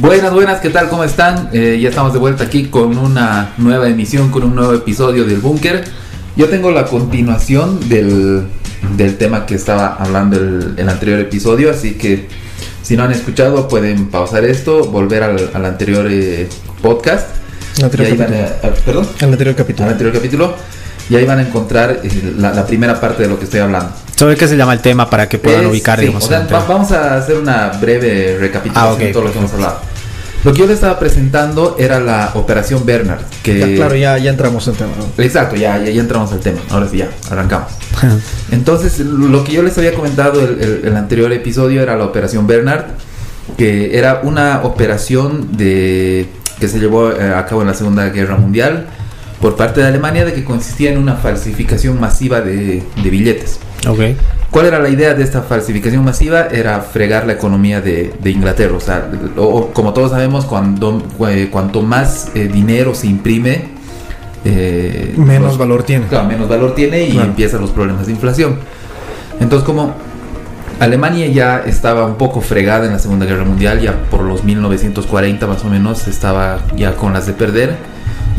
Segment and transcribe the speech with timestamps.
[0.00, 0.88] Buenas, buenas, ¿qué tal?
[0.88, 1.50] ¿Cómo están?
[1.52, 5.38] Eh, ya estamos de vuelta aquí con una nueva emisión, con un nuevo episodio del
[5.38, 5.84] Búnker.
[6.36, 8.44] Yo tengo la continuación del,
[8.96, 12.28] del tema que estaba hablando el, el anterior episodio, así que
[12.82, 16.48] si no han escuchado pueden pausar esto, volver al, al anterior eh,
[16.80, 17.28] podcast.
[17.76, 18.48] El anterior Y ahí van capítulo.
[18.62, 19.08] a- a- ¿Perdón?
[19.20, 19.84] El anterior capítulo.
[19.86, 20.54] Al anterior capítulo.
[21.10, 23.90] Y ahí van a encontrar eh, la, la primera parte de lo que estoy hablando.
[24.16, 26.46] ¿Sobre qué se llama el tema para que puedan Es- ubicar, sí, digamos, o sea,
[26.50, 29.78] va- vamos a hacer una breve recapitulación Ah, ok, de todo lo que hemos hablado.
[30.44, 33.20] Lo que yo le estaba presentando era la Operación Bernard.
[33.42, 33.58] Que...
[33.58, 34.90] Ya, claro, ya, ya entramos en tema.
[34.96, 35.22] ¿no?
[35.22, 36.60] Exacto, ya, ya, ya entramos al tema.
[36.70, 37.68] Ahora sí, ya, arrancamos.
[38.50, 42.46] Entonces, lo que yo les había comentado el, el- el anterior episodio era la Operación
[42.46, 42.84] Bernard,
[43.58, 48.36] que era una operación de que se llevó eh, a cabo en la Segunda Guerra
[48.36, 48.86] Mundial
[49.40, 53.58] por parte de Alemania, de que consistía en una falsificación masiva de, de billetes.
[53.88, 54.00] ok.
[54.50, 56.48] ¿Cuál era la idea de esta falsificación masiva?
[56.50, 58.74] Era fregar la economía de, de Inglaterra.
[58.76, 63.68] O sea, o- o como todos sabemos, cuando, eh, cuanto más eh, dinero se imprime,
[64.44, 66.06] eh, Menos los- valor tiene.
[66.08, 67.28] Claro, menos valor tiene y Claro.
[67.28, 68.56] empiezan los problemas de inflación.
[69.38, 69.94] Entonces, como
[70.80, 75.46] Alemania ya estaba un poco fregada en la Segunda Guerra Mundial, ya por los 1940
[75.46, 77.76] más o menos, estaba ya con las de perder.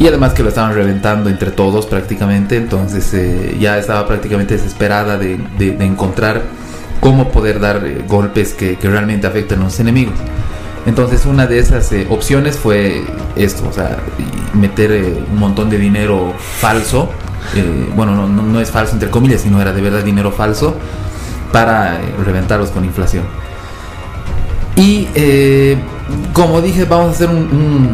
[0.01, 5.15] Y además que lo estaban reventando entre todos prácticamente, entonces eh, ya estaba prácticamente desesperada
[5.19, 6.41] de, de- encontrar
[6.99, 10.15] cómo poder dar eh, golpes que, que realmente afecten a los enemigos.
[10.87, 13.03] Entonces una de esas eh, opciones fue
[13.35, 13.99] esto, o sea,
[14.55, 14.89] meter
[15.31, 17.11] un montón de dinero falso,
[17.95, 20.73] bueno, no, no- es falso entre comillas, sino era de verdad dinero falso,
[21.51, 23.23] para reventarlos con inflación.
[24.75, 25.07] Y
[26.33, 27.93] como dije, vamos a hacer un-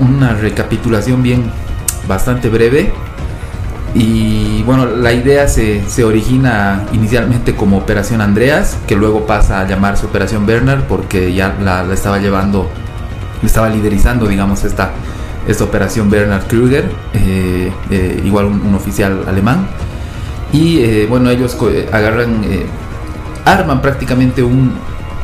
[0.00, 1.50] una recapitulación bien
[2.08, 2.92] bastante breve.
[3.94, 9.68] Y bueno, la idea se, se origina inicialmente como Operación Andreas, que luego pasa a
[9.68, 12.68] llamarse Operación Bernard porque ya la, estaba llevando,
[13.44, 14.90] estaba liderizando, digamos, esta,
[15.46, 19.68] esta Operación Bernard Krüger, eh, eh, igual un, oficial alemán.
[20.52, 21.56] Y eh, bueno, ellos
[21.92, 22.42] agarran,
[23.44, 24.72] arman prácticamente un,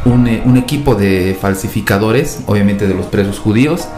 [0.04, 3.88] un equipo de falsificadores, obviamente de los presos judíos.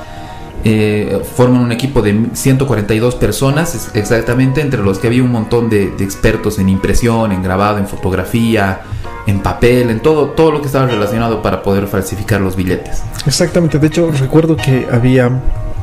[0.64, 5.92] Eh, forman un equipo de 142 personas exactamente, entre los que había un montón de,
[5.98, 8.80] expertos en impresión, en grabado, en fotografía,
[9.26, 13.02] en papel, en todo, todo lo que estaba relacionado para poder falsificar los billetes.
[13.26, 13.78] Exactamente.
[13.80, 15.30] De hecho, recuerdo que había,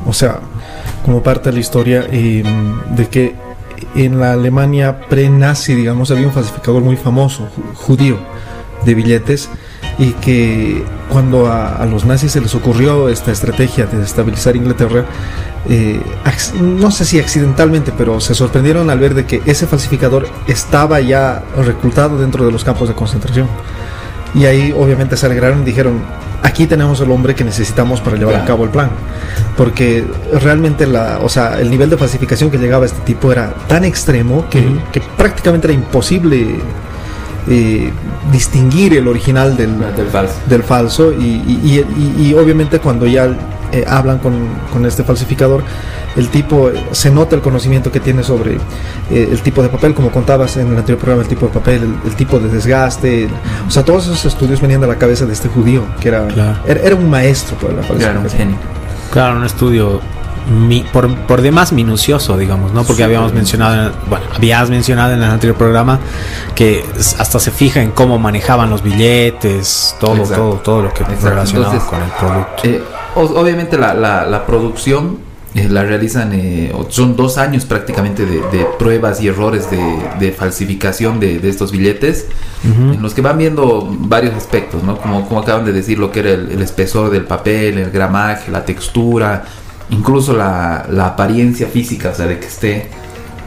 [0.07, 0.39] o sea,
[1.03, 2.43] como parte de la historia, eh,
[2.91, 3.35] de que
[3.95, 8.17] en la Alemania pre-nazi, digamos, había un falsificador muy famoso, ju- judío,
[8.85, 9.49] de billetes,
[9.99, 15.03] y que cuando a, a los nazis se les ocurrió esta estrategia de estabilizar Inglaterra,
[15.67, 15.99] eh,
[16.61, 21.43] no sé si accidentalmente, pero se sorprendieron al ver de que ese falsificador estaba ya
[21.65, 23.47] reclutado dentro de los campos de concentración.
[24.33, 25.99] Y ahí obviamente se alegraron y dijeron,
[26.43, 28.43] aquí tenemos el hombre que necesitamos para llevar Claro.
[28.43, 28.89] a cabo el plan.
[29.57, 30.05] Porque
[30.41, 33.83] realmente la, o sea, el nivel de falsificación que llegaba a este tipo era tan
[33.83, 34.79] extremo que, Ujú.
[34.93, 36.59] que prácticamente era imposible
[37.49, 37.91] eh,
[38.31, 40.35] distinguir el original del, Del falso.
[40.47, 43.27] del falso y, y- y- y obviamente cuando ya
[43.71, 44.33] eh, hablan con,
[44.71, 45.63] con este falsificador
[46.15, 48.55] el tipo se nota el conocimiento que tiene sobre
[49.11, 51.83] eh, el tipo de papel como contabas en el anterior programa el tipo de papel
[51.83, 53.31] el, el tipo de desgaste el-
[53.67, 56.59] o sea todos esos estudios venían de la cabeza de este judío que era Claro.
[56.67, 58.37] era, era un maestro pues, la Claro, un falsificación.
[58.39, 58.57] genio.
[59.11, 60.01] Claro, un estudio
[60.49, 62.83] mi- por, por demás minucioso, digamos, ¿no?
[62.83, 65.99] Porque habíamos mencionado, bueno, habías mencionado en el anterior programa
[66.55, 66.83] que
[67.19, 70.35] hasta se fija en cómo manejaban los billetes, todo, Exacto.
[70.35, 72.61] todo, todo lo que Entonces, con el producto.
[72.63, 72.81] Eh,
[73.15, 75.17] obviamente la, la- la producción
[75.55, 79.79] eh, la realizan, eh, son dos años prácticamente de, de pruebas y errores de,
[80.19, 82.27] de falsificación de, de estos billetes,
[82.63, 84.97] en los que van viendo varios aspectos, ¿no?
[84.97, 88.51] Como, como acaban de decir, lo que era el, el espesor del papel, el gramaje,
[88.51, 89.43] la textura,
[89.91, 92.87] incluso la, la apariencia física, o sea, de que esté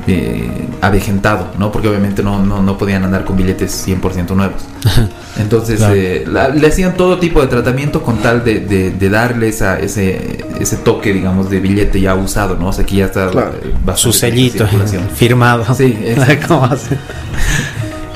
[0.08, 1.70] eh, avejentado, ¿no?
[1.70, 4.62] Porque obviamente no, no, no podían andar con billetes 100% nuevos.
[5.38, 5.94] Entonces Claro.
[5.96, 9.78] eh, la- le hacían todo tipo de tratamiento con tal de, de- de darle esa,
[9.78, 12.68] ese, ese toque, digamos, de billete ya usado, ¿no?
[12.68, 13.52] O sea, que ya está Claro.
[13.62, 14.66] eh, bastante Su sellito
[15.14, 15.64] firmado.
[15.74, 16.48] Sí, exacto.
[16.48, 16.98] ¿Cómo hace?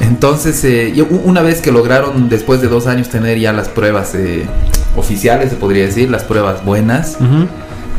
[0.00, 0.92] Entonces, eh,
[1.24, 4.44] una vez que lograron, después de dos años, tener ya las pruebas eh,
[4.96, 7.46] oficiales, se podría decir, las pruebas buenas, Ujú.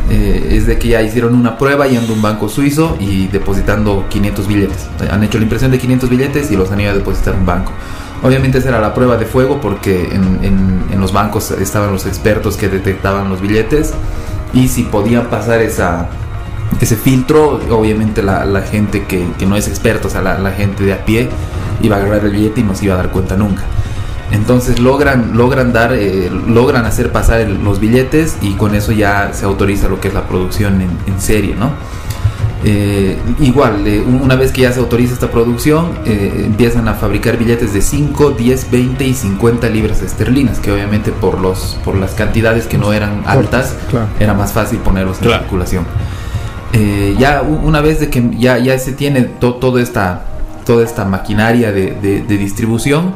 [0.10, 4.06] Eh, es de que ya hicieron una prueba yendo a un banco suizo y depositando
[4.10, 4.88] 500 billetes.
[5.12, 7.46] Han hecho la impresión de 500 billetes y los han ido a depositar a un
[7.46, 7.72] banco.
[8.24, 12.68] Obviamente esa era la prueba de fuego porque en, los bancos estaban los expertos que
[12.70, 13.94] detectaban los billetes
[14.54, 16.10] y si podían pasar esa,
[16.82, 20.52] ese filtro, obviamente la, la gente que, que no es experta, o sea, la, la
[20.52, 21.30] gente de a pie
[21.82, 23.62] iba a agarrar el billete y no se iba a dar cuenta nunca.
[24.32, 29.32] Entonces logran, logran dar, eh, logran hacer pasar el- los billetes y con eso ya
[29.34, 31.72] se autoriza lo que es la producción en, en serie, ¿no?
[32.66, 36.96] Eh, igual, eh, un- una vez que ya se autoriza esta producción, eh, empiezan a
[36.96, 41.96] fabricar billetes de 5, 10, 20 y 50 libras esterlinas, que obviamente por, los, por
[41.96, 44.08] las cantidades que no eran altas, claro.
[44.20, 45.44] era más fácil ponerlos en Claro.
[45.44, 45.86] circulación.
[46.74, 50.24] Eh, ya una vez de que ya, ya se tiene to- toda esta
[50.68, 53.16] toda esta maquinaria de, de- de distribución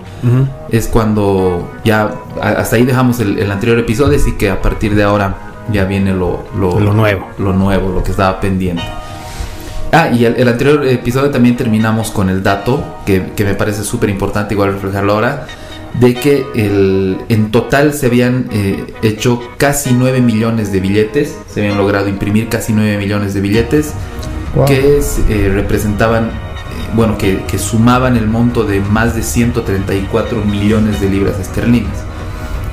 [0.70, 2.10] es cuando ya
[2.42, 5.36] hasta ahí dejamos el, el anterior episodio así que a partir de ahora
[5.72, 7.28] ya viene lo, lo, Lo nuevo.
[7.38, 8.82] lo nuevo lo que estaba pendiente
[9.92, 13.84] ah y el, el anterior episodio también terminamos con el dato que, que me parece
[13.84, 15.46] súper importante igual reflejarlo ahora
[16.00, 21.60] de que el, en total se habían eh, hecho casi 9 millones de billetes se
[21.62, 23.94] habían logrado imprimir casi 9 millones de billetes
[24.54, 24.66] Wow.
[24.66, 26.30] que es, eh, representaban,
[26.96, 31.92] bueno, que, que sumaban el monto de más de 134 millones de libras esterlinas.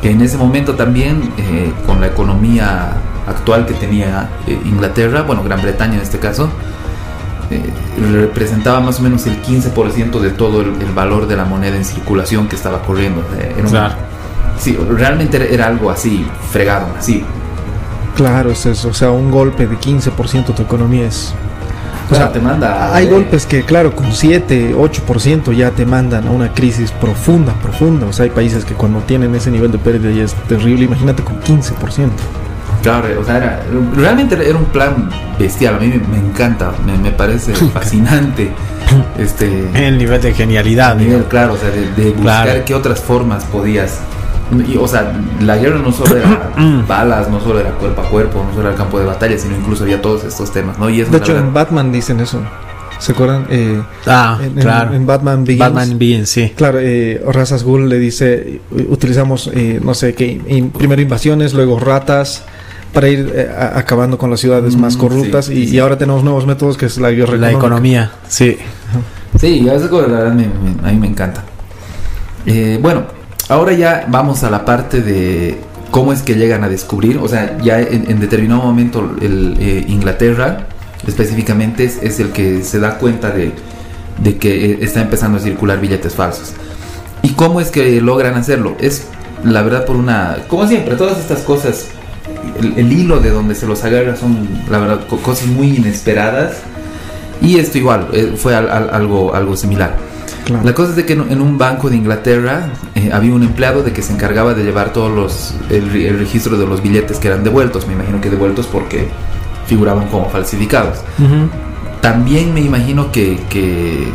[0.02, 2.92] Que en ese momento también, eh, con la economía
[3.26, 6.48] actual que tenía eh, Inglaterra, bueno, Gran Bretaña en este caso,
[7.50, 7.62] eh,
[8.12, 11.84] representaba más o menos el 15% de todo el, el valor de la moneda en
[11.84, 13.22] circulación que estaba corriendo.
[13.38, 13.94] Eh, era un- Claro.
[14.58, 17.24] Sí, realmente era, era algo así, fregado, así.
[18.16, 18.88] Claro, es eso.
[18.88, 21.32] O sea, un golpe de 15% de tu economía es.
[22.10, 22.94] O sea, te manda...
[22.94, 27.52] Hay eh, golpes que, claro, con 7, 8% ya te mandan a una crisis profunda,
[27.54, 28.06] profunda.
[28.06, 30.84] O sea, hay países que cuando tienen ese nivel de pérdida ya es terrible.
[30.86, 32.08] Imagínate con 15%.
[32.82, 33.60] Claro, o sea, era,
[33.96, 35.74] realmente era un plan bestial.
[35.74, 38.52] A mí me, me encanta, me, me parece fascinante.
[39.18, 40.94] Este El nivel de genialidad.
[40.94, 41.28] nivel, digamos.
[41.28, 42.62] claro, o sea, de, de buscar Claro.
[42.64, 43.98] qué otras formas podías.
[44.68, 45.12] Y, o sea,
[45.42, 46.50] la guerra no solo era
[46.88, 49.56] balas, no solo era cuerpo a cuerpo, no solo era el campo de batalla, sino
[49.56, 50.88] incluso había todos estos temas, ¿no?
[50.90, 52.40] Y eso De la hecho, verdad- en Batman dicen eso.
[52.98, 53.46] ¿Se acuerdan?
[53.48, 54.92] Eh, Ah, en, claro.
[54.92, 55.60] en Batman Begins.
[55.60, 56.52] Batman Begins, sí.
[56.56, 61.54] Claro, eh, Ra's al Ghul le dice, utilizamos, eh, no sé, qué, in- primero invasiones,
[61.54, 62.42] luego ratas,
[62.92, 65.76] para ir eh, a- acabando con las ciudades más Mm, corruptas sí, y, sí, sí.
[65.76, 67.66] y ahora tenemos nuevos métodos que es la guerra La económica.
[67.66, 68.56] economía, sí.
[69.38, 71.44] Sí, esa cosa la verdad me- me- a mí me encanta.
[72.46, 73.04] Eh, bueno,
[73.48, 75.58] ahora ya vamos a la parte de
[75.90, 80.66] cómo es que llegan a descubrir, o sea, ya en, determinado momento el, eh, Inglaterra
[81.06, 83.52] específicamente es, el que se da cuenta de,
[84.36, 86.52] que eh, está empezando a circular billetes falsos.
[87.22, 88.76] ¿Y cómo es que logran hacerlo?
[88.80, 89.06] Es
[89.44, 91.86] la verdad por una, como siempre, todas estas cosas,
[92.60, 96.56] el, hilo de donde se los agarra son, la verdad, co- cosas muy inesperadas.
[97.40, 99.96] Y esto igual, eh, fue al- al- algo, algo similar.
[100.48, 100.64] Claro.
[100.64, 103.92] La cosa es de que en, un banco de Inglaterra eh, había un empleado de
[103.92, 107.44] que se encargaba de llevar todos los el, el registro de los billetes que eran
[107.44, 107.86] devueltos.
[107.86, 109.08] Me imagino que devueltos porque
[109.66, 111.00] figuraban como falsificados.
[112.00, 114.08] También me imagino que, que,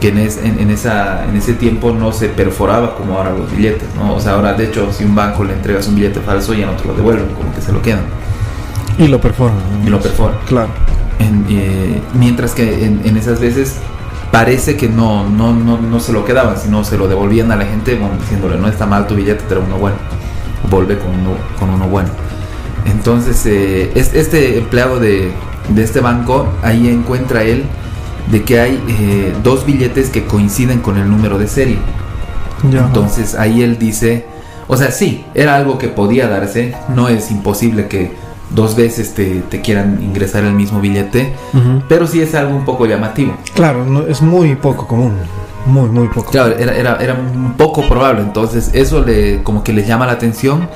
[0.00, 3.50] que en, es- en- en esa, en ese tiempo no se perforaba como ahora los
[3.54, 3.88] billetes.
[3.96, 4.14] ¿no?
[4.14, 6.72] O sea, ahora de hecho si un banco le entregas un billete falso ya no
[6.72, 8.00] te lo devuelven, como que se lo quedan
[8.98, 9.56] Y lo perforan.
[9.84, 10.36] y lo perforan.
[10.48, 10.68] Claro.
[11.18, 13.76] En, eh, mientras que en, en esas veces
[14.36, 17.64] parece que no, no, no, no se lo quedaban, sino se lo devolvían a la
[17.64, 19.96] gente bueno, diciéndole, no está mal tu billete, trae uno bueno.
[20.70, 22.10] Vuelve con uno, con uno bueno.
[22.84, 25.32] Entonces, eh, es- este empleado de,
[25.70, 27.64] de este banco, ahí encuentra él
[28.30, 31.78] de que hay eh, dos billetes que coinciden con el número de serie.
[32.70, 32.80] Ya.
[32.80, 34.26] Entonces ahí él dice,
[34.68, 38.12] o sea, sí, era algo que podía darse, no es imposible que
[38.50, 41.82] dos veces te, te quieran ingresar el mismo billete, Ujú.
[41.88, 43.34] pero sí es algo un poco llamativo.
[43.54, 45.14] Claro, no, es muy poco común.
[45.66, 46.30] Muy, muy poco.
[46.30, 50.12] Claro, era, era, era un poco probable, entonces eso le, como que les llama la
[50.12, 50.68] atención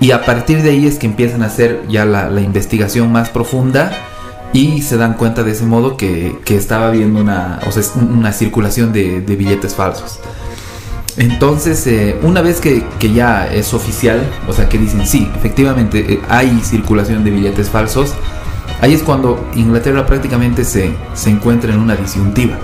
[0.00, 3.30] y a partir de ahí es que empiezan a hacer ya la, la investigación más
[3.30, 3.90] profunda
[4.52, 8.32] y se dan cuenta de ese modo que, que estaba habiendo una, o sea, una
[8.32, 10.20] circulación de, de billetes falsos.
[11.18, 16.14] Entonces, eh, una vez que, que ya es oficial, o sea, que dicen, sí, efectivamente
[16.14, 18.14] eh, hay circulación de billetes falsos,
[18.80, 22.56] ahí es cuando Inglaterra prácticamente se, se encuentra en una disyuntiva.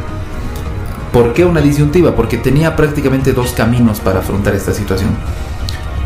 [1.12, 2.14] ¿Por qué una disyuntiva?
[2.14, 5.11] Porque tenía prácticamente dos caminos para afrontar esta situación.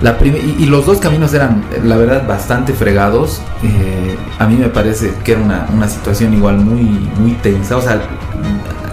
[0.00, 3.42] La y, y los dos caminos eran, la verdad, bastante fregados.
[3.62, 7.76] Eh, a mí me parece que era una, una situación igual muy, muy tensa.
[7.76, 8.00] O sea,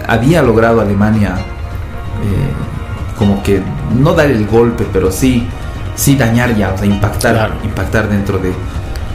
[0.08, 1.36] había logrado Alemania
[3.18, 3.62] como que
[3.98, 5.46] no dar el golpe, pero sí,
[5.94, 7.54] sí dañar ya, o sea, impactar, Claro.
[7.64, 8.52] impactar dentro de,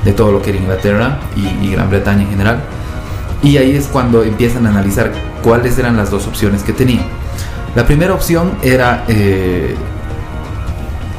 [0.03, 2.59] de todo lo que era Inglaterra y, y Gran Bretaña en general.
[3.43, 5.11] Y ahí es cuando empiezan a analizar
[5.43, 7.05] cuáles eran las dos opciones que tenían.
[7.75, 9.75] La primera opción era eh,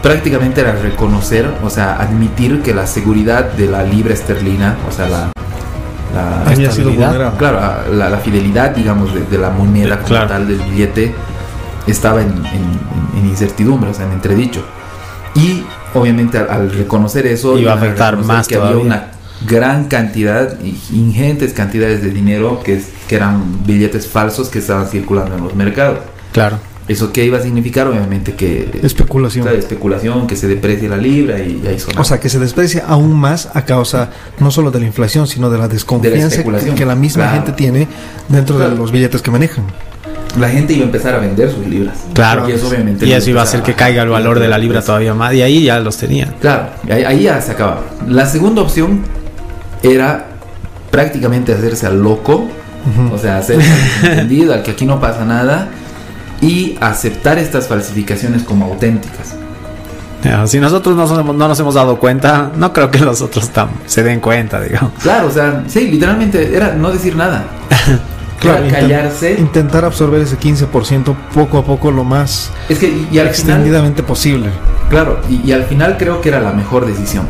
[0.02, 5.08] prácticamente era reconocer, o sea, admitir que la seguridad de la libra esterlina, o sea,
[5.08, 5.32] la,
[6.14, 7.08] la- Había sido estabilidad.
[7.08, 7.38] vulnerable.
[7.38, 10.28] claro, a- la, la fidelidad, digamos, de, de la moneda como Claro.
[10.28, 11.14] tal del billete,
[11.86, 14.62] estaba en, en- en incertidumbre, o sea, en entredicho.
[15.34, 15.62] Y
[15.94, 18.86] obviamente al, al reconocer eso, Iba a afectar más que había todavía.
[18.86, 19.06] una
[19.46, 20.56] gran cantidad,
[20.92, 25.98] ingentes cantidades de dinero que, que eran billetes falsos que estaban circulando en los mercados.
[26.32, 26.58] Claro.
[26.88, 27.86] ¿Eso qué iba a significar?
[27.86, 28.80] Obviamente que...
[28.82, 29.44] Especulación.
[29.44, 31.76] Claro, especulación, que se deprecie la libra y, y ahí.
[31.96, 34.10] O sea, que se desprecia aún más a causa
[34.40, 36.74] no solo de la inflación, sino de la desconfianza que, especulación.
[36.74, 37.36] que la misma Claro.
[37.36, 37.88] gente tiene
[38.28, 38.80] dentro de Claro.
[38.80, 39.64] los billetes que manejan.
[40.38, 41.98] La gente iba a empezar a vender sus libras.
[42.14, 42.48] Claro.
[42.48, 43.06] Y eso obviamente...
[43.06, 45.34] Y eso iba a hacer que caiga el valor de la libra todavía más.
[45.34, 46.34] Y ahí ya los tenían.
[46.40, 47.82] Claro, ahí, ahí ya se acababa.
[48.08, 49.00] La segunda opción
[49.82, 50.26] era
[50.90, 52.34] prácticamente hacerse al loco,
[52.84, 53.14] Ujú.
[53.14, 53.70] o sea, hacerse
[54.02, 55.68] al entendido, al que aquí no pasa nada,
[56.40, 59.36] y aceptar estas falsificaciones como auténticas.
[60.46, 63.70] Si nosotros no, somos- no nos hemos dado cuenta, no creo que los otros tam-
[63.86, 64.92] se den cuenta, digamos.
[65.02, 67.44] Claro, o sea, sí, literalmente era no decir nada.
[68.42, 69.36] Claro, callarse.
[69.38, 73.26] Intentar absorber ese 15% poco a poco lo más Es que, y, y al final,
[73.28, 74.50] extendidamente posible.
[74.90, 77.24] claro, y, y al final creo que era la mejor decisión.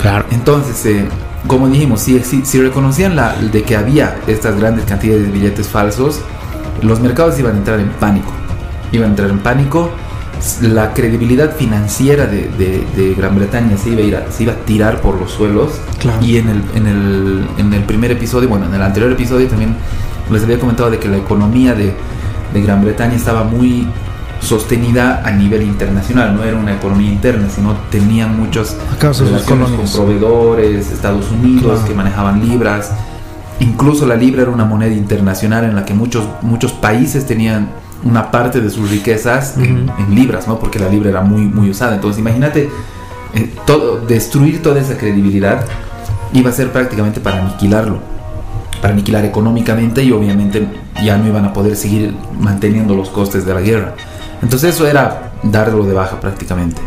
[0.00, 0.24] Claro.
[0.30, 1.08] Entonces, eh,
[1.46, 5.66] como dijimos, si, si, si reconocían la, de que había estas grandes cantidades de billetes
[5.68, 6.20] falsos,
[6.82, 8.30] los mercados iban a entrar en pánico.
[8.92, 9.90] Iban a entrar en pánico.
[10.62, 14.52] La credibilidad financiera de, de- de Gran Bretaña se iba, a ir a, se iba
[14.54, 15.72] a tirar por los suelos.
[15.98, 16.24] Claro.
[16.24, 19.76] Y en el, en, el, en el primer episodio, bueno, en el anterior episodio también
[20.30, 21.94] les había comentado de que la economía de,
[22.52, 23.86] de Gran Bretaña estaba muy
[24.40, 29.30] sostenida a nivel internacional, no era una economía interna, sino tenían muchos A causa de
[29.30, 31.84] sus relaciones con proveedores, Estados Unidos Claro.
[31.86, 32.92] que manejaban libras.
[33.60, 37.68] Incluso la libra era una moneda internacional en la que muchos, muchos países tenían
[38.02, 40.58] una parte de sus riquezas en, libras, ¿no?
[40.58, 41.94] Porque la libra era muy, muy usada.
[41.94, 42.70] Entonces, imagínate,
[43.34, 45.66] eh, todo, destruir toda esa credibilidad
[46.32, 47.98] iba a ser prácticamente para aniquilarlo,
[48.80, 50.66] para aniquilar económicamente y obviamente
[51.04, 53.94] ya no iban a poder seguir manteniendo los costes de la guerra.
[54.42, 56.80] Entonces eso era darlo de baja prácticamente.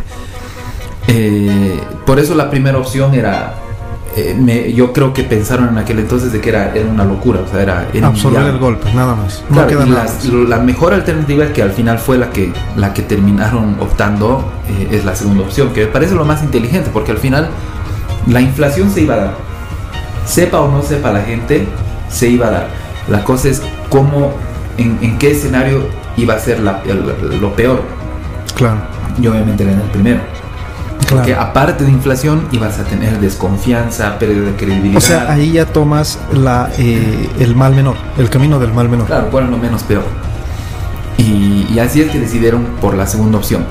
[1.07, 3.53] Eh, por eso la primera opción era,
[4.15, 7.41] eh, me- yo creo que pensaron en aquel entonces de que era, era una locura,
[7.45, 8.49] o sea, era, era Absorber inviable.
[8.53, 9.43] el golpe, nada más.
[9.49, 10.25] No Claro, queda nada más.
[10.25, 15.05] la mejor alternativa que al final fue la que, la que terminaron optando eh, es
[15.05, 17.49] la segunda opción, que me parece lo más inteligente, porque al final
[18.27, 19.52] la inflación se iba a dar.
[20.25, 21.67] Sepa o no sepa la gente,
[22.09, 22.67] se iba a dar.
[23.09, 24.31] La cosa es cómo,
[24.77, 25.85] en, en qué escenario
[26.17, 26.81] iba a ser la-
[27.39, 27.81] lo peor.
[28.55, 28.77] Claro,
[29.21, 30.21] Y obviamente era en el primero.
[31.09, 31.49] Porque claro.
[31.49, 34.97] aparte de inflación ibas a tener desconfianza, pérdida de credibilidad.
[34.97, 39.07] O sea, ahí ya tomas la, eh, el mal menor, el camino del mal menor.
[39.07, 40.03] Claro, bueno, lo menos peor.
[41.17, 43.65] Y, y así es que decidieron por la segunda opción.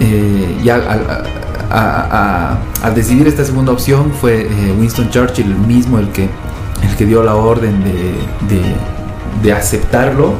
[0.00, 1.24] Eh, ya al,
[1.70, 6.24] a- a- decidir esta segunda opción fue eh, Winston Churchill el mismo el que,
[6.88, 7.92] el que dio la orden de,
[8.54, 8.74] de-
[9.42, 10.34] de aceptarlo,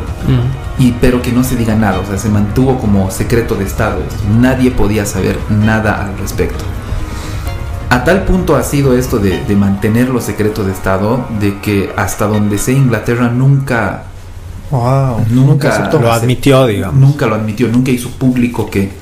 [0.78, 4.00] y, pero que no se diga nada, o sea, se mantuvo como secreto de Estado.
[4.40, 6.64] Nadie podía saber nada al respecto.
[7.90, 11.90] A tal punto ha sido esto de, de mantener los secretos de Estado, de que
[11.96, 14.04] hasta donde sé Inglaterra nunca
[14.70, 15.98] Wow, Nunca nunca aceptó.
[15.98, 16.94] Lo admitió, digamos.
[17.00, 18.92] nunca lo admitió, nunca hizo público que...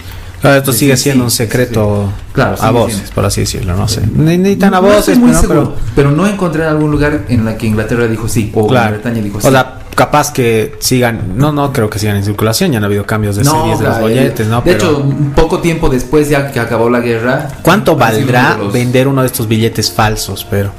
[0.40, 3.14] Claro, esto Sí, sigue sí, siendo sí, un sí, secreto Claro, a voces, siendo.
[3.14, 4.02] por así decirlo, no sé.
[4.14, 6.90] Ni, ni tan a No voces, estoy muy pero, seguro, pero no encontré en algún
[6.90, 8.90] lugar en la que Inglaterra dijo sí, o Claro.
[8.90, 9.46] Gran Bretaña dijo sí.
[9.48, 13.04] O sea, capaz que sigan, no, no creo que sigan en circulación, ya han habido
[13.04, 14.60] cambios de no, series de los claro, bolletes, ¿no?
[14.62, 17.48] de Pero, hecho, poco tiempo después ya que acabó la guerra...
[17.62, 20.46] ¿cuánto ha valdrá uno los- vender uno de estos billetes falsos?
[20.48, 20.70] Pero,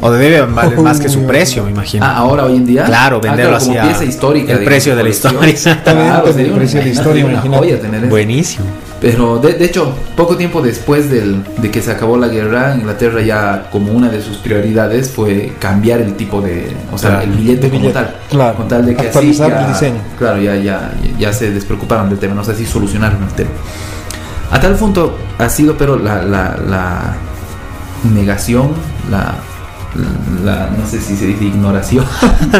[0.00, 2.04] o debe valer más que su precio, me imagino.
[2.06, 2.84] Ah, ahora hoy en día.
[2.84, 4.52] Claro, Ah, venderlo como así a- pieza histórica.
[4.52, 7.24] el digamos, precio de la historia, exactamente, Claro, el sería precio de la imagínate, historia,
[7.24, 7.58] una imagínate.
[7.66, 8.10] joya tener eso.
[8.10, 8.64] Buenísimo.
[9.00, 13.20] Pero de, de hecho, poco tiempo después del- de que se acabó la guerra, Inglaterra
[13.22, 17.68] ya como una de sus prioridades fue cambiar el tipo de, o sea, el billete
[17.68, 18.16] como billete, tal.
[18.28, 18.56] claro.
[18.56, 20.00] Con tal de que así ya- el diseño.
[20.18, 23.50] Claro, ya, ya, ya se despreocuparon del tema, no sé si solucionaron el tema.
[24.50, 27.14] A tal punto ha sido, pero la, la, la
[28.12, 28.72] negación,
[29.10, 29.34] la,
[30.44, 32.04] la, no sé si se dice ignoración,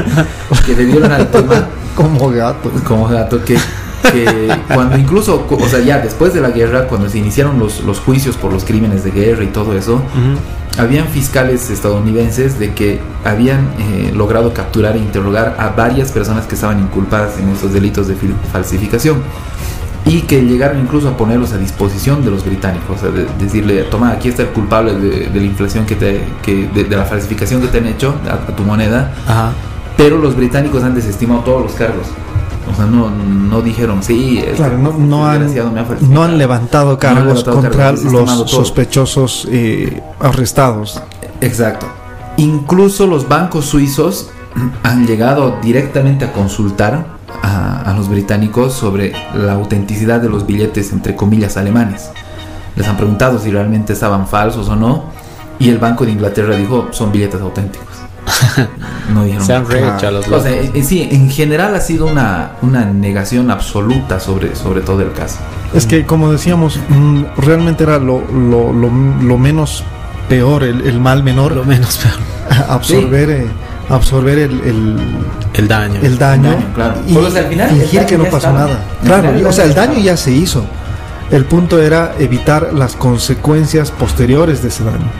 [0.67, 1.67] que le dieron al tema
[1.97, 2.71] Como gato.
[2.87, 3.57] como gato que,
[4.13, 8.01] que cuando incluso, o sea, ya después de la guerra, cuando se iniciaron los, los
[8.01, 10.01] juicios por los crímenes de guerra y todo eso,
[10.79, 16.55] habían fiscales estadounidenses de que habían eh, logrado capturar e interrogar a varias personas que
[16.55, 18.17] estaban inculpadas en estos delitos de
[18.53, 19.19] falsificación
[20.07, 23.83] y que llegaron incluso a ponerlos a disposición de los británicos, o sea, de, decirle,
[23.85, 27.05] toma, aquí está el culpable de, de la inflación que te, que, de, de la
[27.05, 29.53] falsificación que te han hecho a- a tu moneda, Ajá.
[29.99, 32.07] pero los británicos han desestimado todos los cargos.
[32.71, 36.15] O sea, no, no dijeron, sí, este Claro, no, no han, desgraciado me ha falsificado".
[36.15, 41.03] no han levantado cargos levantado contra cargos, los sospechosos eh, arrestados.
[41.41, 41.87] Exacto.
[42.37, 44.31] Incluso los bancos suizos
[44.83, 50.93] han llegado directamente a consultar a, a los británicos sobre la autenticidad de los billetes,
[50.93, 52.11] entre comillas, alemanes.
[52.77, 55.05] Les han preguntado si realmente estaban falsos o no.
[55.59, 58.08] Y el Banco de Inglaterra dijo, son billetes auténticos.
[59.15, 60.17] No dijeron Se han rehecho a claro.
[60.19, 60.43] los o locos.
[60.45, 65.01] sea, en- en sí, en general ha sido una, una negación absoluta sobre, sobre todo
[65.03, 65.39] el caso.
[65.75, 68.91] Es que, como decíamos, mm, realmente era lo, lo, lo,
[69.23, 69.83] lo menos
[70.29, 72.15] peor, el, el mal menor, Lo menos peor.
[72.69, 73.47] absorber, eh,
[73.89, 74.97] absorber el, el,
[75.55, 76.01] El daño.
[76.03, 76.95] el daño, daño, claro.
[77.07, 78.59] y o sea, al final, el fingir daño que no pasó estaba.
[78.61, 78.81] nada.
[79.05, 80.65] Claro, o sea, el daño ya se hizo.
[81.31, 85.11] El punto era evitar las consecuencias posteriores de ese daño.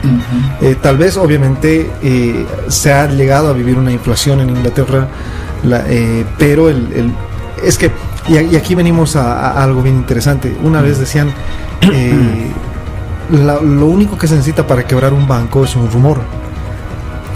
[0.61, 5.07] Eh, tal vez, obviamente, eh, se ha llegado a vivir una inflación en Inglaterra,
[5.63, 7.11] la- eh, pero el, el-
[7.63, 7.91] es que,
[8.27, 10.57] y, aquí venimos a, a algo bien interesante.
[10.63, 11.31] Una vez decían,
[13.31, 16.17] la- lo único que se necesita para quebrar un banco es un rumor.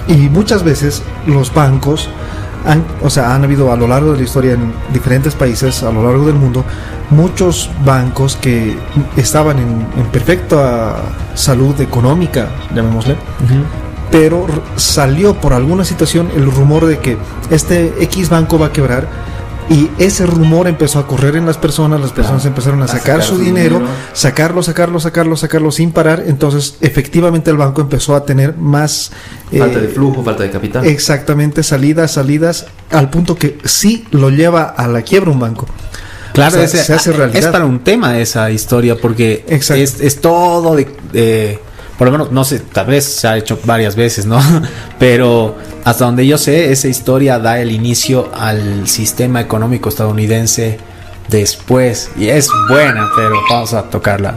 [0.08, 2.10] Y muchas veces los bancos
[2.66, 5.92] han, o sea, han habido a lo largo de la historia en diferentes países, a
[5.92, 6.64] lo largo del mundo,
[7.10, 8.76] muchos bancos que
[9.18, 10.96] estaban en, en perfecta
[11.36, 13.64] salud económica, llamémosle, Ujú.
[14.12, 17.18] pero r- salió por alguna situación el rumor de que
[17.50, 19.08] este X banco va a quebrar
[19.70, 22.50] y ese rumor empezó a correr en las personas, las personas Claro.
[22.56, 23.94] empezaron a A sacar, su dinero, dinero.
[24.14, 29.12] sacarlo, sacarlo, sacarlo, sacarlo sin parar, entonces efectivamente el banco empezó a tener más
[29.58, 30.86] Falta eh, de flujo, falta de capital.
[30.86, 35.66] Exactamente, salidas, salidas, al punto que sí lo lleva a la quiebra un banco.
[36.34, 37.40] Claro, O sea, ese- se hace realidad.
[37.44, 41.60] es para un tema esa historia porque es, es todo de, de-
[41.98, 44.40] por lo menos no sé, tal vez se ha hecho varias veces, ¿no?
[45.00, 50.80] Pero hasta donde yo sé, esa historia da el inicio al sistema económico estadounidense
[51.28, 54.36] después y es buena, pero vamos a tocarla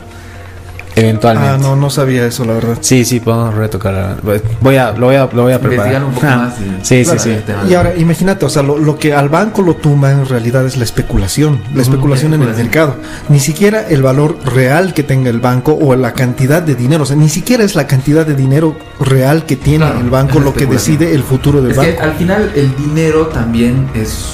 [0.97, 1.51] eventualmente.
[1.55, 2.79] Ah, no, no sabía eso, la verdad.
[2.81, 4.17] Sí, sí, podemos retocarla.
[4.61, 5.93] Voy a, lo voy a, lo voy a preparar.
[5.93, 7.71] Investigar un poco Ah, más y- sí, sí, Claro, sí.
[7.71, 10.77] Y ahora, imagínate, o sea, lo, lo que al banco lo tumba en realidad es
[10.77, 12.97] la especulación, la especulación en el mercado.
[13.29, 17.07] Ni siquiera el valor real que tenga el banco o la cantidad de dinero, o
[17.07, 20.55] sea, ni siquiera es la cantidad de dinero real que tiene Claro, el banco lo
[20.55, 21.91] que decide el futuro del Es banco.
[21.93, 24.25] que al final el dinero también es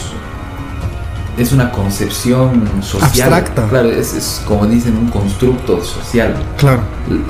[1.38, 3.32] es una concepción social.
[3.32, 3.66] Abstracta.
[3.68, 6.34] Claro, es, es como dicen un constructo social.
[6.58, 6.80] Claro.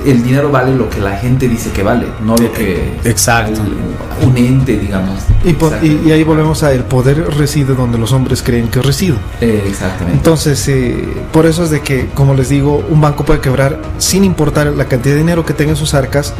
[0.05, 3.61] El dinero vale lo que la gente dice que vale, no lo que Exacto.
[3.61, 5.19] el- un ente, digamos.
[5.43, 8.81] Y, po- y- y ahí volvemos a el poder reside donde los hombres creen que
[8.81, 9.15] reside.
[9.41, 10.17] Eh, exactamente.
[10.17, 14.23] Entonces, eh, por eso es de que, como les digo, un banco puede quebrar sin
[14.23, 16.33] importar la cantidad de dinero que tenga en sus arcas,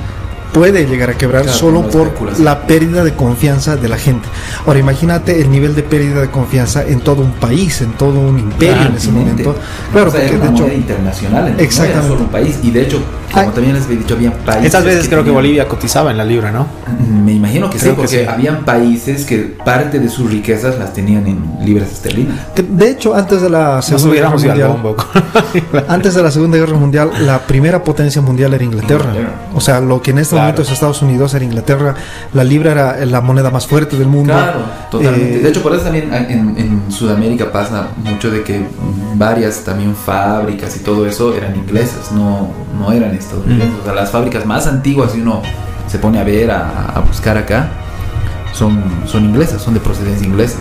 [0.54, 4.28] puede llegar a quebrar Claro, solo por la pérdida de confianza de la gente.
[4.66, 8.40] Ahora, imagínate el nivel de pérdida de confianza en todo un país, en todo un
[8.40, 9.56] imperio Claro, en ese momento.
[9.92, 12.00] Claro, O sea, porque de hecho, internacional, entonces, no Exactamente.
[12.00, 12.60] era solo un país.
[12.64, 13.52] Y de hecho, como Ah.
[13.54, 14.66] también les había dicho, había países.
[14.66, 16.68] Estas veces creo que Bolivia cotizaba en la libra, ¿no?
[17.24, 18.30] Me imagino que Creo sí, que porque sí.
[18.30, 22.38] habían países que parte de sus riquezas las tenían en libras esterlinas.
[22.54, 24.78] que de hecho, antes de la Segunda Guerra Mundial,
[25.88, 29.06] antes de la Segunda Guerra Mundial, la primera potencia mundial era Inglaterra.
[29.10, 29.32] Inglaterra.
[29.56, 30.44] O sea, lo que en este Claro.
[30.46, 31.94] momento es Estados Unidos era Inglaterra.
[32.34, 34.34] La libra era la moneda más fuerte del mundo.
[34.34, 35.36] Claro, totalmente.
[35.38, 38.66] Eh, de hecho, por eso también en, en Sudamérica pasa mucho de que
[39.16, 43.78] varias también fábricas y todo eso eran inglesas, no, no eran estadounidenses.
[43.78, 43.82] Mm.
[43.82, 45.42] O sea, las fábricas más antiguas, si uno
[45.88, 47.68] se pone a ver, a, a buscar acá,
[48.54, 50.58] son, son inglesas, son de procedencia inglesa.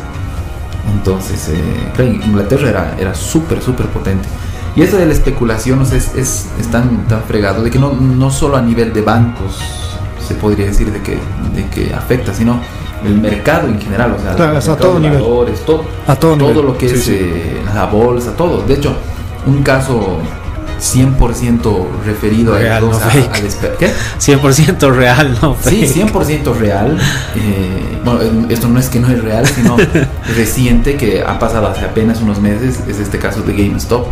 [0.95, 4.29] Entonces, eh, Inglaterra era, era súper, súper potente.
[4.75, 7.79] Y eso de la especulación o sea, es, es, es tan, tan fregado, de que
[7.79, 9.59] no, no solo a nivel de bancos
[10.27, 11.19] se podría decir de que,
[11.55, 12.59] de que afecta, sino
[13.05, 15.21] el mercado en general, o sea, Claro, a todo nivel.
[15.21, 16.67] valores, todo, A todo todo nivel.
[16.67, 17.17] lo que Sí, es sí.
[17.21, 18.63] eh, la bolsa, todo.
[18.63, 18.95] De hecho,
[19.47, 20.19] un caso
[20.81, 23.91] 100% referido Real, a, no a- espe- ¿qué?
[24.19, 25.57] 100% real, ¿no?
[25.63, 26.13] Sí, Fake.
[26.13, 26.99] 100% real.
[27.37, 29.77] Eh, bueno, esto no es que no es real, sino
[30.37, 34.07] reciente que ha pasado hace apenas unos meses, es este caso de GameStop.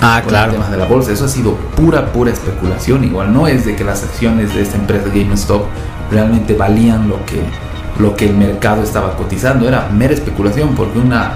[0.00, 0.52] Ah, con claro.
[0.52, 1.12] el tema de la bolsa.
[1.12, 3.04] Eso ha sido pura, pura especulación.
[3.04, 5.62] Igual no es de que las acciones de esta empresa GameStop
[6.10, 7.42] realmente valían lo que,
[7.98, 9.66] lo que el mercado estaba cotizando.
[9.66, 11.32] Era mera especulación porque una,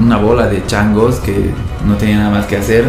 [0.00, 1.52] una bola de changos que
[1.86, 2.84] no tenía nada más que hacer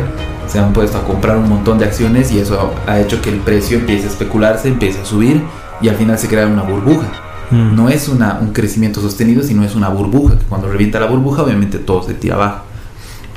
[0.48, 3.38] se han puesto a comprar un montón de acciones y eso ha hecho que el
[3.38, 5.44] precio empiece a especularse, empiece a subir
[5.80, 7.08] y al final se crea una burbuja.
[7.52, 7.76] Mm.
[7.76, 10.38] No es una, un crecimiento sostenido, sino es una burbuja.
[10.38, 12.64] Que cuando revienta la burbuja, obviamente todo se tira abajo.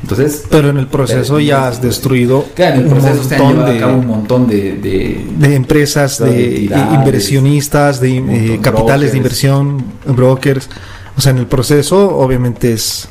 [0.02, 3.42] Entonces, Pero en el proceso ya has destruido Claro, en el un proceso se han
[3.42, 8.58] montón llevado a cabo un de, montón de, de- de empresas, de inversionistas, de eh,
[8.60, 9.12] capitales brokers.
[9.12, 10.68] de inversión, brokers.
[11.16, 13.08] O sea, en el proceso obviamente es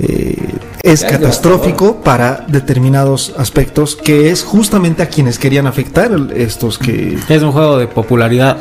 [0.00, 0.36] eh,
[0.82, 6.78] es Ya es catastrófico para determinados aspectos que es justamente a quienes querían afectar estos
[6.78, 8.58] que Es un juego de popularidad,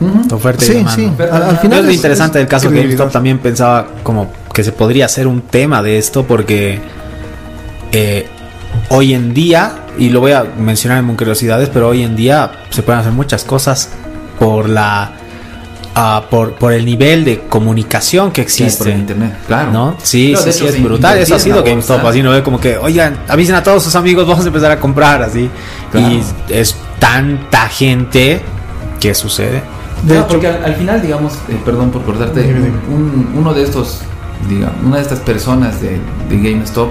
[0.00, 0.34] Ujú.
[0.34, 0.94] oferta y sí, demanda.
[0.94, 1.10] sí.
[1.16, 2.98] Pero Al, al al final es lo es- interesante es del caso credibilidad.
[2.98, 6.80] GameStop también pensaba como que se podría hacer un tema de esto porque
[7.92, 8.26] eh,
[8.88, 12.82] hoy en día, y lo voy a mencionar en curiosidades, pero hoy en día se
[12.82, 13.90] pueden hacer muchas cosas
[14.38, 15.12] por la
[15.94, 18.92] ah, por, por el nivel de comunicación que Sí, por existe.
[18.92, 19.72] el internet, claro.
[19.72, 19.96] ¿No?
[20.02, 21.18] Sí, No, sí, es brutal.
[21.18, 21.96] Eso ha sido GameStop.
[21.96, 22.08] bolsa.
[22.10, 24.80] Así no ve como que, oigan, avisen a todos sus amigos, vamos a empezar a
[24.80, 25.50] comprar así.
[25.92, 26.08] Claro.
[26.14, 28.40] Y es tanta gente
[29.00, 29.62] que sucede.
[30.02, 32.40] De No, hecho- porque al, al final, digamos, eh, perdón por cortarte,
[32.88, 34.00] un- uno de estos,
[34.48, 36.90] digamos, una de estas personas de, de GameStop,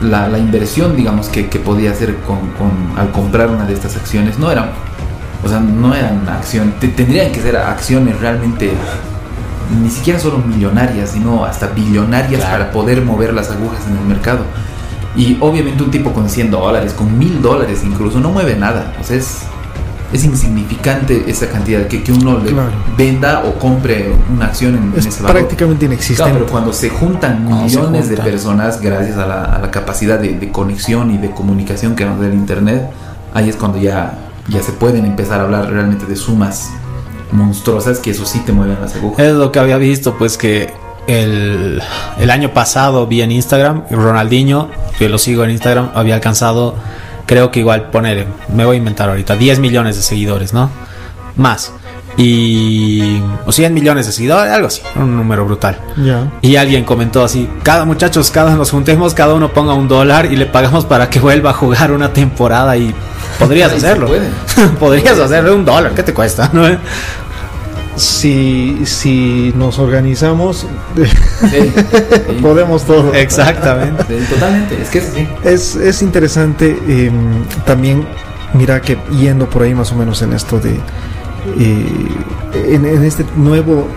[0.00, 3.96] la, la inversión, digamos, que, que podía hacer con, con- al comprar una de estas
[3.96, 4.70] acciones, no eran,
[5.44, 8.72] o sea, no eran acciones, tendrían que ser acciones realmente,
[9.82, 12.58] ni siquiera solo millonarias, sino hasta billonarias Claro.
[12.58, 14.40] para poder mover las agujas en el mercado.
[15.16, 18.92] Y obviamente un tipo con 100 dólares, con 1000 dólares incluso, no mueve nada.
[19.00, 19.44] O sea, es,
[20.16, 22.70] es insignificante esa cantidad que, que uno le Claro.
[22.96, 25.36] venda o compre una acción en, en Es ese valor.
[25.38, 26.32] prácticamente Claro, inexistente.
[26.32, 30.18] pero cuando se juntan Cuando se millones de personas gracias a la, a la capacidad
[30.18, 32.90] de, de conexión y de comunicación que nos da el internet,
[33.34, 36.70] ahí es cuando ya, ya se pueden empezar a hablar realmente de sumas
[37.32, 39.24] monstruosas que eso sí te mueven las agujas.
[39.24, 40.72] Es lo que había visto, pues que
[41.06, 41.80] el,
[42.18, 46.74] el año pasado vi en Instagram, Ronaldinho, que lo sigo en Instagram, había alcanzado,
[47.26, 50.70] creo que igual poner, me voy a inventar ahorita, 10 millones de seguidores, ¿no?
[51.36, 51.72] Más.
[52.16, 53.20] Y...
[53.44, 55.78] o 100 millones de seguidores, algo así, un número brutal.
[56.02, 56.32] Ya.
[56.40, 60.36] Y alguien comentó así, cada muchachos, cada nos juntemos, cada uno ponga un dólar y
[60.36, 62.94] le pagamos para que vuelva a jugar una temporada y
[63.38, 64.08] podrías hacerlo.
[64.80, 66.48] podrías hacerlo un dólar, ¿qué te cuesta?
[66.54, 66.66] ¿No?
[67.96, 72.32] Si, si nos organizamos, Sí, sí.
[72.42, 73.12] podemos todo.
[73.14, 74.04] Exactamente.
[74.30, 75.14] Totalmente, es que es.
[75.44, 77.10] Es, es interesante eh,
[77.64, 78.06] también,
[78.54, 80.78] mira que yendo por ahí más o menos en esto de,
[81.58, 81.86] eh,
[82.68, 83.88] en, en este nuevo,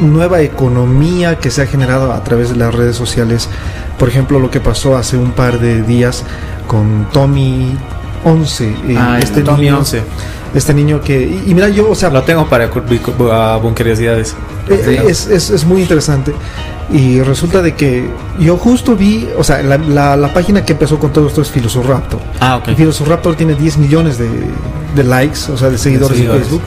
[0.00, 3.48] nueva economía que se ha generado a través de las redes sociales,
[3.98, 6.24] por ejemplo lo que pasó hace un par de días
[6.66, 7.76] con Tommy
[8.24, 10.02] 11, eh, Ah, este, niño, 11.
[10.54, 14.34] este niño que, y, y mira yo, o sea, Lo tengo para a curiosidades.
[14.68, 15.08] Eh, Sí.
[15.10, 16.32] Es, es- es muy interesante.
[16.92, 18.08] Y resulta de que
[18.38, 21.50] yo justo vi, o sea, la, la- la página que empezó con todo esto es
[21.50, 22.20] Filosoraptor.
[22.40, 22.68] Ah, ok.
[22.68, 24.28] Y Filosoraptor tiene 10 millones de,
[24.94, 26.42] de likes, o sea, de seguidores, seguidores.
[26.42, 26.62] en Facebook.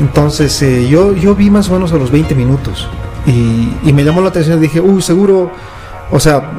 [0.00, 2.88] Entonces, eh, yo, yo vi más o menos a los 20 minutos.
[3.26, 5.50] Y, y me llamó la atención y dije, uy, seguro,
[6.10, 6.50] o sea,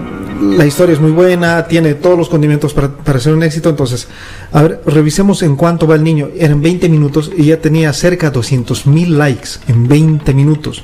[0.41, 3.69] la historia es muy buena, tiene todos los condimentos para, para ser un éxito.
[3.69, 4.07] Entonces,
[4.51, 6.29] a ver, revisemos en cuánto va el niño.
[6.37, 10.83] Eran 20 minutos y ya tenía cerca de 200 mil likes en 20 minutos.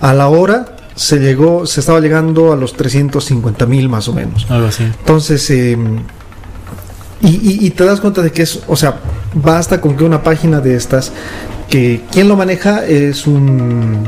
[0.00, 4.46] A la hora se llegó, se estaba llegando a los 350 mil más o menos.
[4.50, 4.84] Algo así.
[4.84, 5.76] Entonces, eh,
[7.20, 9.00] y, y- y te das cuenta de que es, o sea,
[9.34, 11.12] basta con que una página de estas,
[11.68, 14.04] que quien lo maneja es un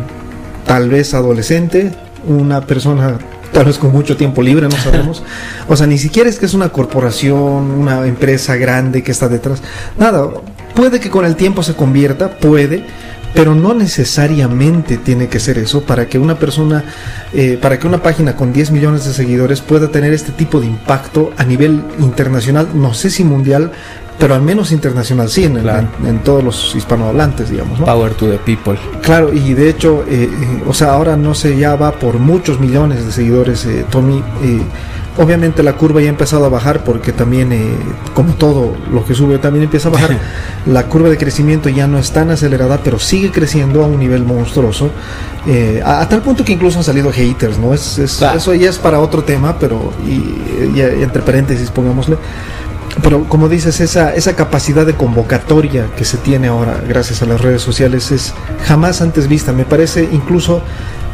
[0.67, 1.93] tal vez adolescente,
[2.27, 3.19] una persona
[3.53, 5.23] tal vez con mucho tiempo libre, no sabemos.
[5.69, 9.63] O sea, ni siquiera es que es una corporación, una empresa grande que está detrás.
[9.99, 10.29] Nada,
[10.75, 12.85] puede que con el tiempo se convierta, puede,
[13.35, 16.85] pero no necesariamente tiene que ser eso para que una persona,
[17.33, 20.67] eh, para que una página con 10 millones de seguidores pueda tener este tipo de
[20.67, 23.73] impacto a nivel internacional, no sé si mundial,
[24.21, 25.89] pero al menos internacional, sí, en, Claro.
[26.03, 27.81] en- en todos los hispanohablantes, digamos.
[27.81, 27.87] ¿no?
[27.87, 28.79] Power to the people.
[29.03, 32.61] Claro, y de hecho, eh, eh, o sea, ahora no sé, ya va por muchos
[32.61, 34.23] millones de seguidores, eh, Tommy.
[34.45, 34.61] eh,
[35.19, 37.69] obviamente la curva ya ha empezado a bajar porque también, eh,
[38.15, 40.11] como todo lo que sube, también empieza a bajar.
[40.67, 44.25] la curva de crecimiento ya no es tan acelerada, pero sigue creciendo a un nivel
[44.25, 44.91] monstruoso.
[45.47, 47.73] eh, a, a tal punto que incluso han salido haters, ¿no?
[47.73, 48.37] Es, es- Claro.
[48.37, 52.17] Eso ya es para otro tema, pero y- y entre paréntesis, pongámosle.
[53.03, 57.41] Pero como dices, esa, esa capacidad de convocatoria que se tiene ahora gracias a las
[57.41, 58.35] redes sociales es
[58.67, 59.53] jamás antes vista.
[59.53, 60.61] Me parece incluso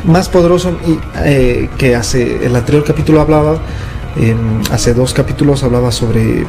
[0.04, 3.58] más poderoso y, eh, que hace el anterior capítulo hablaba,
[4.70, 6.46] hace dos capítulos hablaba sobre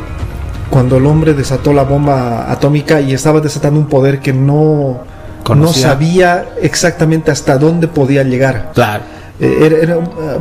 [0.69, 5.01] cuando el hombre desató la bomba atómica y estaba desatando un poder que no,
[5.63, 8.71] no sabía exactamente hasta dónde podía llegar.
[8.73, 9.03] Claro.
[9.39, 9.95] Eh, era- era,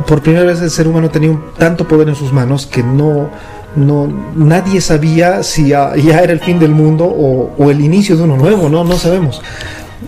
[0.05, 3.29] por primera vez el ser humano tenía un, tanto poder en sus manos que no,
[3.75, 8.15] no nadie sabía si ya, ya era el fin del mundo o, o el inicio
[8.15, 9.41] de uno nuevo, no, no sabemos.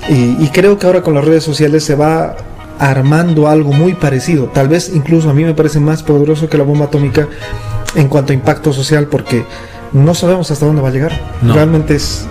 [0.10, 2.36] Y, y creo que ahora con las redes sociales se va
[2.80, 4.46] armando algo muy parecido.
[4.46, 7.28] Tal vez incluso a mí me parece más poderoso que la bomba atómica
[7.96, 9.46] en cuanto a impacto social porque
[9.92, 11.12] no sabemos hasta dónde va a llegar.
[11.42, 11.54] No.
[11.54, 12.26] Realmente es,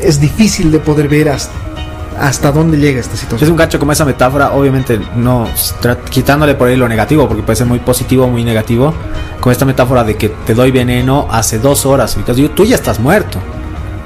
[0.00, 1.52] es difícil de poder ver hasta,
[2.20, 3.50] hasta dónde llega esta Es situación.
[3.50, 5.46] un cacho como esa metáfora, obviamente no
[6.10, 8.94] quitándole por ahí lo negativo, porque puede ser muy positivo o muy negativo,
[9.40, 12.64] con esta metáfora de que te doy veneno hace dos horas, y te digo, tú
[12.64, 13.38] ya estás muerto.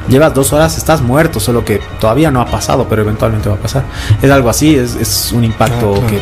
[0.08, 3.58] Llevas dos horas, estás muerto, solo que todavía no ha pasado, pero eventualmente va a
[3.58, 3.84] pasar.
[4.20, 6.06] Es algo así, es, es un impacto Ah, claro.
[6.08, 6.20] que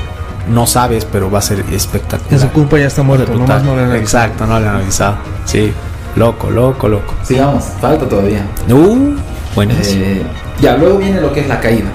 [0.53, 2.33] no sabes, pero va a ser espectacular.
[2.35, 4.24] Ese culpa ya está muerto, nomás no le han avisado.
[4.24, 5.16] Exacto, no le han avisado.
[5.46, 5.72] Sí,
[6.16, 7.14] loco, loco, loco.
[7.22, 8.44] Sigamos, falta todavía.
[8.68, 9.14] Uh,
[9.55, 10.05] buenísimo.
[10.05, 10.27] Eh,
[10.61, 11.88] ya, luego viene lo que es la caída.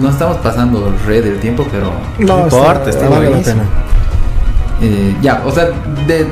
[0.00, 3.62] No estamos pasando el re del tiempo, pero No, No importa, está vale la buenísimo.
[3.62, 3.70] pena.
[4.82, 5.66] eh, ya, o sea,
[6.06, 6.26] de,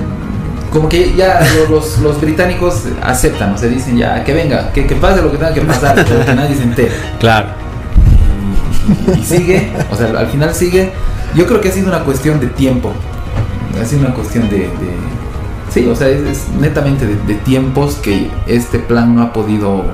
[0.70, 4.86] como que ya lo- los, los británicos aceptan, o sea, dicen ya que venga, que,
[4.86, 6.92] que pase lo que tenga que pasar, pero que nadie se entere.
[7.20, 7.48] Claro.
[9.14, 10.92] Y, y sigue, o sea, al final sigue.
[11.34, 12.92] Yo creo que ha sido una cuestión de tiempo,
[13.80, 14.58] ha sido una cuestión de.
[14.58, 15.12] de-
[15.70, 19.84] sí, o sea, es, es netamente de, de tiempos que este plan no ha podido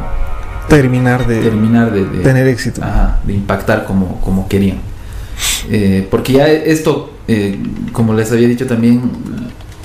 [0.69, 2.83] Terminar de terminar de, de- tener éxito.
[2.83, 4.79] Ajá, de impactar como, como querían.
[5.71, 7.59] Eh, porque ya esto, eh,
[7.93, 9.01] como les había dicho también,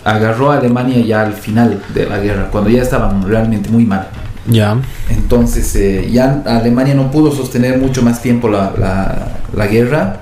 [0.04, 4.08] agarró a Alemania ya al final de la guerra, cuando ya estaban realmente muy mal.
[4.46, 4.78] Ya.
[5.10, 10.20] Entonces eh, ya Alemania no pudo sostener mucho más tiempo la, la- la guerra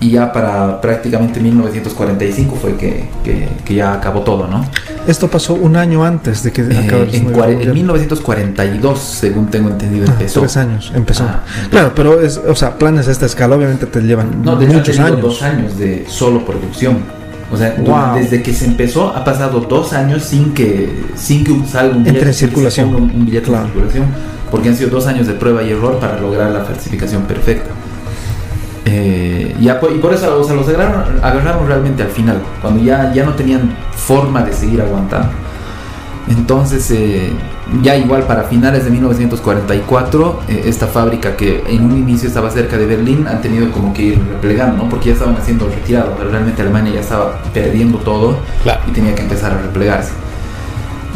[0.00, 4.64] y ya para prácticamente 1945 fue que, que- que ya acabó todo, ¿no?
[5.06, 7.74] Esto pasó un año antes de que Eh, acabe la en, en Mundial.
[7.74, 10.40] 1942, según tengo entendido, Ah, empezó.
[10.40, 11.24] Tres años, empezó.
[11.24, 14.98] Ah, Claro, pero es, o sea, planes de esta escala obviamente te llevan No, muchos
[14.98, 15.20] años.
[15.20, 16.98] dos años de solo producción.
[17.50, 18.16] O sea, Wow.
[18.22, 22.12] desde que se empezó ha pasado dos años sin que sin que salga un Entre
[22.12, 22.88] sin en que se circulación.
[22.94, 23.64] Un, un billete Claro.
[23.64, 24.04] en circulación,
[24.50, 27.70] porque han sido dos años de prueba y error para lograr la falsificación perfecta.
[28.90, 33.12] Eh, po- y por eso o sea, los agarraron, agarraron realmente al final, cuando ya,
[33.12, 35.28] ya no tenían forma de seguir aguantando.
[36.28, 37.30] Entonces, eh,
[37.82, 42.76] ya igual para finales de 1944, eh, esta fábrica que en un inicio estaba cerca
[42.76, 44.88] de Berlín, han tenido como que ir replegando, ¿no?
[44.90, 48.80] Porque ya estaban haciendo retirado, pero realmente Alemania ya estaba perdiendo todo Claro.
[48.86, 50.12] y tenía que empezar a replegarse.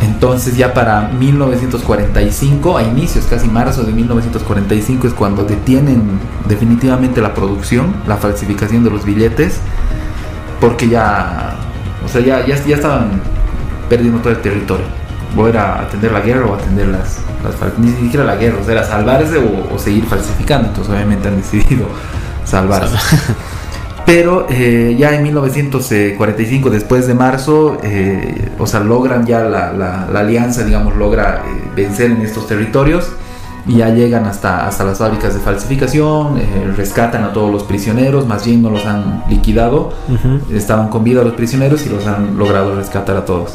[0.03, 6.03] Entonces ya para 1945, a inicios, casi marzo de 1945, es cuando detienen
[6.49, 9.61] definitivamente la producción, la falsificación de los billetes,
[10.61, 11.55] porque ya,
[12.05, 13.21] o sea, ya, ya, ya estaban
[13.89, 14.87] perdiendo todo el territorio.
[15.37, 18.73] O era atender la guerra o atender las, las ni siquiera la guerra, o sea,
[18.73, 20.69] era salvarse o, o seguir falsificando.
[20.69, 21.87] Entonces obviamente han decidido
[22.45, 22.97] salvarse.
[24.05, 30.09] Pero eh, ya en 1945, después de marzo, eh, o sea, logran ya la, la-
[30.13, 33.09] la alianza, digamos, logra eh, vencer en estos territorios
[33.67, 36.35] y ya llegan hasta, hasta las fábricas de falsificación,
[36.77, 39.93] rescatan a todos los prisioneros, más bien no los han liquidado,
[40.53, 43.53] estaban con vida los prisioneros y los han logrado rescatar a todos.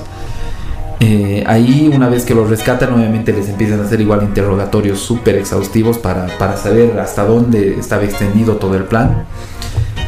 [1.01, 5.35] Eh, ahí una vez que los rescatan obviamente les empiezan a hacer igual interrogatorios súper
[5.35, 9.25] exhaustivos para, para saber hasta dónde estaba extendido todo el plan.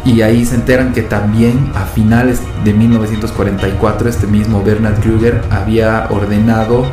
[0.05, 6.07] Y ahí se enteran que también a finales de 1944 este mismo Bernard Kruger había
[6.09, 6.85] ordenado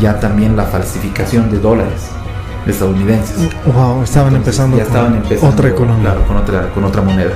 [0.00, 2.08] ya también la falsificación de dólares
[2.66, 3.36] estadounidenses.
[3.66, 6.02] Wow, estaban Entonces, empezando, ya estaban con empezando otra economía.
[6.10, 7.32] claro, con otra con otra moneda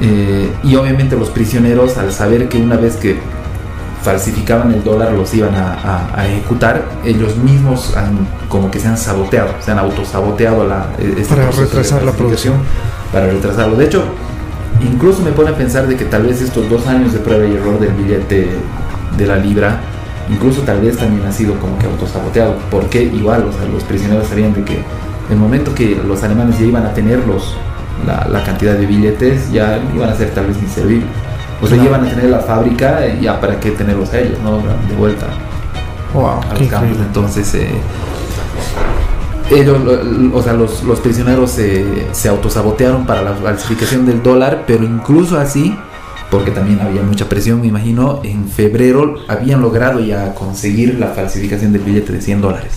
[0.00, 3.18] Eh, y obviamente los prisioneros al saber que una vez que
[4.02, 8.88] falsificaban el dólar los iban a, a- a ejecutar ellos mismos han, como que se
[8.88, 12.56] han saboteado se han autosaboteado la, este Para retrasar la producción.
[13.12, 14.04] Para retrasarlo de hecho
[14.82, 17.54] incluso me pone a pensar de que tal vez estos dos años de prueba y
[17.54, 18.48] error del billete
[19.16, 19.80] de la libra
[20.28, 24.26] incluso tal vez también ha sido como que autosaboteado porque igual o sea, los prisioneros
[24.28, 24.78] sabían de que
[25.30, 27.56] el momento que los alemanes ya iban a tener los,
[28.06, 31.08] la, la cantidad de billetes ya iban a ser tal vez inservibles
[31.60, 34.58] o sea, ya iban a tener la fábrica ya para qué tenerlos a ellos, ¿no?
[34.58, 35.26] De vuelta
[36.12, 36.90] Wow, a qué los campos.
[36.90, 37.02] increíble.
[37.06, 37.68] Entonces, eh,
[39.50, 44.22] ellos, lo- lo- o sea, los, los prisioneros se- se autosabotearon para la falsificación del
[44.22, 45.76] dólar, pero incluso así,
[46.30, 51.72] porque también había mucha presión, me imagino, en febrero habían logrado ya conseguir la falsificación
[51.72, 52.72] del billete de 100 dólares.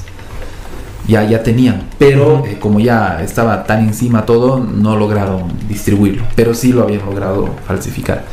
[1.08, 6.54] Ya, ya tenían, pero eh, como ya estaba tan encima todo, no lograron distribuirlo, pero
[6.54, 8.26] sí lo habían logrado falsificar.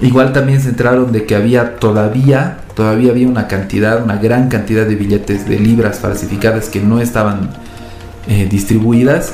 [0.00, 4.84] Igual también se enteraron de que había todavía, todavía había una cantidad, una gran cantidad
[4.84, 7.48] de billetes de libras falsificadas que no estaban
[8.28, 9.32] eh, distribuidas,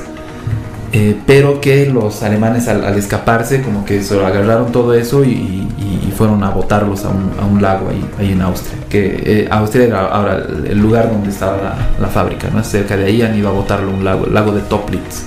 [0.92, 5.68] eh, pero que los alemanes al, escaparse como que se agarraron todo eso y,
[6.16, 8.78] fueron a botarlos a un, lago ahí, en Austria.
[8.90, 12.62] Que eh, Austria era ahora el, lugar donde estaba la, fábrica, ¿no?
[12.62, 15.22] Cerca de ahí han ido a botarlo a un lago, el lago de Toplitz.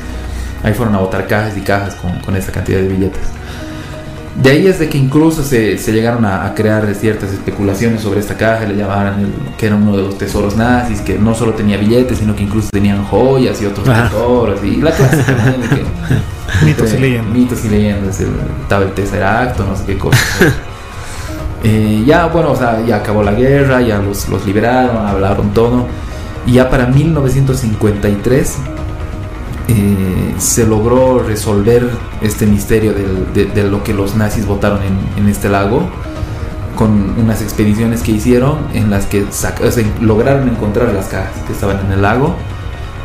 [0.64, 3.24] Ahí fueron a botar cajas y cajas con esa cantidad de billetes.
[4.36, 8.20] De ahí es de que incluso se, se llegaron a, a crear ciertas especulaciones sobre
[8.20, 11.54] esta caja, le llamaban el- que era uno de los tesoros nazis, que no solo
[11.54, 14.10] tenía billetes, sino que incluso tenían joyas y otros Ajá.
[14.10, 15.56] tesoros, y la clásica,
[16.66, 17.34] Mitos y leyendas.
[17.34, 20.18] Mitos y leyendas, estaba el tercer acto, no sé qué cosa.
[21.68, 25.88] Eh, ya, bueno, o sea, ya acabó la guerra, ya los, los liberaron, hablaron todo,
[26.46, 28.58] y ya para 1953
[29.68, 31.90] eh, se logró resolver
[32.22, 34.80] este misterio de, lo que los nazis votaron
[35.18, 35.90] en, este lago
[36.76, 41.80] con unas expediciones que hicieron en las que o lograron encontrar las cajas que estaban
[41.86, 42.36] en el lago.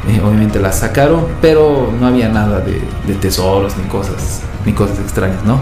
[0.09, 5.43] Eh, obviamente las sacaron, pero no había nada de, tesoros ni cosas, ni cosas extrañas,
[5.45, 5.59] ¿no?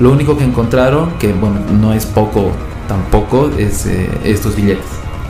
[0.00, 2.50] Lo único que encontraron, que bueno, no es poco
[2.88, 4.86] tampoco, es eh, estos billetes.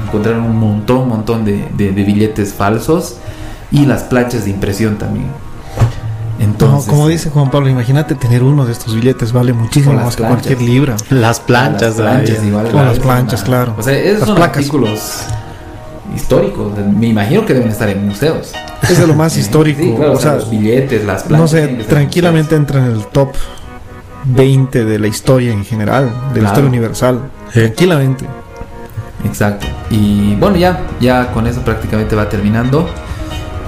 [0.06, 3.16] Encontraron un montón, montón de billetes falsos
[3.70, 5.26] y las planchas de impresión también.
[6.38, 10.22] Entonces, como dice Juan Pablo, imagínate tener uno de estos billetes, vale muchísimo más que
[10.22, 10.96] cualquier libra.
[11.10, 12.48] Las planchas, las planchas ahí.
[12.48, 13.74] igual, Con claro, las planchas, claro.
[13.78, 14.56] O sea, esos Las son placas.
[14.56, 15.00] artículos
[16.16, 16.72] históricos.
[16.96, 18.52] Me imagino que deben estar en museos.
[18.88, 19.82] Es de lo más histórico.
[19.82, 21.40] sí, claro, o sea, los billetes, las planchas.
[21.40, 23.32] no sé, estar en tranquilamente entra en el top
[24.24, 26.46] 20 de la historia en general, de la Claro.
[26.46, 27.20] historia universal.
[27.52, 27.60] Sí.
[27.60, 28.24] Tranquilamente.
[29.26, 29.66] Exacto.
[29.90, 32.88] Y bueno, ya, ya con eso prácticamente va terminando.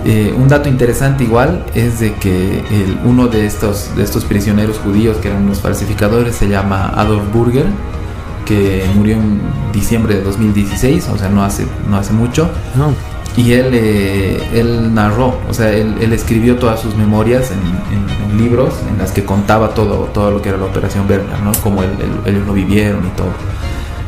[0.04, 4.78] Eh, un dato interesante igual es de que el- uno de estos, de estos prisioneros
[4.78, 7.66] judíos que eran los falsificadores se llama Adolf Burger,
[8.46, 9.40] que murió en
[9.72, 12.50] diciembre de 2016, o sea, no hace, no hace mucho.
[12.74, 12.92] No.
[13.36, 18.30] Y él, eh, él narró, o sea, él, él escribió todas sus memorias en, en-
[18.32, 21.52] en libros en las que contaba todo, todo lo que era la Operación Werner, ¿no?
[21.82, 23.28] Él- él- ellos lo vivieron y todo.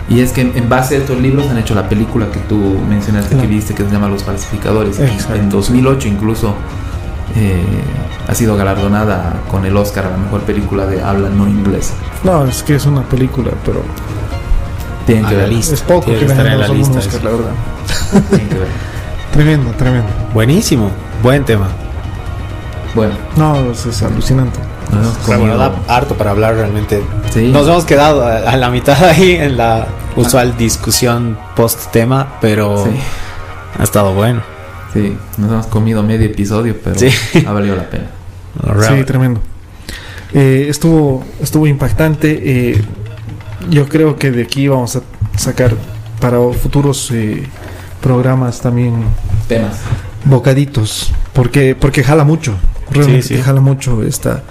[0.09, 3.37] Y es que en, base a estos libros han hecho la película que tú mencionaste
[3.37, 4.99] que viste, que se llama Los Falsificadores.
[5.01, 5.35] Exacto.
[5.37, 6.55] En 2008 incluso
[7.37, 7.63] eh,
[8.29, 11.95] ha sido galardonada con el Oscar a la mejor película de habla no inglesa.
[12.23, 13.83] No, es que es una película, pero
[15.07, 15.53] Tienen A que la ver.
[15.53, 15.75] lista.
[15.75, 17.51] es poco que que estar en la lista Oscar, la verdad.
[18.29, 18.69] tienen que ver.
[19.33, 20.09] Tremendo, tremendo.
[20.35, 20.91] Buenísimo.
[21.23, 21.69] Buen tema.
[22.95, 24.61] Bueno, No, es, es alucinante.
[24.91, 27.03] Pero bueno, comido- da harto para hablar realmente.
[27.33, 27.51] Sí.
[27.53, 32.85] Nos hemos quedado a, a la mitad ahí en la usual discusión post tema, pero
[32.85, 32.91] Sí.
[33.79, 34.43] ha estado bueno.
[34.93, 37.09] Sí, nos hemos comido medio episodio, pero Sí.
[37.47, 38.05] ha valido la pena.
[38.89, 39.41] Sí, tremendo.
[40.33, 42.41] Eh, estuvo, estuvo impactante.
[42.73, 42.85] eh,
[43.71, 45.01] yo creo que de aquí vamos a
[45.37, 45.75] sacar
[46.21, 47.43] para futuros eh,
[48.01, 49.05] programas también
[49.49, 49.79] Temas.
[50.25, 52.55] bocaditos, porque porque jala mucho,
[52.91, 53.43] realmente Sí, sí.
[53.43, 54.43] jala mucho esta,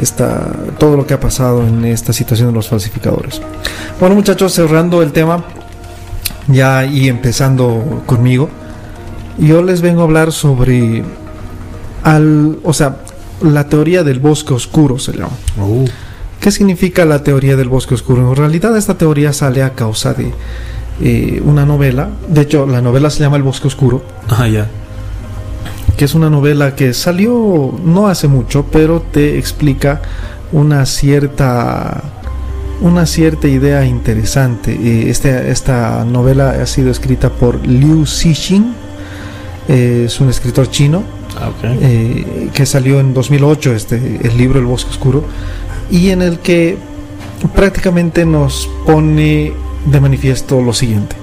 [0.00, 3.40] esta todo lo que ha pasado en esta situación de los falsificadores.
[4.00, 5.44] Bueno, muchachos, cerrando el tema
[6.48, 8.48] ya y empezando conmigo,
[9.38, 11.04] yo les vengo a hablar sobre
[12.02, 12.96] al, o sea,
[13.42, 15.32] la teoría del bosque oscuro se llama.
[15.58, 15.86] Uh,
[16.40, 18.28] ¿Qué significa la teoría del bosque oscuro?
[18.30, 20.32] En realidad esta teoría sale a causa de
[21.00, 24.68] eh, una novela, de hecho la novela se llama El bosque oscuro, ah, ya.
[26.02, 30.02] Que es una novela que salió no hace mucho, pero te explica
[30.50, 32.02] una cierta
[32.80, 35.08] una cierta idea interesante.
[35.08, 38.74] Este- esta novela ha sido escrita por Liu Cixin,
[39.68, 41.04] eh, es un escritor chino
[41.40, 41.64] Ah, ok.
[41.80, 45.22] eh, que salió en 2008, este, el libro El Bosque Oscuro,
[45.88, 46.78] y en el que
[47.54, 49.52] prácticamente nos pone
[49.86, 51.14] de manifiesto lo siguiente.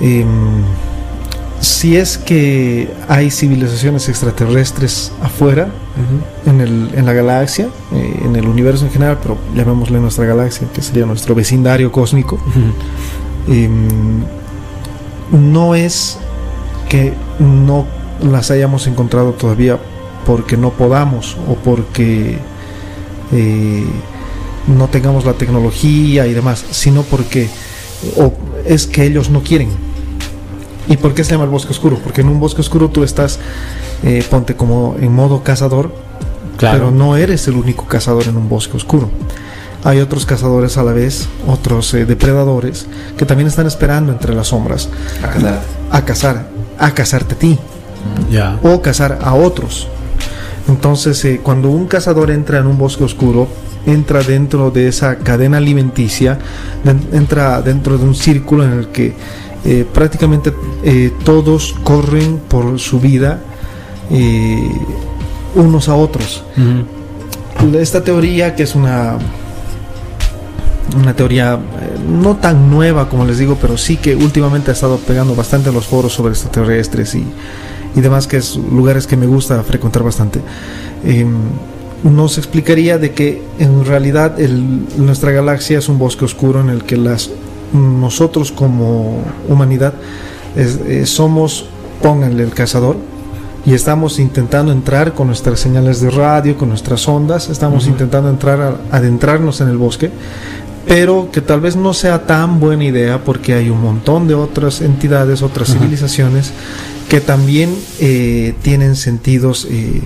[0.00, 0.26] Em,
[1.60, 5.68] si es que hay civilizaciones extraterrestres afuera,
[6.46, 10.66] en, el, en la galaxia, eh, en el universo en general, pero llamémosle nuestra galaxia,
[10.72, 12.38] que sería nuestro vecindario cósmico,
[13.48, 13.88] em,
[15.32, 16.18] no es
[16.88, 17.86] que no
[18.22, 19.78] las hayamos encontrado todavía
[20.26, 22.38] porque no podamos o porque
[23.32, 23.84] eh,
[24.66, 27.48] no tengamos la tecnología y demás, sino porque
[28.16, 28.32] o
[28.64, 29.89] es que ellos no quieren.
[30.90, 31.98] ¿Y por qué se llama el bosque oscuro?
[32.02, 33.38] Porque en un bosque oscuro tú estás,
[34.02, 35.94] eh, ponte como en modo cazador,
[36.58, 36.78] Claro.
[36.78, 39.08] pero no eres el único cazador en un bosque oscuro.
[39.84, 44.48] Hay otros cazadores a la vez, otros eh, depredadores, que también están esperando entre las
[44.48, 44.90] sombras
[45.22, 45.60] A cazar.
[45.90, 46.46] a cazar,
[46.78, 47.58] a cazarte a ti
[48.30, 48.58] Ya.
[48.62, 49.86] o cazar a otros.
[50.68, 53.48] Entonces, eh, cuando un cazador entra en un bosque oscuro,
[53.86, 56.38] entra dentro de esa cadena alimenticia,
[57.12, 59.14] entra dentro de un círculo en el que
[59.64, 63.40] eh, prácticamente eh, todos corren por su vida
[64.10, 64.70] eh,
[65.54, 66.42] unos a otros.
[67.78, 69.18] Esta teoría, que es una
[71.00, 71.56] una teoría
[72.08, 75.74] no tan nueva como les digo, pero sí que últimamente ha estado pegando bastante en
[75.76, 77.24] los foros sobre extraterrestres y,
[77.94, 80.40] y demás, que es lugares que me gusta frecuentar bastante.
[81.04, 81.24] Eh,
[82.02, 86.82] nos explicaría de que en realidad el- nuestra galaxia es un bosque oscuro en el
[86.82, 87.30] que las
[87.72, 89.94] nosotros como humanidad
[90.56, 91.66] es- eh, somos,
[92.02, 92.96] pónganle el cazador,
[93.66, 98.60] y estamos intentando entrar con nuestras señales de radio, con nuestras ondas, estamos intentando entrar,
[98.60, 100.10] a- adentrarnos en el bosque,
[100.86, 104.80] pero que tal vez no sea tan buena idea porque hay un montón de otras
[104.80, 106.52] entidades, otras civilizaciones
[107.10, 110.00] que también eh, tienen sentidos eh,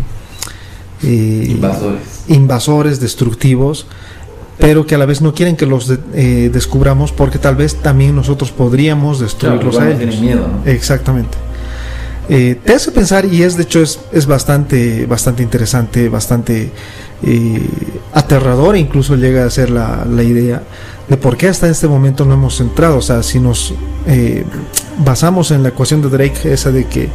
[1.05, 2.01] eh, Invasores.
[2.29, 3.87] invasores, destructivos,
[4.59, 7.77] pero que a la vez no quieren que los de- eh, descubramos porque tal vez
[7.77, 10.21] también nosotros podríamos destruirlos Claro, a ellos.
[10.21, 10.71] miedo, ¿no?
[10.71, 11.37] Exactamente.
[12.29, 16.71] Eh, te hace pensar y es de hecho es, es bastante bastante interesante, bastante
[17.23, 17.69] eh,
[18.15, 20.63] aterrador, incluso llega a ser la, la idea
[21.09, 22.97] de por qué hasta este momento no hemos entrado.
[22.99, 23.75] O sea, si nos
[24.07, 24.45] eh,
[25.05, 27.09] basamos en la ecuación de Drake, esa de que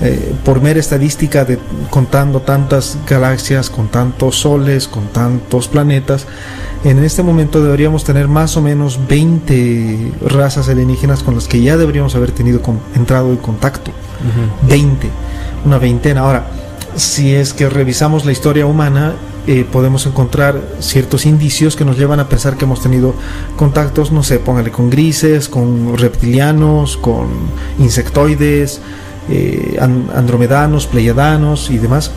[0.00, 1.58] eh, por mera estadística de
[1.90, 6.26] contando tantas galaxias, con tantos soles, con tantos planetas,
[6.84, 11.76] en este momento deberíamos tener más o menos 20 razas alienígenas con las que ya
[11.76, 13.90] deberíamos haber tenido con- entrado en contacto.
[14.68, 15.08] 20,
[15.64, 16.20] una veintena.
[16.22, 16.46] Ahora,
[16.98, 19.14] si es que revisamos la historia humana,
[19.46, 23.14] eh, podemos encontrar ciertos indicios que nos llevan a pensar que hemos tenido
[23.56, 27.28] contactos, no sé, póngale con grises, con reptilianos, con
[27.78, 28.80] insectoides,
[29.30, 32.10] eh, an- andromedanos, pleiadanos y demás.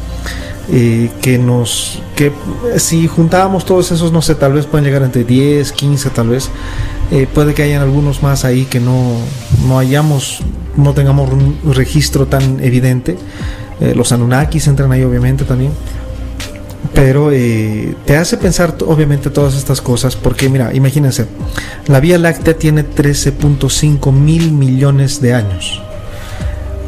[0.73, 2.31] eh, que nos que
[2.77, 6.49] si juntábamos todos esos no sé tal vez pueden llegar entre 10 15 tal vez
[7.33, 9.15] puede que hayan algunos más ahí que no
[9.67, 10.39] no hayamos
[10.77, 13.17] no tengamos un registro tan evidente
[13.81, 15.71] Eh, los Anunnakis entran ahí obviamente también.
[16.93, 21.25] Pero eh, te hace pensar obviamente todas estas cosas porque mira imagínense
[21.87, 25.81] la Vía Láctea tiene 13.5 mil millones de años.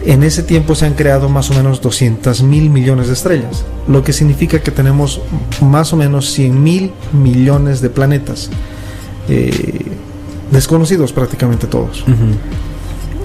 [0.05, 4.03] En ese tiempo se han creado más o menos 200 mil millones de estrellas, lo
[4.03, 5.21] que significa que tenemos
[5.61, 8.49] más o menos 100 mil millones de planetas,
[9.29, 9.85] eh,
[10.51, 12.03] desconocidos prácticamente todos.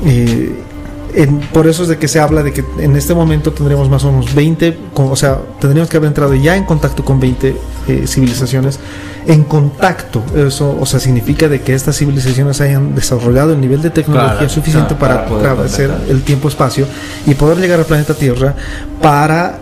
[0.07, 0.55] Eh,
[1.15, 4.05] en- por eso es de que se habla de que en este momento tendríamos más
[4.05, 7.57] o menos 20, con- o sea, tendríamos que haber entrado ya en contacto con 20
[7.89, 8.79] eh, civilizaciones.
[9.27, 13.91] En contacto, eso, o sea, significa de que estas civilizaciones hayan desarrollado el nivel de
[13.91, 16.87] tecnología Claro, suficiente claro, para, para poder atravesar el tiempo-espacio
[17.27, 18.55] y poder llegar al planeta Tierra
[19.03, 19.59] para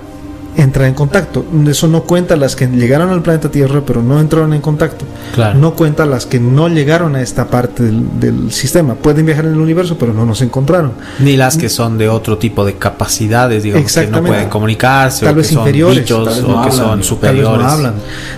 [0.56, 1.44] entrar en contacto.
[1.68, 5.04] Eso no cuenta las que llegaron al planeta Tierra pero no entraron en contacto.
[5.34, 5.58] Claro.
[5.58, 8.94] No cuenta las que no llegaron a esta parte del, del sistema.
[8.94, 10.92] Pueden viajar en el universo pero no nos encontraron.
[11.18, 15.34] Ni las que son de otro tipo de capacidades, digamos, que no pueden comunicarse, Tal
[15.34, 16.98] o vez que son inferiores, bichos, tal vez o no que hablan, son tal Tal
[16.98, 17.58] vez superiores.
[17.58, 17.94] no hablan.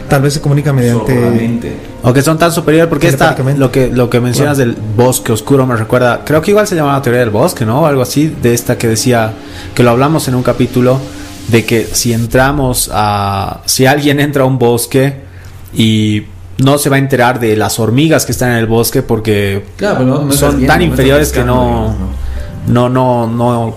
[0.09, 1.15] Tal vez se comunica mediante...
[1.15, 1.77] Solamente.
[2.03, 5.67] O que son tan superiores, porque esta, lo que, lo que mencionas del bosque oscuro
[5.67, 7.87] me recuerda, creo que igual se llamaba teoría del bosque, ¿no?
[7.87, 9.33] Algo así, de esta que decía,
[9.75, 11.01] que lo hablamos en un capítulo,
[11.49, 15.23] de que si entramos a, si alguien entra a un bosque
[15.75, 16.25] y
[16.59, 20.05] no se va a enterar de las hormigas que están en el bosque porque Claro,
[20.05, 21.95] no- son tan no inferiores que no,
[22.67, 23.75] no, no, no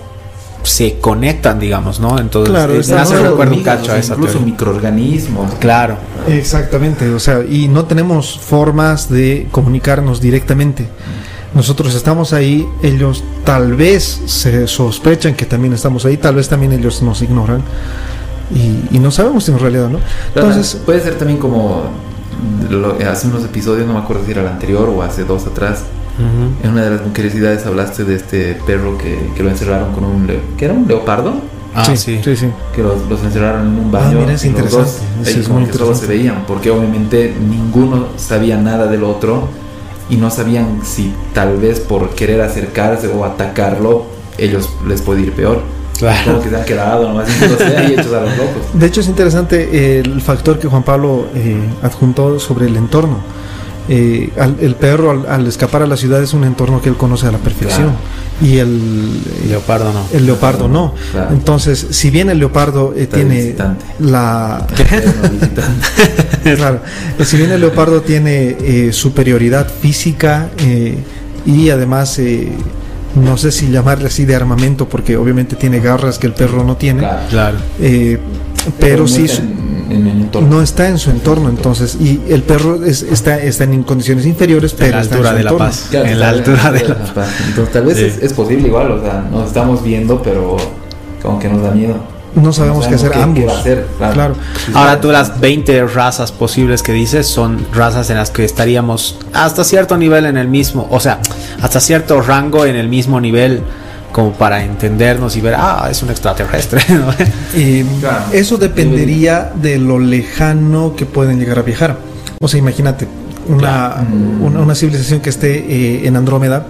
[0.63, 2.19] se conectan, digamos, ¿no?
[2.19, 4.33] Entonces, Claro, eh, me hace no, recuerdo un hormigas, cacho o sea, a esa Incluso
[4.33, 4.51] teoría.
[4.51, 5.53] microorganismos.
[5.55, 5.97] Claro.
[6.27, 10.87] Exactamente, o sea, y no tenemos formas de comunicarnos directamente.
[11.53, 16.71] Nosotros estamos ahí, ellos tal vez se sospechan que también estamos ahí, tal vez también
[16.71, 17.61] ellos nos ignoran
[18.55, 19.99] y, y no sabemos en realidad, ¿no?
[20.33, 21.83] Entonces, puede ser también como
[22.69, 25.83] lo- hace unos episodios, no me acuerdo si era el anterior o hace dos atrás,
[26.63, 30.27] en una de las curiosidades hablaste de este perro que, que lo encerraron con un...
[30.27, 31.33] leo- ¿Qué era un leopardo?
[31.73, 32.19] Ah, sí, sí.
[32.23, 32.47] sí, sí.
[32.75, 34.17] Que los, los encerraron en un baño.
[34.19, 34.91] Ah, mira, es y los interesante.
[34.91, 36.07] dos, ellos es como muy que solo se interesante.
[36.17, 39.47] veían, porque obviamente ninguno sabía nada del otro
[40.11, 44.05] y no sabían si tal vez por querer acercarse o atacarlo,
[44.37, 45.61] ellos les puede ir peor.
[45.97, 46.33] Claro.
[46.33, 47.29] Como que se han quedado nomás
[47.77, 48.63] ahí hechos a los locos.
[48.73, 53.19] De hecho es interesante eh, el factor que Juan Pablo eh, adjuntó sobre el entorno.
[53.89, 56.95] Eh, al- el perro al, al escapar a la ciudad es un entorno que él
[56.97, 57.91] conoce a la perfección
[58.39, 59.19] y el,
[59.49, 60.05] Leopardo no.
[60.13, 60.93] el leopardo no.
[61.11, 61.31] Claro.
[61.31, 63.83] Entonces, si bien el leopardo eh, tiene visitante.
[63.99, 64.65] la
[66.55, 66.79] claro,
[67.19, 70.97] eh, si bien el leopardo tiene eh, superioridad física eh,
[71.45, 72.51] y además eh,
[73.15, 76.77] no sé si llamarle así de armamento porque obviamente tiene garras que el perro no
[76.77, 77.19] tiene, Claro.
[77.29, 77.57] Claro.
[77.79, 78.19] eh,
[78.79, 79.27] pero no sí
[79.91, 80.47] en, en el entorno.
[80.49, 84.71] no está en su entorno entonces y el perro es- está, está en condiciones inferiores
[84.73, 85.87] En pero la está en altura su de la paz.
[85.89, 87.29] Claro, en la altura de la paz.
[87.47, 88.03] Entonces tal vez Sí.
[88.05, 90.57] es, es posible igual, o sea, nos estamos viendo, pero
[91.21, 91.95] como que nos da miedo.
[92.35, 94.13] no sabemos qué hacer qué ambos hacer, claro.
[94.13, 94.35] claro
[94.73, 99.63] Ahora tú las 20 razas posibles que dices son razas en las que estaríamos hasta
[99.65, 101.19] cierto nivel en el mismo, o sea,
[101.61, 103.61] hasta cierto rango en el mismo nivel
[104.11, 106.81] como para entendernos y ver, ah, es un extraterrestre.
[106.89, 107.11] ¿no?
[107.55, 108.25] Eh, Claro.
[108.33, 111.97] Eso dependería de lo lejano que pueden llegar a viajar.
[112.39, 113.07] O sea, imagínate,
[113.47, 114.41] una, Mm.
[114.43, 116.67] una, una civilización que esté eh, en Andrómeda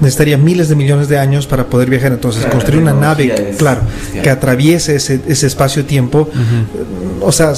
[0.00, 2.12] necesitaría miles de millones de años para poder viajar.
[2.12, 4.22] Entonces, Claro, construir una nave, es claro, bestial.
[4.24, 7.52] que atraviese ese, ese espacio-tiempo, eh, o sea,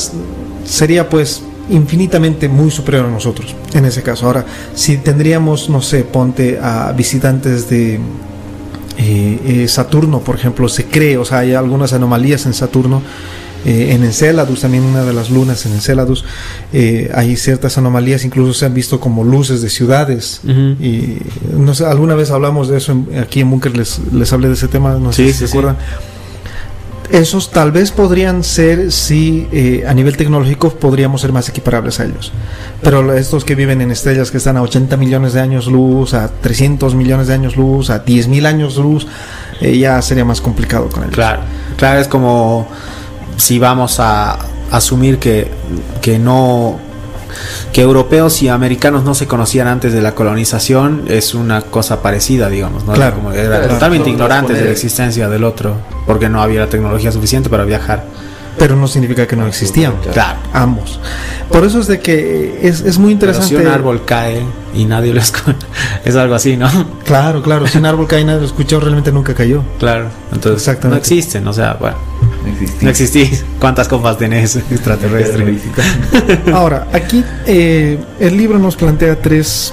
[0.64, 4.26] sería pues infinitamente muy superior a nosotros en ese caso.
[4.26, 8.00] Ahora, si tendríamos, no sé, ponte a visitantes de
[8.98, 13.02] eh, Saturno, por ejemplo, se cree, o sea, hay algunas anomalías en Saturno.
[13.64, 16.24] en Enceladus, también una de las lunas en Enceladus,
[17.14, 20.40] hay ciertas anomalías, incluso se han visto como luces de ciudades.
[20.44, 21.18] Y
[21.56, 24.66] no sé, alguna vez hablamos de eso aquí en Bunker, les, les hablé de ese
[24.66, 25.76] tema, no sé si se acuerdan.
[27.12, 32.06] Esos tal vez podrían ser, si eh, a nivel tecnológico podríamos ser más equiparables a
[32.06, 32.32] ellos.
[32.80, 36.28] Pero estos que viven en estrellas que están a 80 millones de años luz, a
[36.28, 39.06] 300 millones de años luz, a 10 mil años luz,
[39.60, 41.14] eh, ya sería más complicado con ellos.
[41.14, 41.42] Claro,
[41.76, 42.66] claro, es como
[43.36, 44.38] si vamos a
[44.70, 45.50] asumir que,
[46.00, 46.80] que no
[47.72, 52.48] que europeos y americanos no se conocían antes de la colonización es una cosa parecida,
[52.48, 52.92] digamos, ¿no?
[52.92, 55.76] Claro, Como eran totalmente ignorantes de la existencia del otro,
[56.06, 58.04] porque no había la tecnología suficiente para viajar.
[58.58, 59.94] Pero no significa que no existían.
[60.12, 60.38] Claro.
[60.52, 61.00] Ambos.
[61.50, 63.48] Por eso es de que es, es muy interesante.
[63.48, 64.42] Pero si un árbol cae
[64.74, 65.66] y nadie lo escucha,
[66.04, 66.68] es algo así, ¿no?
[67.04, 67.66] Claro, claro.
[67.66, 69.62] Si un árbol cae y nadie lo escuchó, realmente nunca cayó.
[69.78, 70.08] Claro.
[70.32, 70.88] Entonces, Exactamente.
[70.88, 72.11] no existen, o sea, bueno.
[72.80, 73.44] No existís.
[73.58, 75.58] ¿Cuántas copas tenés extraterrestre?
[76.52, 79.72] Ahora, aquí eh, el libro nos plantea tres,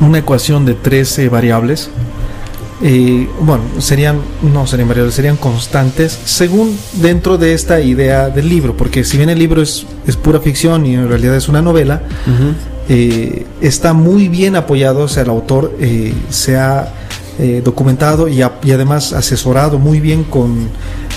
[0.00, 1.90] una ecuación de tres eh, variables.
[2.84, 4.20] Eh, bueno, serían,
[4.52, 9.30] no serían variables, serían constantes según dentro de esta idea del libro, porque si bien
[9.30, 12.02] el libro es, es pura ficción y en realidad es una novela,
[12.88, 16.92] eh, está muy bien apoyado, o sea, el autor eh, se ha
[17.38, 20.68] eh, documentado y, a- y además asesorado muy bien con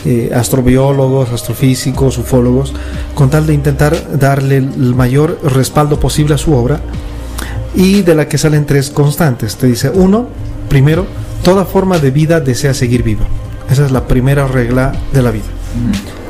[0.06, 2.74] eh, astrobiólogos, astrofísicos, ufólogos,
[3.16, 6.80] con tal de intentar darle el mayor respaldo posible a su obra
[7.76, 9.56] y de la que salen tres constantes.
[9.58, 10.28] Te dice, uno,
[10.70, 11.06] primero,
[11.44, 13.26] toda forma de vida desea seguir viva.
[13.70, 15.44] Esa es la primera regla de la vida,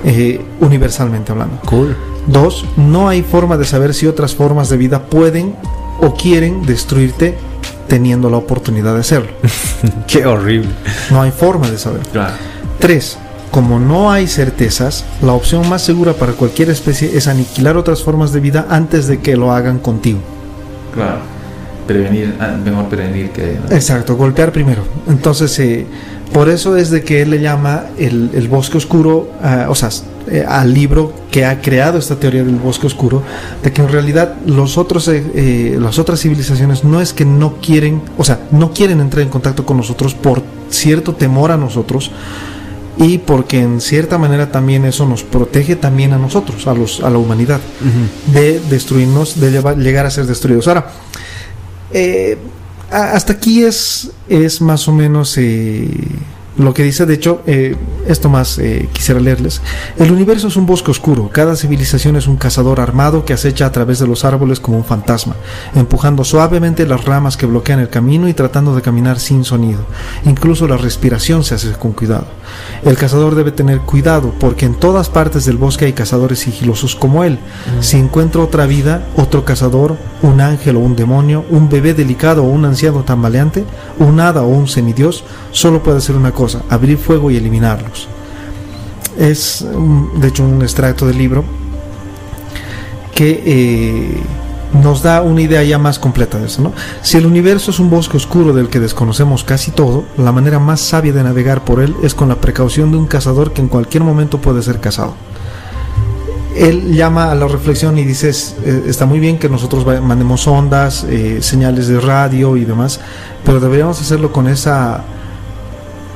[0.06, 1.60] eh, universalmente hablando.
[1.66, 1.96] Cool.
[2.28, 5.54] Dos, no hay forma de saber si otras formas de vida pueden
[6.02, 7.38] o quieren destruirte
[7.88, 9.32] teniendo la oportunidad de hacerlo.
[10.08, 10.70] Qué horrible.
[11.12, 12.02] No hay forma de saber.
[12.12, 12.34] Claro.
[12.80, 13.18] Tres,
[13.52, 18.34] como no hay certezas, la opción más segura para cualquier especie es aniquilar otras formas
[18.34, 20.20] de vida antes de que lo hagan contigo.
[20.94, 21.20] Claro.
[21.88, 23.60] Prevenir, ah, mejor prevenir que.
[23.70, 24.84] Exacto, golpear primero.
[25.08, 25.86] Entonces, eh,
[26.34, 29.90] por eso es de que él le llama el, el bosque oscuro, ah, o sea,
[30.28, 33.22] eh, al libro que ha creado esta teoría del bosque oscuro,
[33.64, 37.58] de que en realidad los otros, eh, eh, las otras civilizaciones no es que no
[37.62, 42.12] quieren, o sea, no quieren entrar en contacto con nosotros por cierto temor a nosotros
[42.98, 47.10] y porque en cierta manera también eso nos protege también a nosotros, a los, a
[47.10, 47.60] la humanidad
[48.34, 50.68] de destruirnos, de llevar- llegar a ser destruidos.
[50.68, 50.88] Ahora,
[51.92, 52.38] eh,
[52.90, 55.38] hasta aquí es, es más o menos
[56.58, 57.06] lo que dice.
[57.06, 57.42] De hecho,
[58.08, 59.62] esto más eh, quisiera leerles.
[59.98, 61.30] El universo es un bosque oscuro.
[61.32, 64.86] Cada civilización es un cazador armado que acecha a través de los árboles como un
[64.86, 65.36] fantasma,
[65.76, 69.86] empujando suavemente las ramas que bloquean el camino y tratando de caminar sin sonido.
[70.26, 72.28] Incluso la respiración se hace con cuidado.
[72.84, 77.24] El cazador debe tener cuidado porque en todas partes del bosque hay cazadores sigilosos como
[77.24, 77.40] él.
[77.82, 82.48] Si encuentra otra vida, otro cazador, un ángel o un demonio, un bebé delicado o
[82.48, 83.66] un anciano tambaleante,
[84.00, 87.95] un hada o un semidios, solo puede hacer una cosa, abrir fuego y eliminarlos.
[89.18, 91.44] Es, mm, de hecho, un extracto del libro
[93.14, 94.22] que eh,
[94.74, 96.62] nos da una idea ya más completa de eso.
[96.62, 96.74] ¿no?
[97.02, 100.82] Si el universo es un bosque oscuro del que desconocemos casi todo, la manera más
[100.82, 104.04] sabia de navegar por él es con la precaución de un cazador que en cualquier
[104.04, 105.16] momento puede ser cazado.
[106.56, 111.06] Él llama a la reflexión y dice, eh, está muy bien que nosotros mandemos ondas,
[111.10, 113.02] eh, señales de radio y demás,
[113.44, 115.04] pero deberíamos hacerlo con esa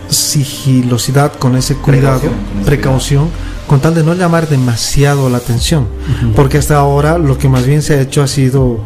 [0.09, 3.29] sigilosidad, con ese cuidado, Precaución, con ese precaución,
[3.67, 5.87] con tal de no llamar demasiado la atención.
[6.35, 8.79] Porque hasta ahora lo que más bien se ha hecho ha sido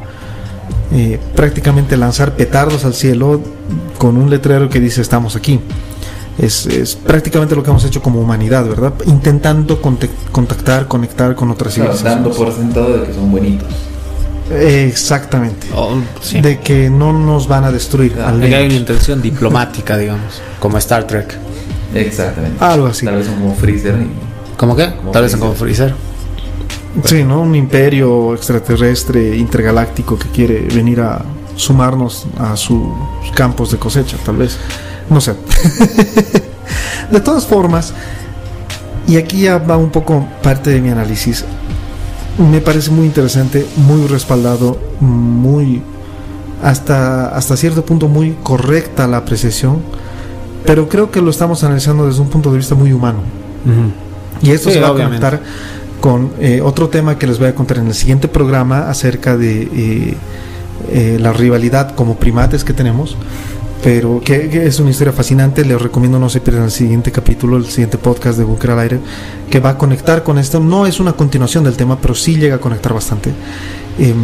[0.91, 3.41] eh, prácticamente lanzar petardos al cielo
[3.97, 5.59] con un letrero que dice estamos aquí.
[6.37, 8.93] Es, es prácticamente lo que hemos hecho como humanidad, ¿verdad?
[9.05, 9.81] Intentando
[10.31, 13.67] contactar, conectar con otras Claro, dando por sentado de que son buenitos.
[14.51, 15.67] Exactamente.
[15.75, 16.41] Oh, sí.
[16.41, 18.19] De que no nos van a destruir.
[18.19, 21.37] Al que hay una intención diplomática, digamos, como Star Trek.
[21.93, 22.63] Exactamente.
[22.63, 23.05] Algo así.
[23.05, 24.09] Tal vez son como Freezer y.
[24.57, 24.93] ¿Cómo qué?
[24.95, 25.93] Como Tal vez son como Freezer.
[27.05, 27.41] Sí, ¿no?
[27.41, 31.23] Un imperio extraterrestre intergaláctico que quiere venir a
[31.55, 32.81] sumarnos a sus
[33.33, 34.57] campos de cosecha, tal vez.
[35.09, 35.33] No sé.
[37.11, 37.93] de todas formas,
[39.07, 41.45] y aquí ya va un poco parte de mi análisis,
[42.37, 45.81] me parece muy interesante, muy respaldado, muy
[46.63, 49.79] hasta, hasta cierto punto muy correcta la apreciación,
[50.65, 53.19] pero creo que lo estamos analizando desde un punto de vista muy humano.
[54.41, 55.25] Y esto Sí, se va obviamente.
[55.25, 55.49] a conectar
[56.01, 59.61] con eh, otro tema que les voy a contar en el siguiente programa acerca de
[59.63, 60.17] eh,
[60.91, 63.15] eh, la rivalidad como primates que tenemos.
[63.83, 65.65] Pero que, es una historia fascinante.
[65.65, 68.99] Les recomiendo no se pierdan el siguiente capítulo, el siguiente podcast de Bunker al Aire,
[69.49, 70.59] que va a conectar con esto.
[70.59, 73.31] No es una continuación del tema, pero sí llega a conectar bastante.
[73.99, 74.15] Em,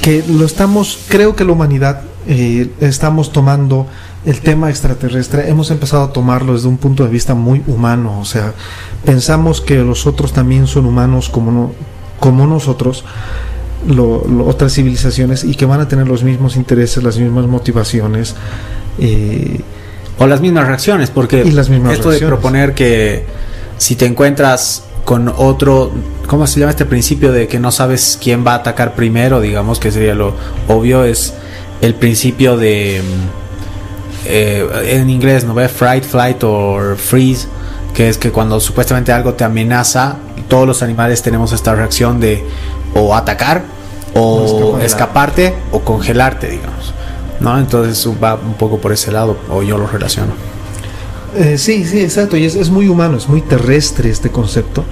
[0.00, 3.86] que lo estamos, creo que la humanidad eh, estamos tomando
[4.24, 8.24] el tema extraterrestre, hemos empezado a tomarlo desde un punto de vista muy humano, o
[8.24, 8.54] sea,
[9.04, 11.72] pensamos que los otros también son humanos como, no,
[12.20, 13.04] como nosotros,
[14.44, 18.34] otras civilizaciones, y que van a tener los mismos intereses, las mismas motivaciones.
[18.98, 19.60] Eh,
[20.18, 23.24] o las mismas reacciones, porque esto de proponer que
[23.78, 25.90] si te encuentras con otro,
[26.26, 29.40] ¿cómo se llama este principio de que no sabes quién va a atacar primero?
[29.40, 30.34] Digamos que sería lo
[30.68, 31.34] obvio, es
[31.80, 33.00] el principio de
[34.26, 35.68] eh, en inglés, ¿no ve?
[35.68, 37.48] Fright, flight o freeze,
[37.94, 40.18] que es que cuando supuestamente algo te amenaza,
[40.48, 42.44] todos los animales tenemos esta reacción de
[42.94, 43.62] o atacar
[44.14, 46.94] o escaparte o congelarte, digamos.
[47.40, 47.58] ¿No?
[47.58, 50.32] Entonces va un poco por ese lado, o yo lo relaciono.
[51.34, 54.84] Eh, sí, sí, exacto, y es, es, muy humano, es muy terrestre este concepto.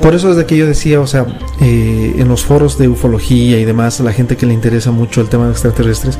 [0.00, 1.26] Por eso desde que yo decía, o sea,
[1.60, 5.28] eh, en los foros de ufología y demás, la gente que le interesa mucho el
[5.28, 6.18] tema de extraterrestres,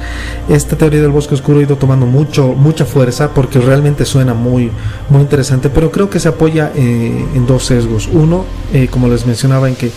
[0.49, 4.71] esta teoría del bosque oscuro ha ido tomando mucho, mucha fuerza porque realmente suena muy,
[5.11, 8.09] muy interesante, pero creo que se apoya eh, en dos sesgos.
[8.13, 9.91] Uno, eh, como les mencionaba, en que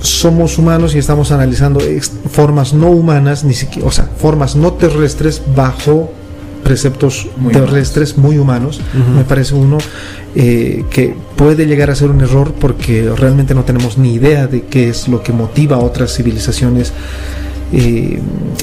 [0.00, 1.80] somos humanos y estamos analizando
[2.30, 6.10] formas no humanas, ni siquiera, o sea, formas no terrestres bajo
[6.64, 8.80] preceptos terrestres muy humanos.
[9.14, 9.78] Me parece uno
[10.34, 14.62] eh, que puede llegar a ser un error porque realmente no tenemos ni idea de
[14.62, 16.92] qué es lo que motiva a otras civilizaciones.
[17.72, 18.20] Eh,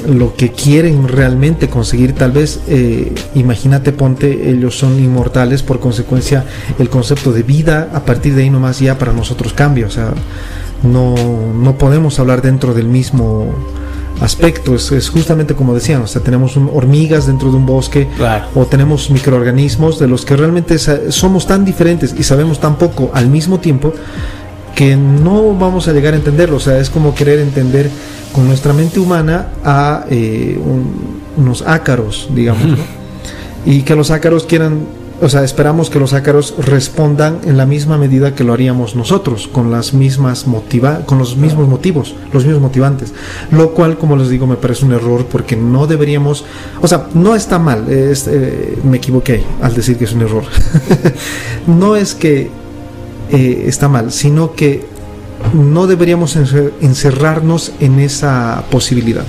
[0.08, 6.46] lo que quieren realmente conseguir tal vez eh, imagínate ponte ellos son inmortales por consecuencia
[6.80, 10.14] el concepto de vida a partir de ahí nomás ya para nosotros cambia o sea
[10.84, 11.16] no,
[11.54, 13.54] no podemos hablar dentro del mismo
[14.20, 14.76] aspecto.
[14.76, 18.08] Es, justamente como decían, o sea, tenemos hormigas dentro de un bosque
[18.56, 23.28] o tenemos microorganismos de los que realmente somos tan diferentes y sabemos tan poco al
[23.28, 23.94] mismo tiempo
[24.76, 26.58] que no vamos a llegar a entenderlo.
[26.58, 27.90] O sea, es como querer entender
[28.32, 30.60] con nuestra mente humana a eh,
[31.38, 32.80] unos ácaros, digamos,
[33.66, 37.98] y que los ácaros quieran o sea, esperamos que los ácaros respondan en la misma
[37.98, 42.62] medida que lo haríamos nosotros, con las mismas motiva con los mismos motivos, los mismos
[42.62, 43.14] motivantes.
[43.52, 46.44] Lo cual, como les digo, me parece un error porque no deberíamos,
[46.82, 50.44] o sea, no está mal, eh, me equivoqué al decir que es un error.
[51.68, 52.50] no es que
[53.30, 54.86] eh, está mal, sino que
[55.54, 59.26] no deberíamos encerrarnos en esa posibilidad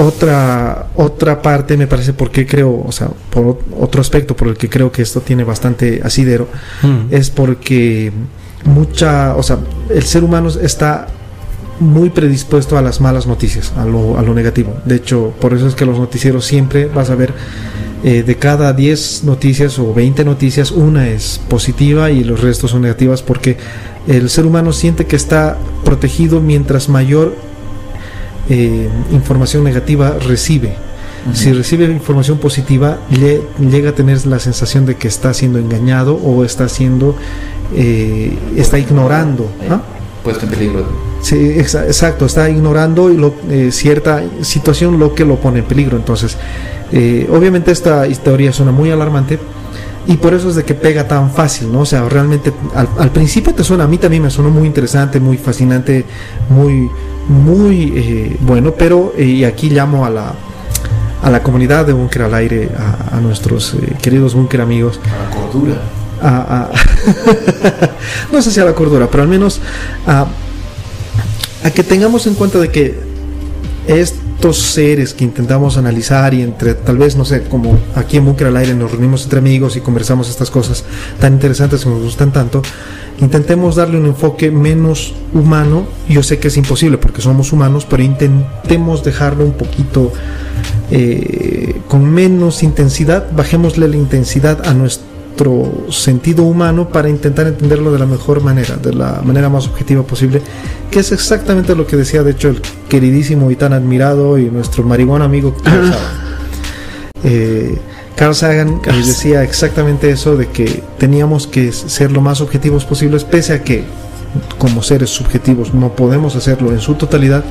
[0.00, 4.68] otra otra parte me parece porque creo o sea por otro aspecto por el que
[4.68, 6.48] creo que esto tiene bastante asidero
[6.82, 7.12] mm.
[7.14, 8.12] es porque
[8.64, 11.08] mucha o sea el ser humano está
[11.80, 15.66] muy predispuesto a las malas noticias a lo, a lo negativo de hecho por eso
[15.66, 17.32] es que los noticieros siempre vas a ver
[18.02, 22.82] eh, de cada 10 noticias o 20 noticias una es positiva y los restos son
[22.82, 23.58] negativas porque
[24.08, 27.34] el ser humano siente que está protegido mientras mayor
[28.48, 30.74] eh, información negativa recibe.
[31.34, 36.14] Si recibe información positiva, le, llega a tener la sensación de que está siendo engañado
[36.14, 37.14] o está siendo,
[37.76, 39.50] eh, está ignorando.
[40.24, 40.86] Puesto en peligro.
[41.20, 43.10] Sí, exacto, está ignorando
[43.50, 45.98] eh, cierta situación lo que lo pone en peligro.
[45.98, 46.38] Entonces,
[47.30, 49.38] obviamente esta historia suena muy alarmante,
[50.10, 51.82] y por eso es de que pega tan fácil, ¿no?
[51.82, 55.36] O sea, realmente al, principio te suena, a mí también me sonó muy interesante, muy
[55.36, 56.04] fascinante,
[56.48, 56.90] muy,
[57.28, 60.34] muy eh, bueno, pero eh, y aquí llamo a la,
[61.22, 62.70] a la comunidad de Bunker al Aire,
[63.12, 64.98] a, nuestros eh, queridos Bunker amigos.
[65.04, 65.80] A la cordura.
[68.32, 69.60] no sé si a la cordura, pero al menos
[70.08, 70.26] a,
[71.62, 72.98] a que tengamos en cuenta de que
[74.40, 78.46] estos seres que intentamos analizar y entre, tal vez, no sé, como aquí en Bunker
[78.46, 80.82] al Aire nos reunimos entre amigos y conversamos estas cosas
[81.20, 82.62] tan interesantes que nos gustan tanto,
[83.20, 85.84] intentemos darle un enfoque menos humano.
[86.08, 90.10] Yo sé que es imposible porque somos humanos, pero intentemos dejarlo un poquito
[90.90, 93.30] eh, con menos intensidad.
[93.32, 95.09] Bajémosle la intensidad a nuestro
[95.90, 100.42] sentido humano para intentar entenderlo de la mejor manera, de la manera más objetiva posible,
[100.90, 104.84] que es exactamente lo que decía, de hecho, el queridísimo y tan admirado y nuestro
[104.84, 105.54] marihuana amigo
[107.24, 107.78] eh,
[108.16, 108.82] Carl Sagan.
[108.82, 113.84] decía exactamente eso de que teníamos que ser lo más objetivos posibles, pese a que
[114.58, 117.44] como seres subjetivos no podemos hacerlo en su totalidad,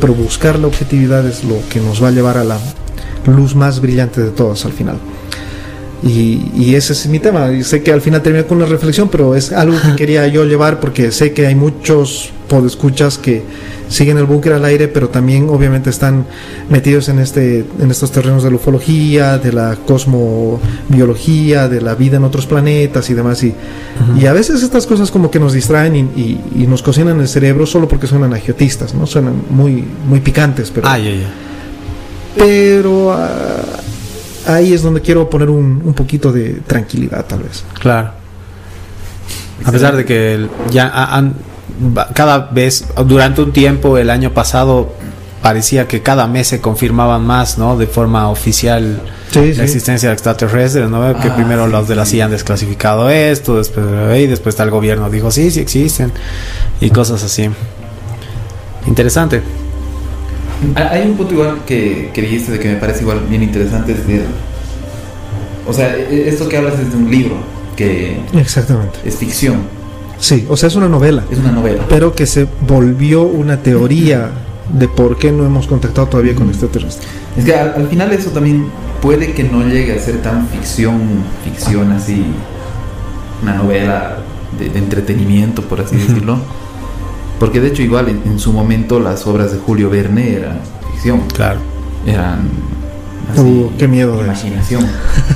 [0.00, 2.58] pero buscar la objetividad es lo que nos va a llevar a la
[3.26, 4.98] luz más brillante de todas al final.
[6.02, 7.50] Y, ese es mi tema.
[7.52, 10.44] Y sé que al final terminé con una reflexión, pero es algo que quería yo
[10.44, 13.42] llevar porque sé que hay muchos podescuchas que
[13.88, 16.26] siguen el búnker al aire, pero también obviamente están
[16.68, 22.16] metidos en este en estos terrenos de la ufología, de la cosmobiología, de la vida
[22.16, 23.42] en otros planetas y demás.
[23.42, 23.54] Y,
[24.20, 27.86] y a veces estas cosas como que nos distraen y, nos cocinan el cerebro solo
[27.86, 29.06] porque suenan agiotistas, ¿no?
[29.06, 30.88] Suenan muy, muy picantes, pero...
[30.88, 30.98] Ah.
[32.36, 33.28] Pero ah,
[34.46, 37.64] ahí es donde quiero poner un, un poquito de tranquilidad, tal vez.
[37.80, 38.10] Claro.
[39.64, 41.34] A pesar de que ya ha- han,
[42.14, 44.92] cada vez, durante un tiempo, el año pasado,
[45.42, 47.76] parecía que cada mes se confirmaban más, ¿no?
[47.76, 49.60] De forma oficial Sí, la sí.
[49.62, 51.00] existencia de extraterrestres, ¿no?
[51.20, 52.12] Que Ah, primero sí, los de la sí.
[52.12, 53.84] CIA han desclasificado esto, después,
[54.18, 56.12] y después está el gobierno dijo, sí, sí existen,
[56.80, 57.48] y cosas así.
[58.86, 59.42] Interesante.
[60.74, 63.92] Hay hay un punto igual que, que dijiste de que me parece igual bien interesante.
[63.92, 64.22] Es de,
[65.66, 67.36] o sea, e- esto que hablas es de un libro,
[67.76, 68.98] que Exactamente.
[69.04, 69.74] es ficción,
[70.18, 71.84] Sí, o sea, es una novela, es una novela.
[71.90, 74.30] pero que se volvió una teoría
[74.72, 77.06] de por qué no hemos contactado todavía con extraterrestres.
[77.36, 78.66] Es que al, al final eso también
[79.02, 82.24] puede que no llegue a ser tan ficción, ficción así,
[83.42, 84.16] una novela
[84.58, 86.38] de, de entretenimiento, por así decirlo.
[87.38, 90.58] Porque de hecho igual en, en su momento las obras de Julio Verne eran
[90.92, 91.60] ficción, Claro.
[92.06, 92.48] eran
[93.32, 94.26] así, Uh, qué miedo de eso.
[94.26, 94.86] imaginación,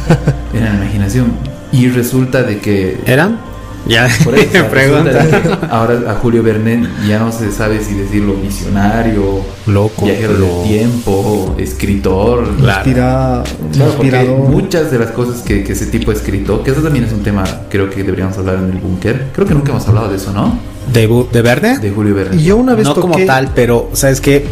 [0.55, 1.33] eran imaginación.
[1.73, 3.39] Y resulta de que ¿Eran?
[3.87, 5.59] Ya, Por eso, me pregunta.
[5.71, 10.05] ahora a Julio Verne ya no se sabe si decirlo visionario, Loco.
[10.05, 12.47] viajero lo- del tiempo, escritor.
[12.59, 13.43] Inspira-
[13.73, 14.39] Claro, inspirador.
[14.51, 17.45] muchas de las cosas que, que ese tipo escrito, que eso también es un tema,
[17.71, 19.29] creo que deberíamos hablar en el búnker.
[19.35, 20.59] Creo que nunca hemos hablado de eso, ¿no?
[20.93, 21.79] ¿De, de Verde?
[21.79, 22.37] De Julio Verne.
[22.41, 23.01] Y yo una vez no toqué...
[23.13, 24.47] como tal, pero sabes que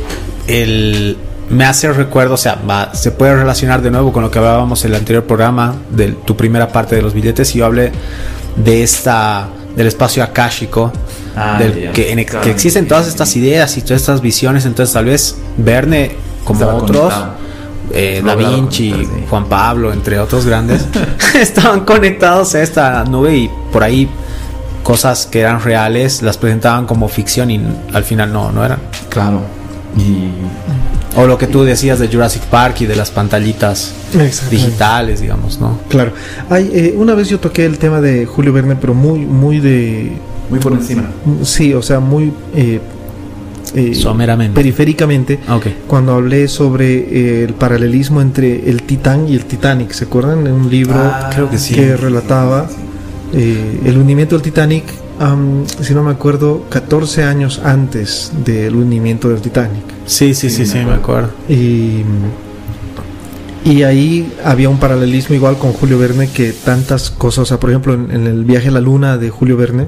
[0.46, 1.16] el
[1.50, 4.84] me hace recuerdo, o sea, va- se puede relacionar de nuevo con lo que hablábamos
[4.84, 7.90] en el anterior programa de tu primera parte de los billetes y yo hablé
[8.56, 10.92] de esta del espacio akáshico
[11.36, 14.92] Ah, del- que, en- claro, que existen todas estas ideas y todas estas visiones, entonces
[14.92, 17.14] tal vez Verne como Estaba otros
[17.92, 19.08] eh, Da Vinci, sí.
[19.30, 20.84] Juan Pablo, entre otros grandes,
[21.40, 24.08] estaban conectados a esta nube y por ahí
[24.88, 27.60] cosas que eran reales las presentaban como ficción y
[27.92, 28.78] al final no, no eran.
[29.10, 29.42] Claro.
[29.98, 30.30] Y
[31.14, 33.92] O lo que tú decías de Jurassic Park y de las pantallitas
[34.50, 35.78] digitales, digamos, ¿no?
[35.90, 36.12] Claro.
[36.48, 40.12] Hay, eh, una vez yo toqué el tema de Julio Verne, pero muy, muy de...
[40.48, 41.04] muy por encima.
[41.42, 42.32] Sí, o sea, muy...
[42.56, 42.80] eh,
[43.74, 44.54] eh, Someramente.
[44.54, 45.66] periféricamente Ok.
[45.86, 49.92] cuando hablé sobre eh, el paralelismo entre el Titán y el Titanic.
[49.92, 50.46] ¿Se acuerdan?
[50.46, 51.74] En un libro Ah, creo que sí.
[51.74, 52.87] que relataba sí, sí,
[53.32, 54.84] eh, el hundimiento del Titanic,
[55.20, 59.82] am, si no me acuerdo, 14 años antes del hundimiento del Titanic.
[60.06, 61.30] Sí, sí, Sí, sí, sí, me acuerdo.
[61.48, 62.02] Y,
[63.64, 67.70] y ahí había un paralelismo igual con Julio Verne que tantas cosas, o sea, por
[67.70, 69.86] ejemplo, en, en el viaje a la luna de Julio Verne.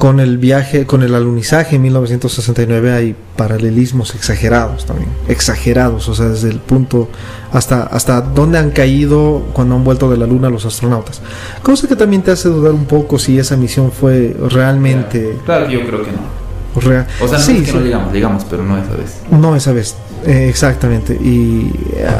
[0.00, 6.28] Con el viaje, con el alunizaje en 1969 hay paralelismos exagerados también, exagerados, o sea,
[6.30, 7.10] desde el punto
[7.52, 11.20] hasta hasta dónde han caído cuando han vuelto de la luna los astronautas.
[11.62, 15.84] Cosa que también te hace dudar un poco si esa misión fue realmente Claro, yo
[15.86, 16.80] creo que no.
[16.80, 17.06] real.
[17.20, 17.76] O sea, no Sí, es que sí.
[17.76, 19.20] no llegamos, llegamos, pero no esa vez.
[19.30, 21.12] No esa vez, eh, exactamente.
[21.12, 21.72] Y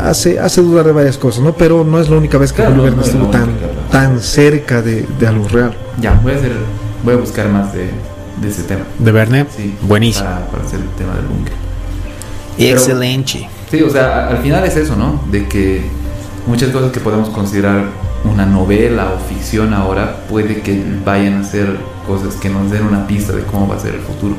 [0.05, 1.55] hace, hace dudar de varias cosas, ¿no?
[1.55, 3.49] Pero no es la única vez que Claro, Julio no, estuvo tan,
[3.91, 5.75] tan cerca de, de algo real.
[5.99, 6.53] Ya, voy a hacer,
[7.05, 7.91] voy a buscar más de,
[8.41, 8.85] de ese tema.
[8.99, 9.47] De Verne.
[9.55, 9.75] Sí.
[9.83, 10.27] Buenísimo.
[10.27, 11.55] Para, para hacer el tema del búnker.
[12.59, 13.49] Excelente.
[13.71, 15.21] Sí, o sea, al final es eso, ¿no?
[15.31, 15.83] De que
[16.47, 17.85] muchas cosas que podemos considerar
[18.25, 21.77] una novela o ficción ahora puede que vayan a ser
[22.07, 24.35] cosas que nos den una pista de cómo va a ser el futuro.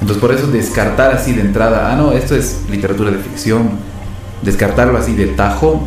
[0.00, 3.70] Entonces por eso descartar así de entrada, ah no, esto es literatura de ficción,
[4.42, 5.82] descartarlo así de tajo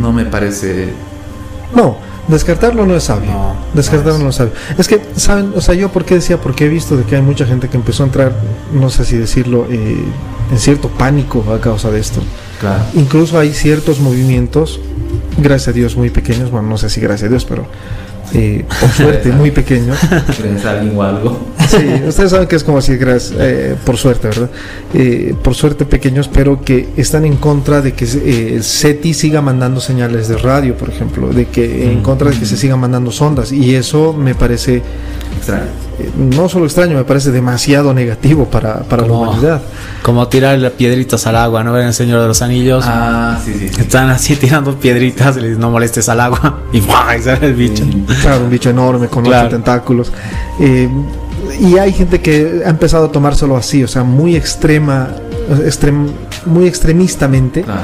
[0.00, 0.92] no me parece...
[1.74, 1.96] No,
[2.28, 3.30] descartarlo no es sabio.
[3.30, 4.36] No, descartarlo no es.
[4.36, 4.52] sabio.
[4.76, 5.52] Es que, ¿saben?
[5.56, 7.76] O sea, yo por qué decía, porque he visto de que hay mucha gente que
[7.76, 8.32] empezó a entrar,
[8.72, 10.04] no sé si decirlo, eh,
[10.50, 12.20] en cierto pánico a causa de esto.
[12.60, 12.84] Claro.
[12.94, 14.80] Incluso hay ciertos movimientos,
[15.38, 17.66] gracias a Dios, muy pequeños, bueno, no sé si gracias a Dios, pero
[18.34, 19.98] eh, por suerte, muy pequeños.
[20.38, 21.38] ¿Crees a alguien o algo?
[21.68, 21.76] Sí,
[22.06, 24.50] ustedes saben que es como si gracias, eh, por suerte, ¿verdad?
[24.94, 29.42] Eh, por suerte pequeños, pero que están en contra de que eh, el SETI siga
[29.42, 32.02] mandando señales de radio, por ejemplo, de que en Mm.
[32.02, 33.52] contra de que se sigan mandando sondas.
[33.52, 34.82] Y eso me parece,
[35.36, 35.64] Extraño.
[36.16, 39.62] No solo extraño, me parece demasiado negativo para, para la humanidad.
[40.02, 41.78] Como tirar piedritas al agua, ¿no?
[41.78, 42.84] En el Señor de los Anillos.
[42.86, 43.68] Ah, sí, sí.
[43.68, 43.80] sí.
[43.80, 46.60] Están así tirando piedritas y le dicen, no molestes al agua.
[46.72, 47.16] Y ¡buah!
[47.16, 47.84] y sale el bicho.
[47.84, 48.04] Sí.
[48.22, 49.48] Claro, un bicho enorme con Claro.
[49.48, 50.12] ocho tentáculos.
[50.60, 50.88] Eh,
[51.60, 55.08] y hay gente que ha empezado a tomárselo así, o sea, muy extrema,
[55.50, 56.10] extrem-
[56.46, 57.62] muy extremistamente.
[57.62, 57.80] Claro.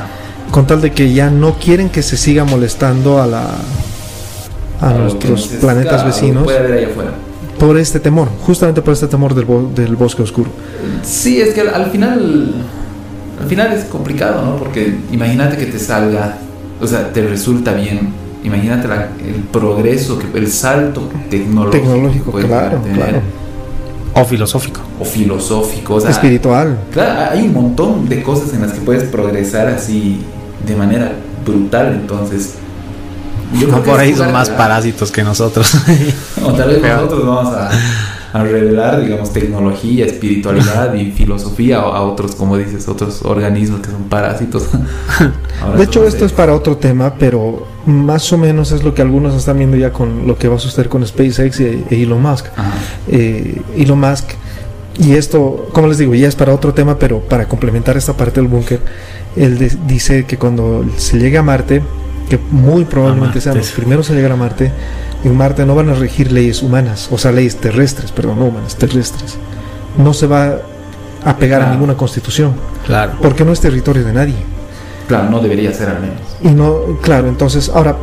[0.51, 4.99] con tal de que ya no quieren que se siga molestando a la a Claro,
[5.05, 7.11] nuestros planetas vecinos Puede haber allá afuera.
[7.59, 10.51] Por este temor, justamente por este temor del, bo- del bosque oscuro.
[11.03, 12.55] Sí, es que al, al final.
[13.41, 14.57] Al final es complicado, ¿no?
[14.57, 16.39] Porque imagínate que te salga.
[16.81, 18.13] O sea, te resulta bien.
[18.45, 21.85] Imagínate la- el progreso, el salto tecnológico.
[21.85, 23.21] Tecnológico, que puedes claro, tener, claro.
[24.15, 24.81] O filosófico.
[25.01, 25.95] O filosófico.
[25.95, 26.79] O sea, Espiritual.
[26.93, 30.21] Claro, hay un montón de cosas en las que puedes progresar así
[30.67, 31.13] de manera
[31.45, 32.55] brutal, entonces.
[33.61, 35.73] yo que por ahí son más parásitos que nosotros.
[36.45, 37.71] O tal vez Pero- nosotros vamos a,
[38.33, 43.91] a revelar, digamos, tecnología, espiritualidad y filosofía a, a otros, como dices, otros organismos que
[43.91, 44.65] son parásitos.
[45.63, 49.03] Ahora De hecho, esto es para otro tema, pero más o menos es lo que
[49.03, 52.21] algunos están viendo ya con lo que va a suceder con SpaceX e, e Elon
[52.21, 52.47] Musk.
[53.09, 54.25] Eh, Elon Musk,
[54.99, 58.41] y esto, como les digo, ya es para otro tema, pero para complementar esta parte
[58.41, 58.81] del búnker,
[59.37, 61.83] él de- dice que cuando se llegue a Marte,
[62.29, 64.73] que muy probablemente A sean los primeros en llegar a Marte,
[65.25, 68.77] en Marte no van a regir leyes humanas, o sea, leyes terrestres, perdón, no humanas,
[68.77, 69.39] terrestres.
[69.97, 70.59] No se va
[71.25, 72.55] a pegar a ninguna constitución,
[72.87, 73.15] claro.
[73.23, 74.35] porque no es territorio de nadie.
[75.09, 76.21] Claro, no debería ser al menos.
[76.43, 77.97] Y no, claro, entonces, ahora,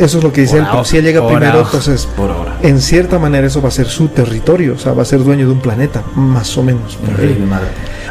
[0.00, 1.64] eso es lo que dice Por él, pero si él llega primero, ahora.
[1.66, 2.56] entonces, Por ahora.
[2.62, 5.46] en cierta manera eso va a ser su territorio, o sea, va a ser dueño
[5.46, 6.98] de un planeta, más o menos.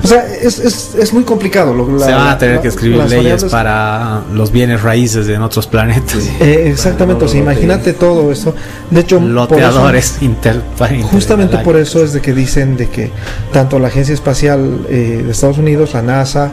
[0.02, 1.74] O sea, es, es, es muy complicado.
[1.74, 5.28] Lo, la- Se van a tener la- que escribir leyes variables- para los bienes raíces
[5.28, 6.24] de en otros planetas.
[6.24, 6.32] Sí.
[6.40, 8.56] Eh, exactamente, o sea, imagínate todo esto.
[8.90, 10.62] De hecho, eso- Loteadores inter,
[11.04, 13.12] justamente por eso es de que dicen de que
[13.52, 16.52] tanto la Agencia Espacial eh, de Estados Unidos, la NASA,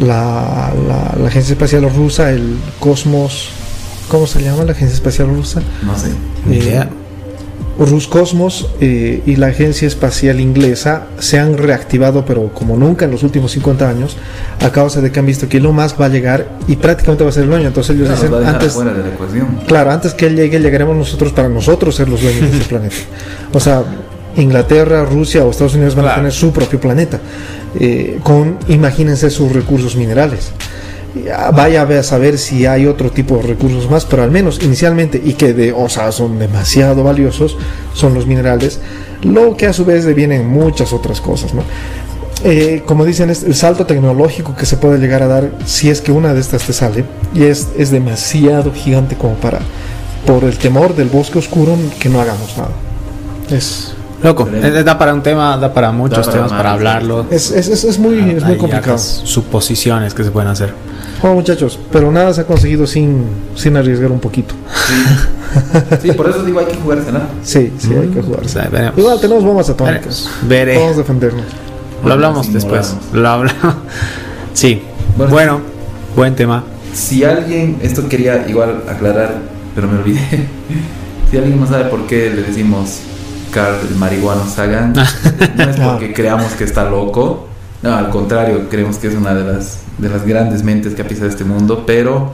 [0.00, 3.50] la, la, la Agencia Espacial Rusa, el Cosmos,
[4.08, 5.60] ¿cómo se llama la Agencia Espacial Rusa?
[5.84, 6.08] No sé.
[6.50, 6.84] Eh,
[8.80, 13.52] eh, y la Agencia Espacial Inglesa se han reactivado, pero como nunca en los últimos
[13.52, 14.16] 50 años,
[14.60, 17.30] a causa de que han visto que Elon Musk va a llegar y prácticamente va
[17.30, 17.68] a ser el dueño.
[17.68, 19.60] Entonces ellos Claro, dicen, va a antes, fuera de la ecuación.
[19.68, 22.96] claro, antes que él llegue, llegaremos nosotros para nosotros ser los dueños de este planeta.
[23.52, 23.84] O sea,
[24.36, 27.20] Inglaterra, Rusia o Estados Unidos van a tener su propio planeta,
[27.78, 30.50] eh, con, imagínense, sus recursos minerales.
[31.24, 35.20] Ya, Vaya a saber si hay otro tipo de recursos más, pero al menos inicialmente,
[35.22, 37.56] y que de, o sea, son demasiado valiosos,
[37.94, 38.80] son los minerales,
[39.22, 41.62] lo que a su vez devienen muchas otras cosas, ¿no?
[42.44, 46.12] Eh, como dicen, el salto tecnológico que se puede llegar a dar si es que
[46.12, 47.04] una de estas te sale,
[47.34, 49.60] y es, es demasiado gigante como para,
[50.26, 52.70] por el temor del bosque oscuro, que no hagamos nada.
[53.50, 56.74] Es, Loco, eh, da para un tema, da para muchos para temas más, para sí.
[56.76, 57.26] hablarlo.
[57.30, 58.98] es, es, es- es muy, es muy Hay complicado.
[58.98, 60.72] suposiciones que se pueden hacer.
[61.22, 64.54] Bueno, muchachos, pero nada se ha conseguido sin, sin arriesgar un poquito.
[66.02, 67.20] Sí, por eso digo hay que jugársela.
[67.42, 68.40] Sí, sí, hay que jugar.
[68.44, 68.92] O sea.
[68.96, 70.28] Igual tenemos bombas atómicas.
[70.42, 70.48] Veremos.
[70.48, 70.74] Veré.
[70.74, 71.44] Podemos defendernos.
[72.04, 72.94] Lo hablamos después.
[73.12, 73.58] Lo hablamos.
[74.54, 74.82] Sí.
[75.16, 75.30] Bueno.
[75.32, 75.60] Bueno,
[76.16, 76.64] buen tema.
[76.92, 79.36] Si alguien, esto quería igual aclarar,
[79.74, 80.20] pero me olvidé.
[81.30, 83.00] Si alguien no sabe por qué le decimos
[83.50, 84.92] Carl el marihuano Sagan,
[85.56, 87.46] no es porque creamos que está loco.
[87.82, 91.06] No, al contrario, creemos que es una de las, de las grandes mentes que ha
[91.08, 91.84] pisado este mundo.
[91.86, 92.32] Pero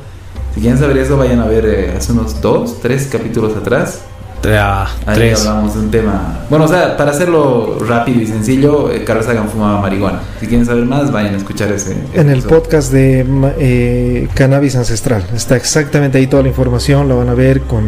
[0.55, 4.01] si quieren saber eso, vayan a ver eh, hace unos dos, tres capítulos atrás.
[4.43, 5.47] Tra- Ahí tres.
[5.47, 6.41] hablamos de un tema.
[6.51, 10.21] Bueno, o sea, para hacerlo rápido y sencillo, eh, Carl Sagan fumaba marihuana.
[10.41, 11.93] Si quieren saber más, vayan a escuchar ese.
[12.15, 12.57] En el episodio.
[12.63, 13.27] podcast de
[13.59, 15.25] eh, Cannabis Ancestral.
[15.35, 17.09] Está exactamente ahí toda la información.
[17.09, 17.85] La van a ver con,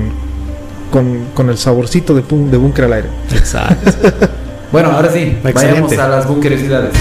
[0.90, 3.08] con, con el saborcito de, de búnker al aire.
[3.32, 3.90] Exacto.
[4.72, 6.00] Bueno, ahora sí, vayamos Excelente.
[6.00, 6.92] a las bunkerosidades.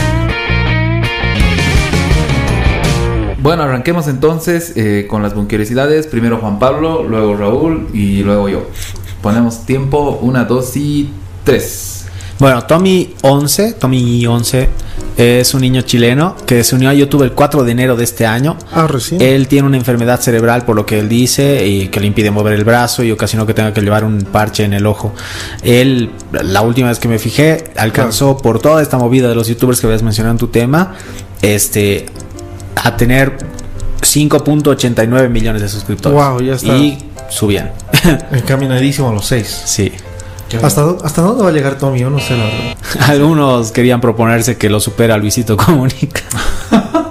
[3.39, 6.07] Bueno, arranquemos entonces eh, con las bunkerosidades.
[6.07, 8.67] Primero Juan Pablo, luego Raúl y luego yo.
[9.21, 11.11] Ponemos tiempo, una, dos y
[11.43, 11.94] tres.
[12.37, 14.69] Bueno, Tommy 11, Tommy 11
[15.17, 18.25] es un niño chileno que se unió a YouTube el 4 de enero de este
[18.25, 18.57] año.
[18.73, 19.21] Ah, recién.
[19.21, 22.53] Él tiene una enfermedad cerebral por lo que él dice y que le impide mover
[22.53, 25.13] el brazo y ocasionó que tenga que llevar un parche en el ojo.
[25.63, 29.79] Él, la última vez que me fijé, alcanzó por toda esta movida de los youtubers
[29.79, 30.93] que habías mencionado en tu tema,
[31.41, 32.07] este,
[32.75, 33.37] a tener
[34.01, 36.17] 5.89 millones de suscriptores.
[36.17, 36.75] Wow, ya está.
[36.75, 36.97] Y
[37.29, 37.71] subían.
[38.31, 39.63] Encaminadísimo a los seis.
[39.65, 39.91] sí.
[40.63, 41.99] ¿Hasta, ¿Hasta dónde va a llegar Tommy?
[41.99, 42.77] Yo no sé la verdad.
[43.09, 46.21] Algunos querían proponerse que lo supera Luisito Comunica.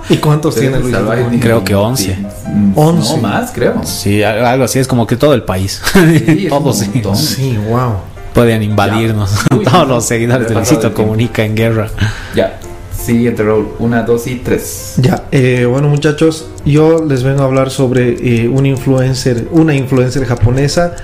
[0.08, 0.94] ¿Y cuántos tiene Luis?
[1.40, 2.16] Creo que 11.
[2.46, 3.10] Mm, 11.
[3.16, 3.80] No, más, creo.
[3.84, 5.80] Sí, al- algo así, es como que todo el país.
[5.94, 7.02] es Todos sí.
[7.14, 7.94] Sí, wow.
[8.34, 9.30] Pueden invadirnos.
[9.56, 10.92] Uy, Todos los seguidores de Luisito.
[10.92, 11.88] Comunica en guerra.
[12.34, 12.58] Ya.
[13.04, 13.68] Siguiente Raúl.
[13.78, 14.94] Una, dos y tres.
[14.98, 20.24] Ya, eh, bueno muchachos, yo les vengo a hablar sobre eh, un influencer, una influencer
[20.24, 20.94] japonesa.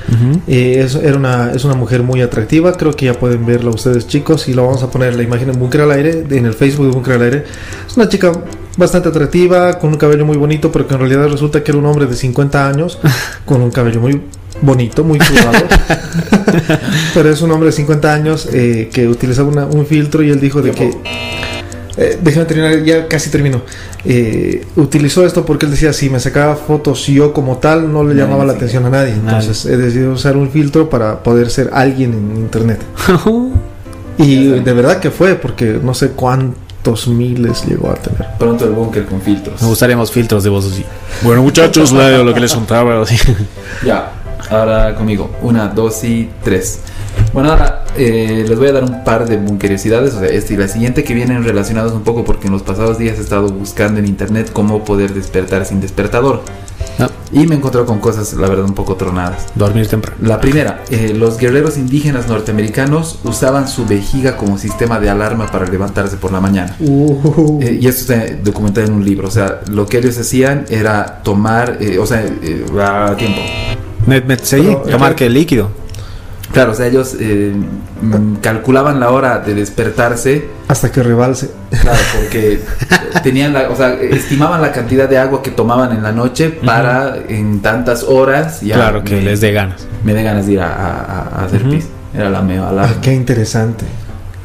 [0.46, 4.06] Eh, es, era una, es una mujer muy atractiva, creo que ya pueden verla ustedes
[4.06, 6.86] chicos y lo vamos a poner la imagen en Bunker al Aire, en el Facebook
[6.86, 7.44] de Bunker al Aire.
[7.86, 8.32] Es una chica
[8.76, 11.86] bastante atractiva, con un cabello muy bonito, pero que en realidad resulta que era un
[11.86, 12.98] hombre de 50 años,
[13.44, 14.22] con un cabello muy
[14.62, 15.64] bonito, muy curado.
[17.14, 20.40] pero es un hombre de 50 años eh, que utilizaba una- un filtro y él
[20.40, 20.90] dijo de que...
[22.00, 23.60] Eh, déjame terminar, ya casi termino.
[24.06, 28.14] Eh, utilizó esto porque él decía, si me sacaba fotos yo como tal, no le
[28.14, 29.16] Nadie llamaba la atención a nadie.
[29.16, 29.38] Nadie.
[29.38, 32.80] Entonces he decidido usar un filtro para poder ser alguien en internet.
[34.18, 38.26] Y de verdad que fue, porque no sé cuántos miles llegó a tener.
[38.38, 39.62] Pronto el búnker con filtros.
[39.62, 40.84] Me gustaríamos filtros de voz así.
[41.22, 41.90] Bueno, muchachos,
[42.24, 43.00] lo que les contaba.
[43.00, 43.16] así.
[43.82, 44.12] Ya,
[44.50, 45.30] ahora conmigo.
[45.42, 46.80] Una, dos y tres.
[47.32, 50.14] Bueno, ahora eh, les voy a dar un par de bunkeriosidades.
[50.14, 52.98] O sea, esta y la siguiente que vienen relacionados un poco porque en los pasados
[52.98, 56.42] días he estado buscando en internet cómo poder despertar sin despertador.
[56.98, 59.46] No, Y me he encontrado con cosas, la verdad, un poco tronadas.
[59.54, 60.16] dormir temprano.
[60.22, 65.66] La primera, eh, los guerreros indígenas norteamericanos usaban su vejiga como sistema de alarma para
[65.66, 66.76] levantarse por la mañana.
[66.80, 69.28] Eh, y esto está documentado en un libro.
[69.28, 73.40] O sea, lo que ellos hacían era tomar, eh, o sea, eh, a tiempo.
[74.42, 75.70] Sí, Pero, tomar que líquido.
[76.52, 77.52] Claro, o sea, ellos eh,
[78.02, 81.50] mm, calculaban la hora de despertarse, Hasta que rebalse.
[81.80, 82.60] claro, porque
[83.22, 87.18] tenían la, o sea, estimaban la cantidad de agua que tomaban en la noche para
[87.28, 89.86] en tantas horas ya claro, que me, les dé ganas.
[90.02, 91.86] me dé ganas de ir a, a- a hacer pis.
[92.12, 92.82] Era la alarma.
[92.82, 93.84] Ah, qué interesante.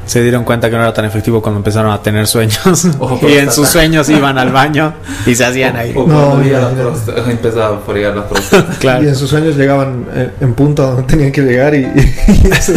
[0.06, 2.58] Se dieron cuenta que no era tan efectivo cuando empezaron a tener sueños.
[3.00, 4.94] Ojo, y en sus sueños iban al baño
[5.26, 5.92] y se hacían ahí.
[5.96, 6.84] O No, cuando veía la mira, mira.
[6.90, 8.72] próstata, empezaba a fregar la próstata.
[8.72, 9.08] Y Claro.
[9.08, 12.72] en sus sueños llegaban eh, en punto donde tenían que llegar y, y eso.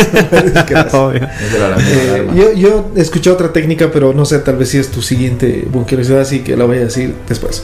[1.05, 1.21] Obvio.
[1.23, 5.67] Eh, yo, yo escuché otra técnica, pero no sé, tal vez si es tu siguiente
[5.71, 7.63] bunkeriosidad, así que la voy a decir después.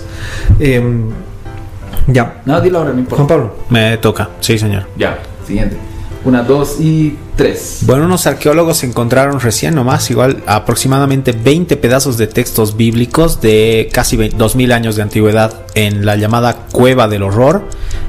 [0.59, 1.09] Em,
[2.07, 3.28] ya, No, dilo ahora, no Juan importa.
[3.28, 3.55] Pablo.
[3.70, 4.84] Me toca, sí, señor.
[4.95, 5.76] Ya, siguiente.
[6.26, 7.80] Una, dos y tres.
[7.82, 14.18] Bueno, unos arqueólogos encontraron recién nomás, igual aproximadamente 20 pedazos de textos bíblicos de casi
[14.18, 17.64] 20 2000 años de antigüedad en la llamada Cueva del Horror,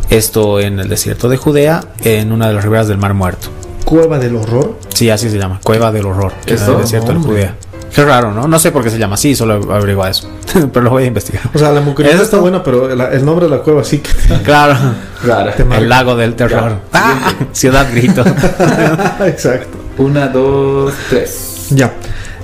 [0.08, 3.48] esto en el desierto de Judea, en una de las riberas del Mar Muerto.
[3.84, 4.76] Cueva del horror.
[4.92, 7.18] Sí, así se llama, Cueva del Horror, en el desierto de.
[7.20, 7.56] Judea.
[7.96, 8.46] Qué raro, ¿no?
[8.46, 10.28] No sé por qué se llama así, solo averigua eso,
[10.72, 11.44] pero lo voy a investigar.
[11.54, 12.22] O sea, la ¿Esto?
[12.22, 14.10] está buena, pero el, el nombre de la cueva sí que
[14.44, 14.76] Claro,
[15.24, 15.54] Rara.
[15.78, 16.72] El lago del terror.
[16.92, 18.22] Ya, Ah, Ciudad Grito.
[19.26, 19.78] Exacto.
[19.96, 21.68] Una, dos, tres.
[21.70, 21.94] Ya.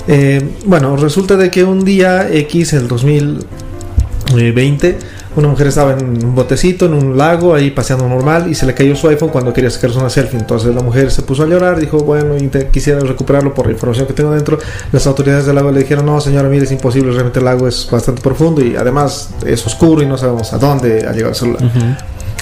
[0.09, 4.99] Eh, bueno, resulta de que un día X, el 2020,
[5.35, 8.75] una mujer estaba en un botecito, en un lago, ahí paseando normal, y se le
[8.75, 10.39] cayó su iPhone cuando quería sacarse una selfie.
[10.39, 12.35] Entonces la mujer se puso a llorar, dijo, bueno,
[12.71, 14.59] quisiera recuperarlo por la información que tengo dentro.
[14.93, 17.89] Las autoridades del lago le dijeron, no, señora, mire, es imposible, realmente el lago es
[17.91, 21.63] bastante profundo y además es oscuro y no sabemos a dónde ha llegado el celular.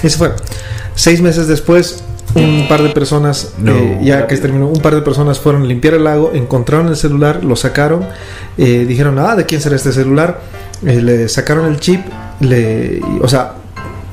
[0.03, 0.31] Y se fue.
[0.95, 2.03] Seis meses después,
[2.35, 3.73] un par de personas, No.
[3.75, 6.87] eh, ya que se terminó, un par de personas fueron a limpiar el lago, encontraron
[6.89, 8.05] el celular, lo sacaron,
[8.57, 10.41] eh, dijeron, ah, ¿de quién será este celular?
[10.85, 12.01] Eh, le sacaron el chip,
[12.41, 13.53] le, o sea,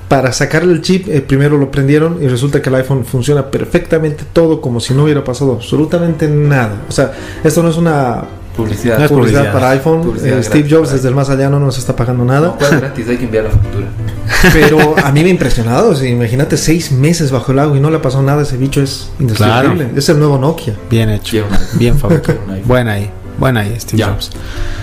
[0.09, 4.25] para sacarle el chip, eh, primero lo prendieron y resulta que el iPhone funciona perfectamente
[4.33, 6.83] todo como si no hubiera pasado absolutamente nada.
[6.89, 7.13] O sea,
[7.45, 8.25] esto no es una
[8.57, 8.99] Publicidad.
[8.99, 9.53] No es publicidad, publicidad.
[9.53, 10.01] para iPhone.
[10.03, 12.49] Publicidad Eh, Steve Jobs desde el más allá no nos está pagando nada.
[12.49, 13.09] No, ¿cuál es gratis?
[13.09, 13.87] Hay que enviar la factura.
[14.53, 15.91] Pero a mí me ha impresionado.
[15.91, 18.43] o sea, imagínate seis meses bajo el agua y no le ha pasado nada.
[18.43, 19.77] Ese bicho es indestructible.
[19.85, 19.97] Claro.
[19.99, 20.75] Es el nuevo Nokia.
[20.91, 21.45] Bien hecho.
[21.49, 22.39] Una- Bien fabricado.
[22.65, 23.09] Buena ahí.
[23.39, 24.09] Buena ahí, Steve Ya.
[24.09, 24.31] Jobs.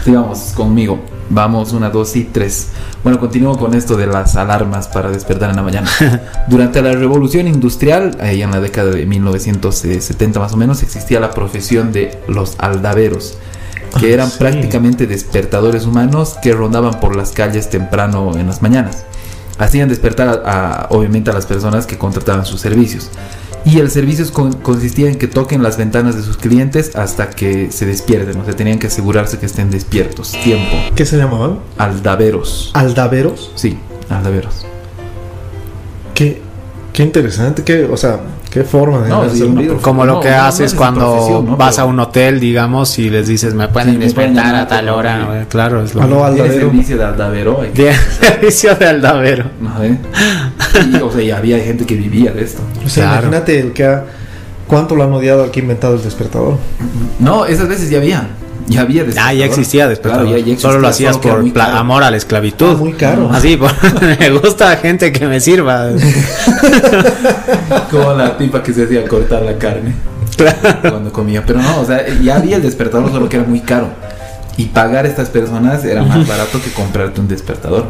[0.03, 0.99] Sigamos conmigo.
[1.30, 2.70] Vamos, una, dos y tres.
[3.03, 5.89] Bueno, continúo con esto de las alarmas para despertar en la mañana.
[6.47, 11.32] Durante la revolución industrial, ahí en la década de 1970 más o menos, existía la
[11.32, 13.38] profesión de los aldaveros,
[13.99, 14.38] que Ah, eran sí.
[14.38, 19.03] prácticamente despertadores humanos que rondaban por las calles temprano en las mañanas.
[19.58, 23.10] Hacían despertar a, a- obviamente a las personas que contrataban sus servicios.
[23.64, 27.72] Y el servicio con- consistía en que toquen las ventanas de sus clientes hasta que
[27.72, 28.39] se despierten.
[28.39, 30.34] O sea, tenían que asegurarse que estén despiertos.
[30.43, 30.76] Tiempo.
[30.95, 31.60] ¿Qué se llamaban?
[31.78, 32.70] Aldaveros.
[32.74, 33.51] Aldaveros.
[33.56, 33.78] Sí,
[34.10, 34.66] aldaveros.
[36.14, 36.41] Qué,
[36.96, 37.64] qué interesante.
[37.64, 38.20] Qué, o sea,
[38.50, 41.84] qué forma de No, una Como No, lo que no, haces es cuando vas a
[41.86, 45.46] un hotel, digamos, y les dices, me pueden Sí, despertar a tal hora.
[45.50, 46.54] Claro, es lo Aló, aldavero.
[46.70, 47.60] servicio de aldavero.
[48.22, 49.46] servicio de aldavero.
[49.60, 49.84] ¿no?
[49.84, 49.98] ¿Eh?
[50.91, 52.62] Y, o sea, y había gente que vivía de esto.
[52.86, 53.28] O sea, Claro.
[53.28, 54.06] imagínate el que ha.
[54.68, 56.58] ¿Cuánto lo han odiado al que ha inventado el despertador?
[57.20, 58.26] No, esas veces ya había.
[58.68, 60.26] Ya había Ah, ya existía despertador.
[60.26, 62.72] Claro, ya- ya existía, Solo lo hacías por amor a la esclavitud.
[62.72, 63.30] Ah, muy caro.
[63.32, 63.72] Así, por-
[64.20, 65.89] me gusta gente que me sirva.
[67.91, 69.93] Como la tipa que se hacía cortar la carne
[70.82, 71.43] cuando comía.
[71.45, 73.88] Pero no, o sea, ya había el despertador, solo que era muy caro.
[74.57, 77.86] Y pagar a estas personas era más barato que comprarte un despertador.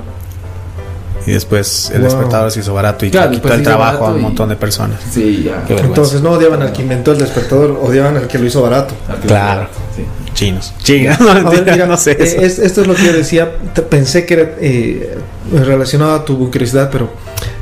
[1.28, 2.10] Y después el Wow.
[2.10, 5.00] despertador se hizo barato y Claro, quitó el trabajo a un y- montón de personas.
[5.12, 5.64] Sí, ya.
[5.76, 8.94] Entonces no odiaban al que inventó el despertador, odiaban al que lo hizo barato.
[9.26, 9.62] Claro.
[9.62, 10.04] barato, sí.
[10.36, 10.74] Chinos.
[10.84, 11.18] Chinos.
[11.50, 12.12] Ver, mira, no sé.
[12.12, 12.42] eh, eso.
[12.42, 13.52] es- esto es lo que yo decía.
[13.74, 15.18] Te- Pensé que era eh,
[15.52, 17.10] relacionado a tu curiosidad, pero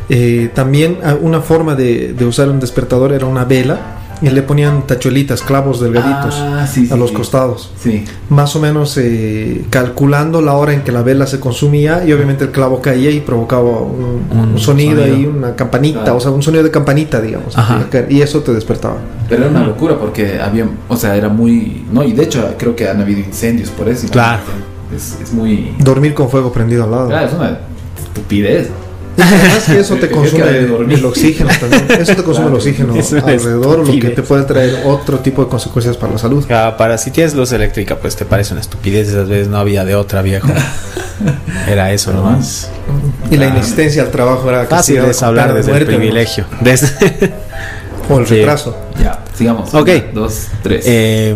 [0.10, 3.80] eh, también ah, una forma de, de usar un despertador era una vela
[4.22, 7.16] y le ponían tachuelitas, clavos delgaditos Ah, sí, sí, a los sí.
[7.16, 7.72] costados.
[8.30, 12.44] Más o menos eh, calculando la hora en que la vela se consumía y obviamente
[12.46, 15.18] el clavo caía y provocaba un, Un un sonido, sonido.
[15.18, 16.18] y una campanita, Claro.
[16.18, 17.58] o sea, un sonido de campanita, digamos.
[17.58, 17.86] Ajá.
[18.10, 18.98] Y eso te despertaba.
[19.30, 22.76] Pero era una locura porque había, o sea, era muy, no, y de hecho creo
[22.76, 24.08] que han habido incendios por eso.
[24.10, 24.42] Claro.
[24.96, 27.08] Es, es muy, Dormir con fuego prendido al lado.
[27.08, 27.58] claro, es una
[28.04, 28.70] estupidez.
[29.16, 30.44] Y además que eso te consume
[30.96, 31.86] el oxígeno también.
[32.02, 32.94] Eso te consume el oxígeno
[33.26, 36.44] alrededor, lo que te puede traer otro tipo de consecuencias para la salud.
[36.52, 39.10] Ah, para si tienes luz eléctrica, pues te parece una estupidez.
[39.10, 40.48] Esas veces no había de otra, viejo.
[41.70, 42.70] Era eso nomás.
[43.30, 46.46] Y la inexistencia al trabajo era Fácil castigada es con hablar desde el privilegio.
[46.62, 47.34] Desde-
[48.10, 48.36] O el Sí.
[48.36, 48.76] retraso.
[49.02, 49.74] Ya, sigamos.
[49.74, 49.88] Ok.
[49.90, 50.84] Una, dos, tres.
[50.88, 51.36] Eh,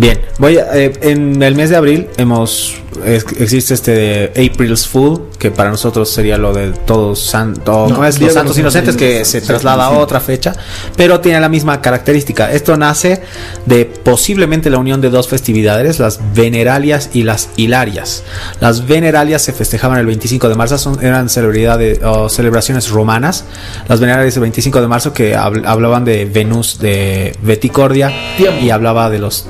[0.00, 2.74] bien, voy a- eh, en el mes de abril hemos
[3.04, 7.94] es- existe este de April's Fool que para nosotros sería lo de todos santos, No,
[7.94, 8.20] ¿cómo es?
[8.20, 10.52] Los santos inocentes que se traslada a otra fecha,
[10.96, 12.52] pero tiene la misma característica.
[12.52, 13.22] Esto nace
[13.64, 18.22] de posiblemente la unión de dos festividades, las veneralias y las hilarias.
[18.60, 23.44] Las veneralias se festejaban el 25 de marzo, son, eran celebridades o celebraciones romanas.
[23.88, 28.12] Las veneralias el 25 de marzo que habl- hablaban de Venus de Veticordia
[28.60, 29.46] y hablaba de los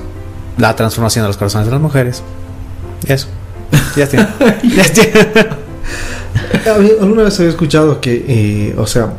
[0.60, 2.22] la transformación de los corazones de las mujeres.
[3.08, 3.26] Y Eso.
[3.96, 4.34] Ya está.
[4.62, 5.56] Ya está.
[7.00, 9.12] Alguna vez había escuchado que, eh, o sea,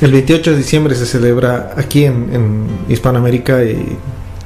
[0.00, 3.96] el 28 de diciembre se celebra aquí en, en Hispanoamérica eh, el Día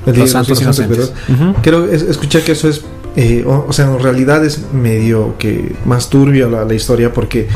[0.07, 0.99] Los de los santos Inocentes.
[0.99, 1.14] ¿verdad?
[1.53, 1.62] Ujú.
[1.62, 2.83] Creo es- escuché que eso es,
[3.16, 7.48] eh, o, o sea, en realidad es medio que más turbio la, la historia porque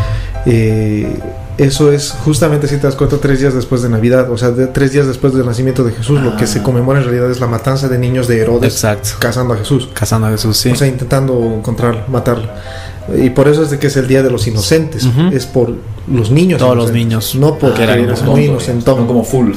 [0.46, 1.08] eh,
[1.56, 4.66] eso es justamente, si te das cuenta, tres días después de Navidad, o sea, de-
[4.66, 6.48] tres días después del nacimiento de Jesús, lo que Ah.
[6.48, 9.10] se conmemora en realidad es la matanza de niños de Herodes Exacto.
[9.20, 9.88] cazando a Jesús.
[9.94, 10.70] Casando a Jesús, sí.
[10.72, 12.48] O sea, intentando encontrarlo, matarlo.
[13.16, 15.06] Y por eso es de que es el Día de los Inocentes.
[15.32, 15.74] Es por
[16.10, 16.58] los niños.
[16.58, 17.34] Todos los niños.
[17.36, 19.00] No porque Que eran muy inocentón.
[19.02, 19.52] No como full.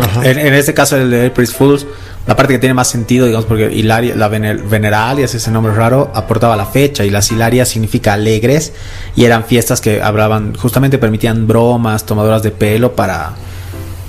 [0.00, 0.24] Ajá.
[0.28, 1.86] En, en este caso, el de April's Fools,
[2.26, 6.10] la parte que tiene más sentido, digamos, porque Hilaria, la vener- Veneralias, ese nombre raro,
[6.14, 8.72] aportaba la fecha y las Hilarias significa alegres
[9.16, 13.30] y eran fiestas que hablaban, justamente permitían bromas, tomadoras de pelo para.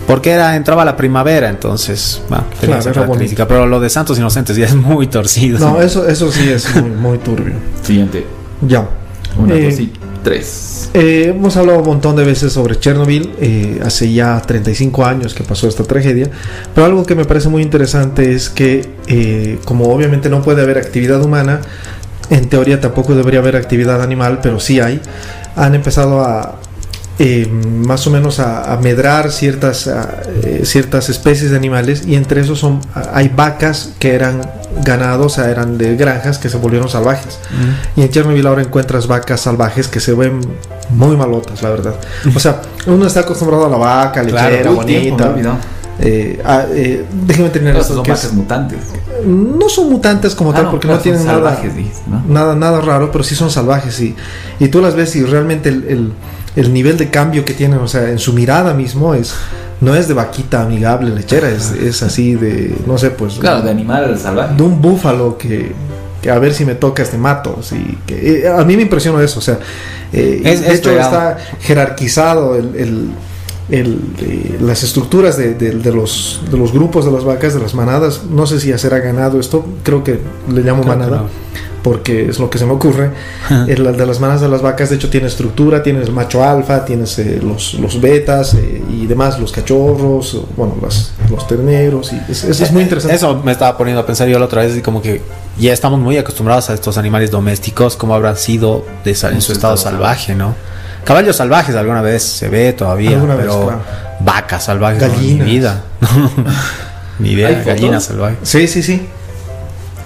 [0.07, 3.47] Porque era, entraba la primavera, entonces, bueno, tenía Claro, esa era característica.
[3.47, 5.59] Pero lo de Santos Inocentes ya es muy torcido.
[5.59, 7.53] No, eso, eso sí es muy, muy turbio.
[7.81, 8.25] Siguiente.
[8.67, 8.87] Ya.
[9.37, 9.71] Una, Eh,
[10.93, 15.43] Eh, hemos hablado un montón de veces sobre Chernobyl, eh, hace ya 35 años que
[15.43, 16.29] pasó esta tragedia,
[16.75, 20.77] pero algo que me parece muy interesante es que eh, como obviamente no puede haber
[20.77, 21.61] actividad humana,
[22.29, 25.01] en teoría tampoco debería haber actividad animal, pero sí hay,
[25.55, 26.59] han empezado a
[27.23, 32.15] eh, más o menos a, a medrar ciertas, a, eh, ciertas especies de animales y
[32.15, 32.79] entre esos son,
[33.13, 34.41] hay vacas que eran
[34.83, 37.37] ganados, o sea, eran de granjas que se volvieron salvajes.
[37.95, 37.99] Mm.
[37.99, 40.39] Y en Chernobyl ahora encuentras vacas salvajes que se ven
[40.89, 41.93] muy malotas, la verdad.
[42.35, 45.35] O sea, uno está acostumbrado a la vaca, Claro, lechera, me bonita.
[45.99, 48.79] Eh, ah, eh, déjeme Claro, esto, son que es- mutantes.
[49.27, 51.61] no son mutantes como Ah, tal no, porque claro, no tienen nada,
[52.27, 54.15] nada nada raro, pero sí son salvajes y,
[54.59, 56.13] y tú las ves y realmente el, el-
[56.55, 59.33] el nivel de cambio que tienen, o sea, en su mirada mismo es
[59.79, 63.71] no es de vaquita amigable lechera, es, es así de no sé, pues Claro, de
[63.71, 64.53] animal salvaje.
[64.55, 65.71] de un búfalo que,
[66.21, 67.57] que a ver si me tocas te mato.
[67.59, 69.39] Así que, eh, a mí me impresionó eso.
[69.39, 69.57] O sea,
[70.13, 73.09] eh, Es- de hecho está jerarquizado el, el-
[73.69, 77.61] el, eh, las estructuras de, de- de los, de los grupos de las vacas, de
[77.61, 78.21] las manadas.
[78.29, 80.19] No sé si ya será ganado esto, creo que
[80.53, 81.17] le llamo Creo manada.
[81.17, 81.27] no.
[81.83, 83.09] Porque es lo que se me ocurre.
[83.67, 86.85] El de las manadas de las vacas, de hecho, tiene estructura: tienes el macho alfa,
[86.85, 92.13] tienes eh, los, los betas eh, y demás, los cachorros, bueno, las- los terneros.
[92.13, 93.15] Y es, es- es muy interesante.
[93.15, 95.23] Eso me estaba poniendo a pensar yo la otra vez, y como que
[95.57, 99.75] ya estamos muy acostumbrados a estos animales domésticos, como habrán sido de en su estado
[99.75, 100.53] salvaje, ¿no?
[101.03, 103.81] Caballos salvajes alguna vez se ve todavía, Alguna vez, pero claro.
[104.19, 105.47] vacas salvajes, no, Gallinas.
[105.47, 105.81] ni vida.
[107.17, 108.37] ni ¿Hay idea, gallinas salvajes.
[108.43, 109.07] Sí, sí, sí.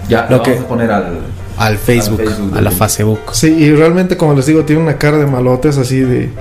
[0.08, 1.18] Ya, Lo lo que- vamos a poner al.
[1.58, 3.20] Al Facebook, Facebook, a la Facebook.
[3.32, 6.32] Sí, y realmente, como les digo, tiene una cara de malotes así de.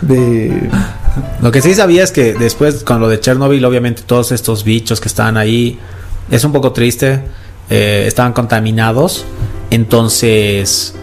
[0.00, 0.70] de
[1.42, 5.00] Lo que sí sabía es que después con lo de Chernobyl, obviamente todos estos bichos
[5.00, 5.78] que estaban ahí,
[6.30, 7.20] es un poco triste,
[7.68, 9.24] eh, estaban contaminados,
[9.70, 10.94] entonces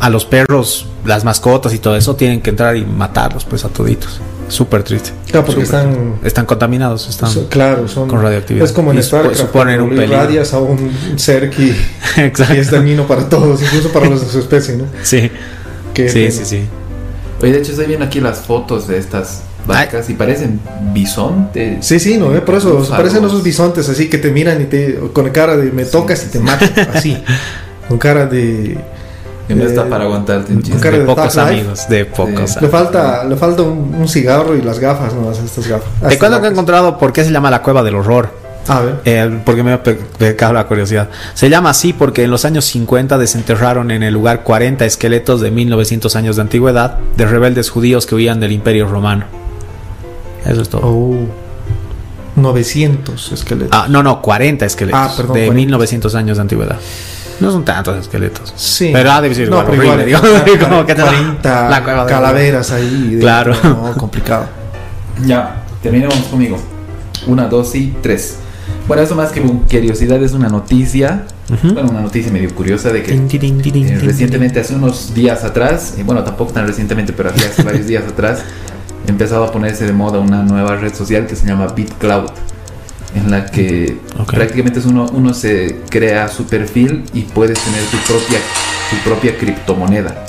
[0.00, 3.68] a los perros, las mascotas y todo eso tienen que entrar y matarlos pues a
[3.68, 4.20] toditos.
[4.50, 5.10] Súper triste.
[5.30, 5.92] claro, porque Súper están.
[5.94, 6.26] triste.
[6.28, 7.32] Están contaminados, están...
[7.48, 8.08] claro, son.
[8.08, 8.64] con radioactividad.
[8.66, 10.12] Es como en Y Star supo- Trek, suponen un peligro.
[10.14, 11.70] irradias a un ser que,
[12.16, 12.52] Exacto.
[12.54, 14.84] que es dañino para todos, incluso para los de su especie, ¿no?
[15.02, 15.30] Sí,
[15.94, 16.62] sí, sí, sí.
[17.42, 20.60] Oye, de hecho, estoy viendo aquí las fotos de estas vacas y parecen
[20.92, 21.86] bisontes.
[21.86, 24.94] Sí, sí, no, eh, por eso, parecen esos bisontes así que te miran y te
[25.12, 26.64] con cara de me tocas y te mato,
[26.94, 27.16] así,
[27.88, 28.76] con cara de
[29.54, 30.80] Que no está Eh, para aguantarte un un chiste.
[30.80, 32.50] cara De de pocos amigos, de pocos.
[32.52, 32.58] Sí.
[32.60, 35.88] Le falta, le falta un, un cigarro y las gafas, no estas gafas.
[36.08, 38.32] Te cuento que he encontrado por qué se llama la cueva del horror.
[38.68, 39.00] A ver.
[39.04, 41.08] Eh, porque me pecado la curiosidad.
[41.34, 45.50] Se llama así porque en los años 50 desenterraron en el lugar 40 esqueletos de
[45.50, 49.24] 1900 años de antigüedad de rebeldes judíos que huían del imperio romano.
[50.46, 50.82] Eso es todo.
[50.84, 51.16] Oh.
[52.36, 53.70] 900 esqueletos.
[53.72, 55.54] Ah, no, no, 40 esqueletos Ah, perdón, de 40.
[55.54, 56.76] 1900 años de antigüedad.
[57.40, 58.52] No son tantos esqueletos.
[58.56, 58.90] Sí.
[58.92, 61.84] Pero ha de ser igual, pero horrible, digo, igual, como que te da 40 la
[61.84, 63.14] cueva de- calaveras ahí.
[63.14, 63.54] de- Claro.
[63.62, 64.46] No, complicado.
[65.24, 66.58] Ya, terminemos conmigo.
[67.26, 68.36] Una, dos y tres.
[68.86, 71.24] Bueno, eso más que curiosidad es una noticia.
[71.62, 76.22] Bueno, una noticia medio curiosa de que eh, recientemente, hace unos días atrás, y bueno,
[76.22, 78.40] tampoco tan recientemente, pero hace varios días atrás,
[79.08, 82.30] empezaba a ponerse de moda una nueva red social que se llama BitCloud.
[83.14, 83.96] En la que
[84.26, 88.38] prácticamente uno, uno se crea su perfil y puedes tener tu propia,
[88.90, 90.26] tu propia criptomoneda.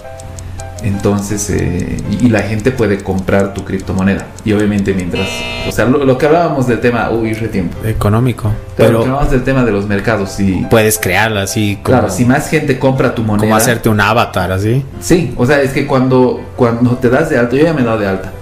[0.84, 4.26] Entonces, eh, y, y la gente puede comprar tu criptomoneda.
[4.44, 5.28] Y obviamente mientras,
[5.68, 7.78] o sea, lo, lo que hablábamos del tema, uy, re tiempo.
[7.86, 8.52] Económico.
[8.76, 12.00] Pero lo que Pero hablábamos del tema de los mercados, y puedes crearla así como,
[12.00, 14.84] claro, si más gente compra tu moneda, como hacerte un avatar así.
[15.00, 17.86] Sí, o sea, es que cuando, cuando te das de alta, yo ya me he
[17.86, 18.34] dado de alta.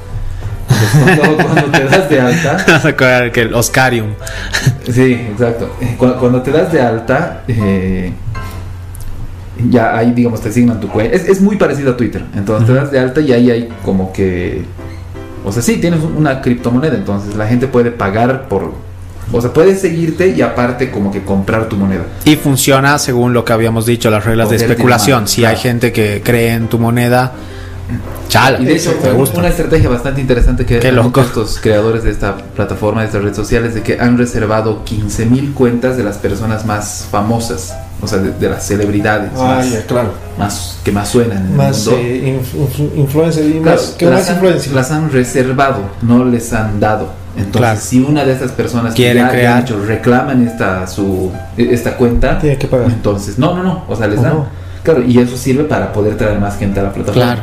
[1.03, 4.13] Cuando, cuando te das de alta, que el Oscarium.
[4.91, 5.75] sí, exacto.
[5.81, 8.11] Eh, Cuando, cuando te das de alta, eh,
[9.69, 11.15] ya ahí, digamos, te asignan tu cuenta.
[11.15, 12.23] Es, es muy parecido a Twitter.
[12.35, 14.63] Entonces te das de alta y ahí hay como que.
[15.43, 16.95] O sea, sí, tienes una criptomoneda.
[16.95, 18.73] Entonces la gente puede pagar por.
[19.31, 22.03] O sea, puede seguirte y aparte como que comprar tu moneda.
[22.25, 25.27] Y funciona según lo que habíamos dicho, las reglas de especulación.
[25.27, 25.55] Si claro.
[25.55, 27.33] hay gente que cree en tu moneda,
[28.27, 28.59] chala.
[28.59, 29.39] Y de hecho, gusta.
[29.39, 31.21] una estrategia bastante interesante que han loco.
[31.21, 35.53] estos creadores de esta plataforma, de esta red social, es de que han reservado 15.000
[35.53, 39.85] cuentas de las personas más famosas, o sea, de, de las celebridades Ah, más, ya,
[39.85, 40.11] claro.
[40.37, 42.05] más- que más suenan en Más el mundo.
[42.05, 44.71] eh, inf- inf- influencer y Claro, más, que las, más han, influencia.
[44.73, 47.09] las han reservado, no les han dado.
[47.35, 47.79] Entonces, Claro.
[47.79, 49.61] si una de estas personas Quiere que ya crear.
[49.61, 52.87] hecho, reclaman esta su esta cuenta, Tiene que pagar.
[52.89, 54.33] entonces no, no, no, o sea, les ¿O dan.
[54.33, 54.45] no?
[54.83, 57.33] Claro, y eso sirve para poder traer más gente a la plataforma.
[57.33, 57.41] Claro.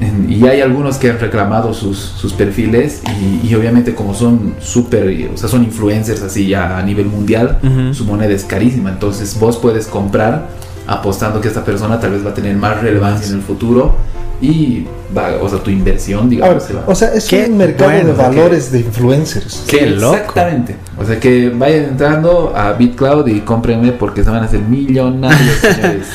[0.00, 3.02] En- Y hay algunos que han reclamado sus, sus perfiles
[3.42, 7.58] y, y obviamente como son súper, o sea, son influencers así ya a nivel mundial,
[7.92, 8.90] su moneda es carísima.
[8.90, 10.48] Entonces vos puedes comprar
[10.86, 13.94] apostando que esta persona tal vez va a tener más relevancia en el futuro
[14.40, 16.84] y va, o sea, tu inversión, ver, digamos, se va.
[16.86, 19.64] o sea, es Qué un mercado bueno, de o sea, valores de influencers.
[19.66, 20.14] qué loco.
[20.14, 20.76] Exactamente.
[20.96, 25.56] O sea, que vayan entrando a BitCloud y cómprenme porque se van a hacer millonarios,
[25.60, 26.06] señores.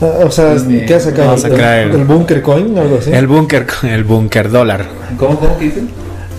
[0.00, 0.56] Ah, O sea,
[0.86, 1.28] ¿qué ha sacado?
[1.28, 2.78] vamos a crear ¿El, el- el Bunker Coin?
[2.78, 3.12] Algo así.
[3.12, 4.86] El búnker, el búnker dólar.
[5.18, 5.90] ¿Cómo, cómo que dicen?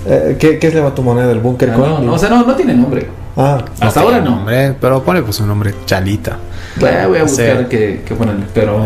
[0.08, 1.32] Eh, ¿qué, ¿Qué llama tu moneda?
[1.32, 1.90] ¿El Bunker Ah, Coin?
[1.92, 3.08] no, no, o sea, no, no tiene nombre.
[3.38, 4.32] ah, Hasta No ahora no.
[4.38, 6.38] nombre, pero pone pues un nombre chalita.
[6.80, 7.66] Voy a, voy a buscar sé.
[7.70, 8.80] qué, qué ponerle, pero...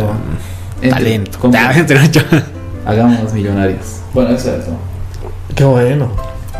[0.81, 1.39] entre- Talento.
[2.85, 4.01] Hagamos millonarios.
[4.13, 4.71] Bueno, eso es eso.
[5.55, 6.11] qué bueno.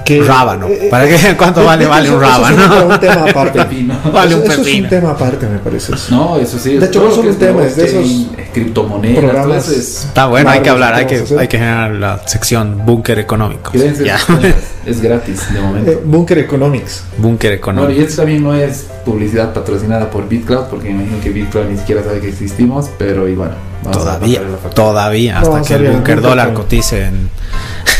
[0.06, 0.68] ¿Qué- Rábano.
[0.68, 1.18] eh, eh, ¿Para qué?
[1.38, 1.84] ¿Cuánto eh, vale?
[1.86, 2.86] eso- Vale un eso es rábano.
[2.94, 3.60] un tema aparte.
[3.60, 3.95] Pepino.
[4.14, 4.84] Vale un Eso- eso es pepino.
[4.84, 5.94] un tema aparte, me parece.
[5.95, 6.15] eso.
[6.15, 6.77] No, eso sí.
[6.77, 9.68] De hecho, no lo que son temas, de esos criptomonedas, programas.
[9.69, 10.06] es...
[10.06, 13.72] Está bueno, hay que hablar, hay que que, hay que generar la sección búnker económico.
[13.73, 14.18] Ya.
[14.86, 15.91] es gratis de momento.
[15.91, 17.03] Eh, Bunker Economics.
[17.18, 21.30] Búnker Bueno, y esto también no es publicidad patrocinada por BitCloud, porque me imagino que
[21.32, 23.53] BitCloud ni siquiera sabe que existimos, pero y bueno,
[23.91, 24.41] Todavía,
[24.74, 27.30] todavía, hasta que el búnker dólar cotice en,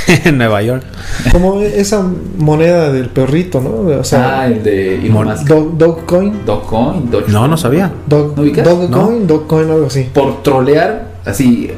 [0.26, 0.84] en Nueva York.
[1.32, 2.04] Como esa
[2.38, 3.70] moneda del perrito, ¿no?
[3.70, 5.44] O Ah, sea, el de Elon Mon- Musk.
[5.48, 6.46] Dog, Dogecoin.
[6.46, 7.34] Dogecoin, Dogecoin.
[7.34, 7.92] No, no sabía.
[8.08, 8.44] Dog, ¿No?
[8.64, 10.10] Dogecoin, Dogecoin, algo así.
[10.14, 11.72] Por trolear, así,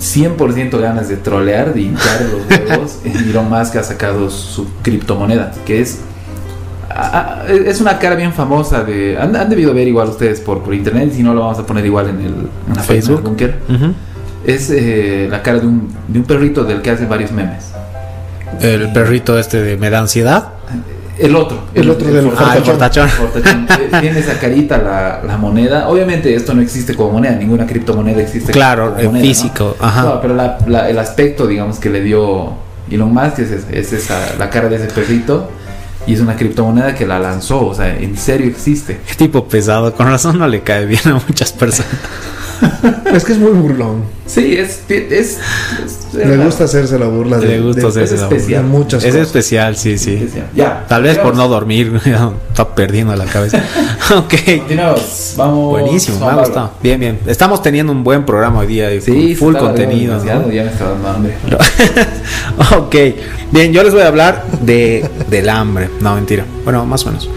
[0.00, 5.80] 100% ganas de trolear, de hinchar los huevos, Elon Musk ha sacado su criptomoneda, que
[5.80, 6.00] es...
[6.94, 9.16] ah, ah, Es una cara bien famosa de...
[9.18, 11.84] Han, han debido ver igual ustedes por, por internet, si no lo vamos a poner
[11.86, 12.34] igual en, el,
[12.68, 13.22] en la Facebook.
[13.22, 13.58] Bunker.
[13.68, 13.94] Ujú.
[14.46, 17.70] Es eh, la cara de un, de un perrito del que hace varios memes.
[18.60, 20.48] El perrito este de me da ansiedad.
[21.18, 21.58] El otro.
[21.74, 23.08] El otro del Ah, el fortachón.
[23.08, 23.08] fortachón.
[23.08, 23.66] Fortachón.
[23.92, 25.88] Eh, Tiene esa carita la, la moneda.
[25.88, 29.28] Obviamente esto no existe como moneda, ninguna criptomoneda existe Claro, como en moneda, ¿no?
[29.28, 29.76] físico.
[29.78, 30.02] Ajá.
[30.02, 32.52] No, pero la- la- el aspecto, digamos, que le dio
[32.90, 35.50] Elon Musk es, es- es esa, la cara de ese perrito.
[36.06, 39.00] Y es una criptomoneda que la lanzó, o sea, en serio existe.
[39.06, 41.92] Qué tipo pesado, con razón no le cae bien a muchas personas.
[43.12, 44.04] Es que es muy burlón.
[44.26, 44.80] Sí, es.
[44.88, 45.38] es, es-
[46.14, 48.62] Le gusta hacerse la burla de, Le gusta de- hacerse es la especial.
[48.62, 49.26] de muchas Es cosas.
[49.26, 50.28] especial, sí, sí.
[50.54, 50.86] Ya.
[50.88, 52.00] Tal vez por no dormir,
[52.48, 53.58] está perdiendo la cabeza.
[54.16, 54.34] ok.
[54.58, 55.34] Continuamos.
[55.36, 55.70] Vamos.
[55.80, 56.44] Buenísimo, me ha vamos.
[56.48, 56.70] gustado.
[56.82, 57.18] Bien, bien.
[57.26, 58.88] Estamos teniendo un buen programa hoy día.
[59.00, 60.14] Sí, full contenido.
[60.14, 60.20] ¿no?
[60.20, 61.34] demasiado, Ya me está dando hambre.
[62.78, 62.94] ok,
[63.50, 65.90] bien, yo les voy a hablar de del hambre.
[66.00, 66.44] No, mentira.
[66.64, 67.28] Bueno, más o menos.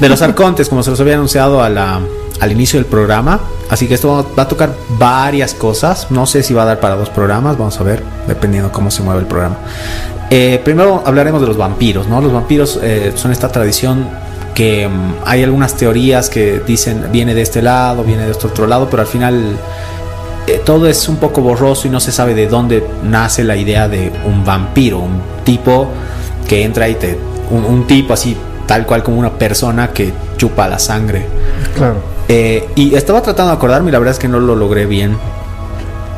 [0.00, 2.00] De los arcontes, como se los había anunciado a la,
[2.40, 3.40] al inicio del programa.
[3.70, 6.10] Así que esto va a tocar varias cosas.
[6.10, 9.02] No sé si va a dar para dos programas, vamos a ver, dependiendo cómo se
[9.02, 9.56] mueve el programa.
[10.30, 12.20] Eh, primero hablaremos de los vampiros, ¿no?
[12.20, 14.08] Los vampiros eh, son esta tradición
[14.54, 18.66] que mm, hay algunas teorías que dicen viene de este lado, viene de este otro
[18.66, 19.56] lado, pero al final
[20.46, 23.88] eh, todo es un poco borroso y no se sabe de dónde nace la idea
[23.88, 25.88] de un vampiro, un tipo
[26.48, 27.18] que entra y te...
[27.50, 28.36] un tipo así
[28.66, 31.26] tal cual como una persona que chupa la sangre.
[31.74, 32.15] Claro.
[32.28, 35.16] Eh, y estaba tratando de acordarme y la verdad es que no lo logré bien.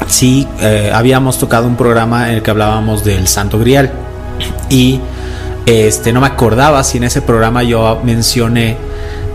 [0.06, 3.92] Sí, eh, habíamos tocado un programa en el que hablábamos del Santo Grial.
[4.70, 5.00] Y
[5.66, 8.76] este, no me acordaba si en ese programa yo mencioné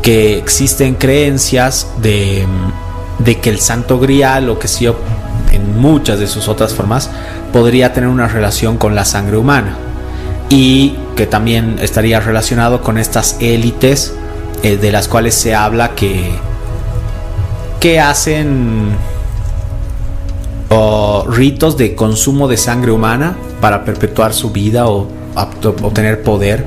[0.02, 2.46] que existen creencias de,
[3.20, 4.96] de que el Santo Grial o que yo
[5.52, 7.10] en muchas de sus otras formas
[7.52, 9.78] podría tener una relación con la sangre humana
[10.50, 14.14] y que también estaría relacionado con estas élites
[14.64, 16.32] eh, de las cuales se habla que,
[17.84, 18.96] que hacen
[21.28, 26.66] ritos de consumo de sangre humana para perpetuar su vida o obtener poder.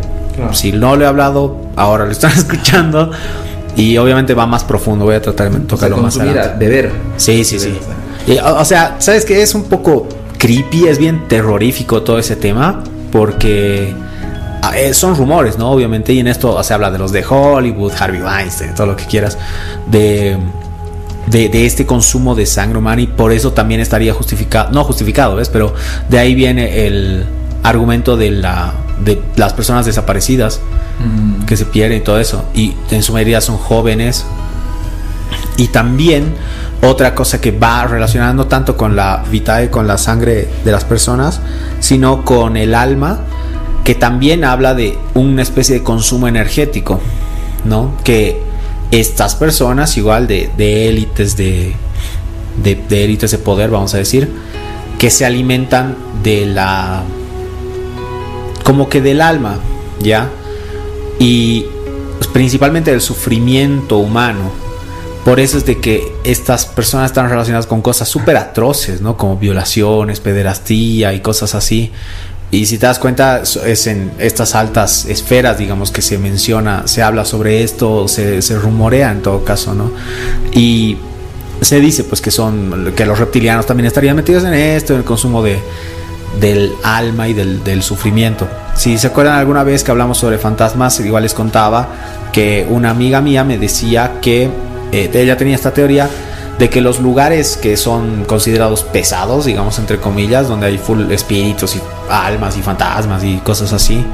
[0.52, 3.10] Si no lo he hablado, ahora lo están escuchando.
[3.76, 5.06] Y obviamente va más profundo.
[5.06, 6.56] Voy a tratar de tocarlo más adelante.
[6.58, 6.92] Beber.
[7.16, 7.78] Sí, sí, sí.
[8.44, 10.06] o, sea, ¿sabes que Es un poco
[10.36, 13.94] creepy, es bien terrorífico todo ese tema porque
[14.60, 15.70] ah, eh, son rumores, ¿no?
[15.70, 19.06] Obviamente, y en esto se habla de los de Hollywood, Harvey Weinstein, todo lo que
[19.06, 19.38] quieras,
[19.86, 20.36] de,
[21.26, 25.48] de, este consumo de sangre humana y por eso también estaría justificado, no justificado, ¿ves?
[25.48, 25.74] Pero
[26.08, 27.24] de ahí viene el
[27.62, 28.72] argumento de, la,
[29.04, 30.60] de las personas desaparecidas
[31.00, 31.44] mm.
[31.46, 34.24] que se pierden y todo eso, y en su mayoría son jóvenes.
[35.58, 36.34] Y también
[36.82, 41.40] otra cosa que va relacionando tanto con la vitae, con la sangre de las personas,
[41.80, 43.20] sino con el alma,
[43.82, 47.00] que también habla de una especie de consumo energético,
[47.64, 47.94] ¿no?
[48.04, 48.42] Que
[48.90, 50.50] estas personas, igual de,
[50.88, 51.74] élites de,
[52.62, 54.28] de, élites de poder, vamos a decir,
[54.98, 57.02] que se alimentan de la.
[58.64, 59.58] como que del alma,
[60.00, 60.30] ¿ya?
[61.18, 61.66] Y
[62.32, 64.66] principalmente del sufrimiento humano
[65.26, 69.16] por eso es de que estas personas están relacionadas con cosas súper atroces, ¿no?
[69.16, 71.90] Como violaciones, pederastía y cosas así.
[72.50, 77.02] Y si te das cuenta, es en estas altas esferas, digamos, que se menciona, se
[77.02, 79.90] habla sobre esto, se, se rumorea en todo caso, ¿no?
[80.52, 80.96] Y
[81.60, 85.04] se dice, pues, que son, que los reptilianos también estarían metidos en esto, en el
[85.04, 85.58] consumo de,
[86.40, 88.46] del alma y del, del sufrimiento.
[88.76, 91.88] Si se acuerdan alguna vez que hablamos sobre fantasmas, igual les contaba
[92.32, 94.50] que una amiga mía me decía que
[94.92, 96.08] eh, ella tenía esta teoría
[96.58, 101.76] de que los lugares que son considerados pesados, digamos entre comillas, donde hay full espíritus
[101.76, 104.04] y almas y fantasmas y cosas así,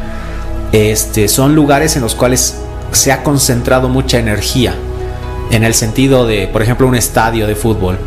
[0.72, 2.56] este, son lugares en los cuales
[2.92, 4.74] se ha concentrado mucha energía.
[5.50, 7.98] En el sentido de, por ejemplo, un estadio de fútbol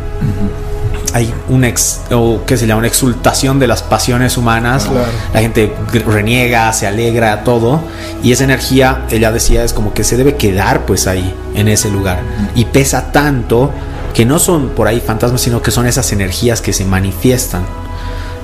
[1.16, 4.86] hay una ex, o qué se llama, una exultación de las pasiones humanas.
[5.32, 5.72] La gente
[6.06, 7.80] reniega, se alegra, todo.
[8.22, 11.88] Y esa energía, ella decía, es como que se debe quedar pues ahí, en ese
[11.90, 12.20] lugar.
[12.54, 13.72] Y pesa tanto
[14.16, 17.66] que no son por ahí fantasmas, sino que son esas energías que se manifiestan.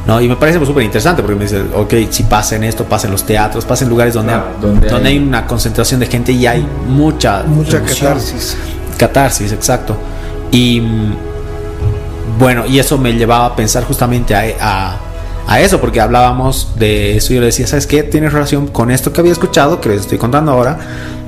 [0.06, 0.20] ¿no?
[0.20, 3.12] Y me parece súper interesante porque me dice, ok, si pasa en esto, pasa en
[3.12, 5.16] los teatros, pasa en lugares donde, donde, hay...
[5.16, 7.44] una concentración de gente y hay mucha...
[7.44, 8.54] Mucha catarsis.
[8.98, 9.96] Catarsis, exacto.
[10.50, 10.82] Y
[12.38, 14.98] bueno, y eso me llevaba a pensar justamente a,
[15.60, 18.02] eso, porque hablábamos de eso y yo le decía, ¿sabes qué?
[18.02, 20.78] Tiene relación con esto que había escuchado, que les estoy contando ahora,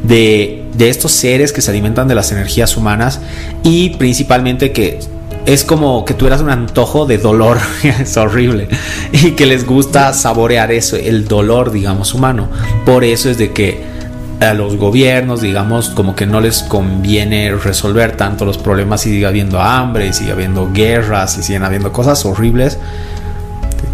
[0.02, 3.20] de, de estos seres que se alimentan de las energías humanas
[3.62, 5.00] y principalmente que
[5.46, 8.68] es como que tú eras un antojo de dolor, es horrible,
[9.12, 12.48] y que les gusta saborear eso, el dolor, digamos, humano.
[12.86, 13.94] Por eso es de que
[14.40, 19.26] a los gobiernos, digamos, como que no les conviene resolver tanto los problemas y sigue
[19.26, 22.78] habiendo hambre, sigue habiendo guerras y siguen habiendo cosas horribles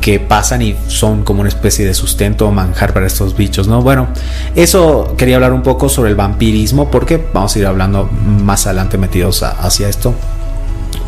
[0.01, 3.83] que pasan y son como una especie de sustento o manjar para estos bichos, ¿no?
[3.83, 4.09] Bueno,
[4.57, 8.99] eso quería hablar un poco sobre el vampirismo porque vamos a ir hablando más adelante
[8.99, 10.15] metidos hacia esto.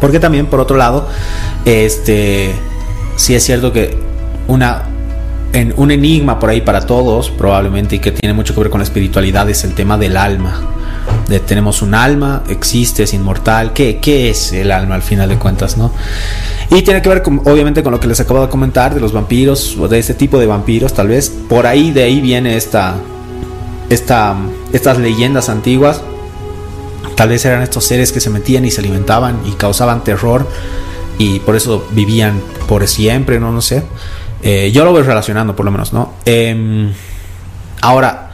[0.01, 1.09] Porque también, por otro lado,
[1.64, 2.52] este,
[3.16, 3.97] sí es cierto que
[4.48, 4.82] una
[5.52, 8.81] en un enigma por ahí para todos, probablemente, y que tiene mucho que ver con
[8.81, 10.60] la espiritualidad, es el tema del alma.
[11.47, 13.73] Tenemos un alma, existe, es inmortal.
[13.73, 15.77] ¿Qué, ¿Qué es el alma al final de cuentas?
[15.77, 15.93] ¿no?
[16.70, 19.77] Y tiene que ver obviamente con lo que les acabo de comentar de los vampiros,
[19.79, 21.31] o de este tipo de vampiros, tal vez.
[21.31, 22.97] Por ahí, de ahí viene esta,
[23.89, 24.37] esta,
[24.73, 26.03] estas leyendas antiguas.
[27.16, 30.47] Tal vez eran estos seres que se metían y se alimentaban y causaban terror
[31.19, 33.83] y por eso vivían por siempre, no, no sé.
[34.43, 36.15] Eh, yo lo voy relacionando por lo menos, ¿no?
[36.24, 36.93] Em,
[37.81, 38.32] ahora,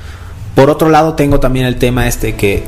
[0.58, 2.64] por otro lado tengo también el tema este que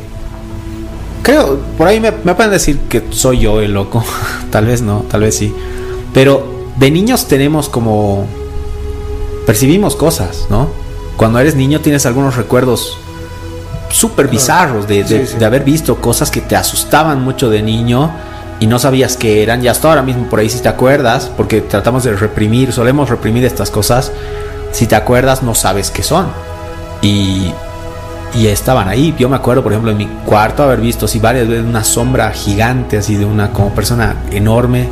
[1.24, 4.04] Creo, por ahí me, me pueden decir que soy yo el loco.
[4.52, 5.52] tal vez no, tal vez sí.
[6.14, 6.46] Pero
[6.76, 8.26] de niños tenemos como.
[9.44, 10.68] Percibimos cosas, ¿no?
[11.16, 12.96] Cuando eres niño tienes algunos recuerdos
[13.90, 15.38] súper bizarros de, de- Sí, sí.
[15.38, 18.12] de haber visto cosas que te asustaban mucho de niño
[18.60, 19.64] y no sabías qué eran.
[19.64, 23.44] Y hasta ahora mismo por ahí si te acuerdas, porque tratamos de reprimir, solemos reprimir
[23.44, 24.12] estas cosas.
[24.72, 26.28] Si te acuerdas no sabes qué son.
[27.02, 27.52] Y,
[28.34, 29.14] y estaban ahí.
[29.18, 32.30] Yo me acuerdo, por ejemplo, en mi cuarto haber visto así varias veces una sombra
[32.30, 34.88] gigante, así de una como persona enorme.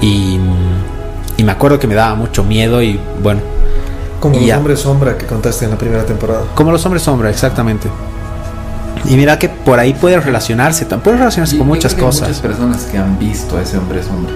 [0.00, 0.38] Y,
[1.36, 3.40] y me acuerdo que me daba mucho miedo y bueno,
[4.20, 4.58] Como Y los ya.
[4.58, 6.42] hombres sombra que contaste en la primera temporada.
[6.54, 7.88] como los hombres sombra, exactamente.
[9.06, 12.06] Y mira que por ahí puede relacionarse, tam- puede relacionarse Y con muchas que hay
[12.06, 12.28] cosas.
[12.28, 14.32] Muchas personas que han visto a ese hombre sombra.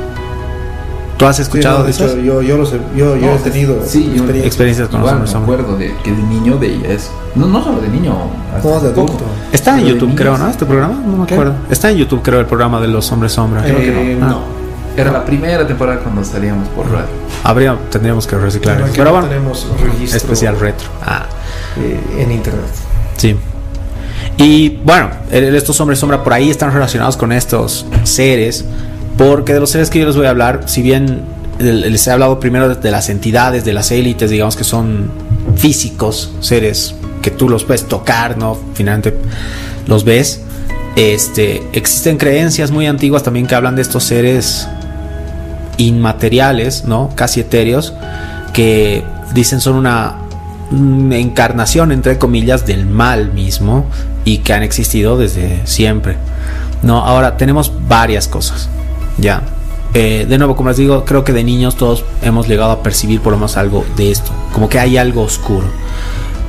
[1.19, 2.19] ¿Tú has escuchado Sí, no, de eso?
[2.23, 4.47] yo, yo, los he- yo, yo No, he tenido sí, yo- experiencia.
[4.47, 7.11] Experiencias con los Igual hombres me acuerdo de que de niño veía eso.
[7.35, 8.11] No, no solo de niño.
[8.13, 8.77] No, de poco.
[8.77, 9.25] adulto.
[9.53, 10.21] Está en Pero de YouTube, niños.
[10.21, 10.49] creo, ¿no?
[10.49, 11.35] Este programa, no me ¿Qué?
[11.35, 11.55] acuerdo.
[11.71, 13.63] Está en YouTube, creo, el programa de los hombres sombra.
[13.63, 14.27] Creo que Eh, no.
[14.27, 14.29] Ah.
[14.31, 14.59] no.
[14.97, 17.07] Era la primera temporada cuando salíamos por radio.
[17.45, 18.77] Habría, tendríamos que reciclar.
[18.79, 20.89] Pero Pero no bueno, tenemos registro especial retro.
[21.05, 21.27] Ah.
[21.79, 22.65] eh, en internet.
[23.17, 23.37] Sí.
[24.37, 28.65] Y bueno, estos hombres sombra por ahí están relacionados con estos seres,
[29.19, 31.23] porque de los seres que yo les voy a hablar, si bien
[31.59, 35.11] les he hablado primero de, las entidades, de las élites, digamos que son
[35.57, 38.57] físicos, seres que tú los puedes tocar, ¿no?
[38.75, 39.15] Finalmente
[39.87, 40.43] los ves.
[40.95, 44.69] Este, existen creencias muy antiguas también que hablan de estos seres
[45.79, 47.11] inmateriales, ¿no?
[47.15, 47.95] Casi etéreos,
[48.53, 49.03] que
[49.35, 50.15] dicen son una
[50.71, 53.87] mm, encarnación, entre comillas, del mal mismo
[54.25, 56.17] y que han existido desde siempre.
[56.83, 58.69] No, ahora tenemos varias cosas,
[59.19, 59.43] ya.
[59.95, 63.21] Eh, de nuevo, como les digo, creo que de niños todos hemos llegado a percibir
[63.21, 65.67] por lo menos algo de esto, como que hay algo oscuro.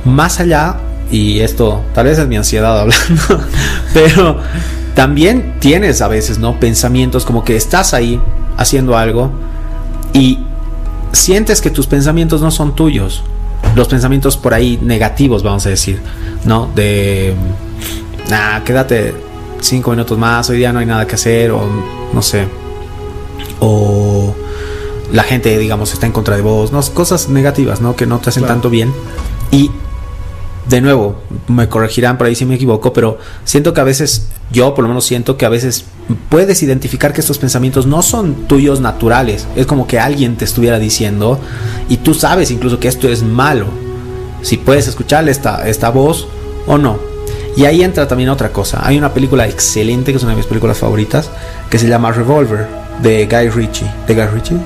[0.04, 0.76] Más allá,
[1.10, 3.44] y esto tal vez es mi ansiedad hablando,
[3.94, 4.38] pero
[4.94, 6.60] también tienes a veces, ¿no?
[6.60, 8.20] Pensamientos como que estás ahí
[8.56, 9.30] haciendo algo
[10.12, 10.38] y
[11.12, 13.22] sientes que tus pensamientos no son tuyos.
[13.74, 16.00] Los pensamientos por ahí negativos, vamos a decir,
[16.44, 16.68] ¿no?
[16.74, 17.34] De,
[18.28, 19.14] nah, quédate
[19.60, 21.62] cinco minutos más, hoy día no hay nada que hacer, o
[22.12, 22.46] no sé.
[23.60, 24.34] O
[25.12, 26.80] la gente, digamos, está en contra de vos, ¿no?
[26.94, 27.96] Cosas negativas, ¿no?
[27.96, 28.54] Que no te hacen Claro.
[28.54, 28.92] tanto bien.
[29.50, 29.70] Y
[30.68, 31.16] de nuevo,
[31.48, 34.88] me corregirán por ahí si me equivoco, pero siento que a veces, yo por lo
[34.88, 35.84] menos siento que a veces
[36.28, 39.48] puedes identificar que estos pensamientos no son tuyos naturales.
[39.56, 41.40] Es como que alguien te estuviera diciendo
[41.88, 43.66] y tú sabes incluso que esto es malo.
[44.42, 46.28] Si puedes escucharle esta, esta voz
[46.68, 47.09] o no.
[47.56, 48.80] Y ahí entra también otra cosa.
[48.82, 51.30] Hay una película excelente, que es una de mis películas favoritas,
[51.68, 52.66] que se llama Revolver,
[53.02, 53.90] de Guy Ritchie.
[54.06, 54.56] ¿De Guy Ritchie?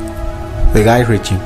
[0.74, 1.39] De Guy Ritchie.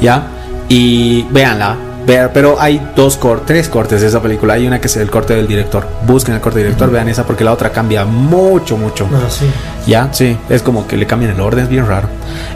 [0.00, 0.26] ¿Ya?
[0.68, 1.76] Y véanla.
[2.06, 4.54] Pero hay dos cor tres cortes de esa película.
[4.54, 5.86] Hay una que es el corte del director.
[6.06, 9.06] Busquen el corte del director, vean esa porque la otra cambia mucho, mucho.
[9.12, 9.44] Ah, sí.
[9.86, 12.08] Ya, sí, es como que le cambian el orden, es bien raro.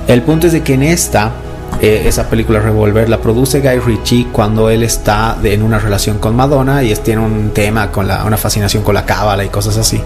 [0.06, 1.32] El punto es de que en esta,
[1.80, 6.18] eh, esa película Revolver la produce Guy Ritchie cuando él está de- en una relación
[6.18, 9.48] con Madonna y es, tiene un tema con la, una fascinación con la cábala y
[9.48, 10.00] cosas así.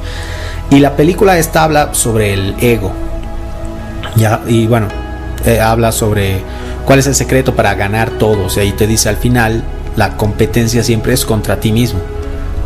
[0.70, 2.92] Y la película esta habla sobre el ego.
[4.16, 4.88] Ya, y bueno,
[5.44, 6.40] eh, habla sobre
[6.86, 8.46] cuál es el secreto para ganar todo.
[8.46, 9.62] O sea, y te dice al final,
[9.96, 12.00] la competencia siempre es contra ti mismo,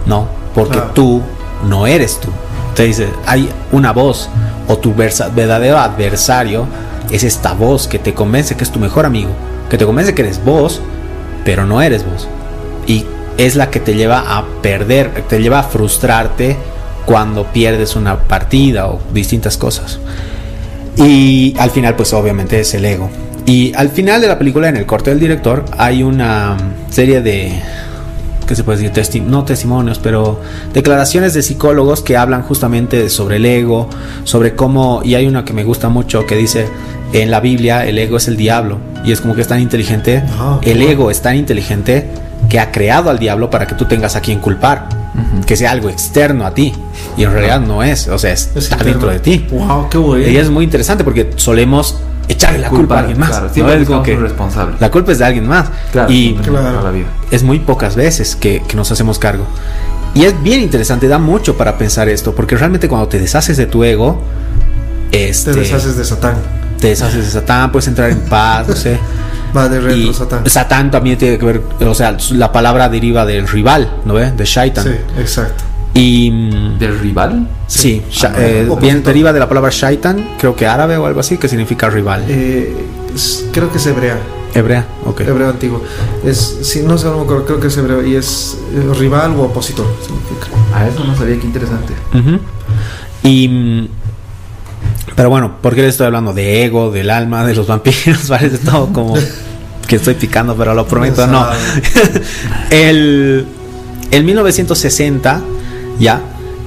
[0.06, 0.28] ¿no?
[0.54, 1.22] Porque tú
[1.68, 2.28] no eres tú.
[2.74, 4.28] Te dice, hay una voz
[4.68, 6.66] o tu versa- verdadero adversario
[7.10, 9.30] es esta voz que te convence que es tu mejor amigo,
[9.68, 10.80] que te convence que eres vos,
[11.44, 12.28] pero no eres vos.
[12.86, 13.04] Y
[13.38, 16.56] es la que te lleva a perder, te lleva a frustrarte
[17.06, 19.98] cuando pierdes una partida o distintas cosas.
[20.96, 23.08] Y al final, pues obviamente es el ego.
[23.46, 26.56] Y al final de la película, en el corte del director, hay una
[26.90, 27.60] serie de,
[28.46, 28.92] ¿qué se puede decir?
[28.92, 30.40] Testi- no testimonios, pero
[30.74, 33.88] declaraciones de psicólogos que hablan justamente sobre el ego,
[34.24, 36.68] sobre cómo, y hay una que me gusta mucho que dice,
[37.12, 40.22] en la Biblia el ego es el diablo, y es como que es tan inteligente,
[40.38, 42.08] Ah, el ego es tan inteligente
[42.48, 45.44] que ha creado al diablo para que tú tengas a quien culpar, Ujú.
[45.44, 46.72] que sea algo externo a ti,
[47.16, 48.84] y en realidad no es, o sea, Es está interno.
[48.92, 49.46] dentro de ti.
[49.50, 50.26] Wow, qué bueno.
[50.28, 51.96] Y es muy interesante porque solemos
[52.28, 53.30] echarle la culpa, a alguien más.
[53.30, 53.72] Claro, ¿no?
[53.72, 54.76] Es como que responsable.
[54.78, 55.66] la culpa es de alguien más.
[55.90, 56.52] Claro, y Claro.
[56.70, 57.06] toda la vida.
[57.32, 59.44] es muy pocas veces que, que nos hacemos cargo.
[60.14, 63.66] Y es bien interesante, da mucho para pensar esto, porque realmente cuando te deshaces de
[63.66, 64.20] tu ego,
[65.12, 66.34] este, Te deshaces de Satán.
[66.80, 68.98] Te deshaces de Satán, puedes entrar en paz, no sé.
[69.56, 69.96] Va de retro
[70.44, 70.90] Y Satán.
[70.90, 74.30] también tiene que ver, o sea, la palabra deriva del rival, ¿no ve?
[74.32, 74.84] De Shaitan.
[74.84, 75.64] Sí, exacto.
[75.92, 76.30] Y
[76.78, 77.48] ¿Del rival?
[77.66, 78.46] sí, Ah, sha- bueno.
[78.46, 81.90] eh, viene- deriva de la palabra Shaitan, creo que árabe o algo así, que significa
[81.90, 82.24] rival.
[82.28, 82.76] Eh,
[83.52, 84.16] creo que es hebrea.
[84.54, 85.20] Hebrea, ok.
[85.22, 85.82] Hebreo antiguo.
[86.24, 88.04] Es, sí, no sé, no creo que es hebreo.
[88.06, 89.86] Y es eh, rival o opositor.
[90.04, 90.46] significa.
[90.74, 91.92] A eso no sabía, qué interesante.
[93.22, 93.88] Y.
[95.16, 96.32] Pero bueno, ¿por qué les estoy hablando?
[96.32, 99.14] De ego, del alma, de los vampiros, parece todo como
[99.86, 101.46] que estoy picando, pero lo prometo, no.
[102.70, 103.46] el,
[104.10, 105.40] en 1960,
[105.98, 106.20] ya,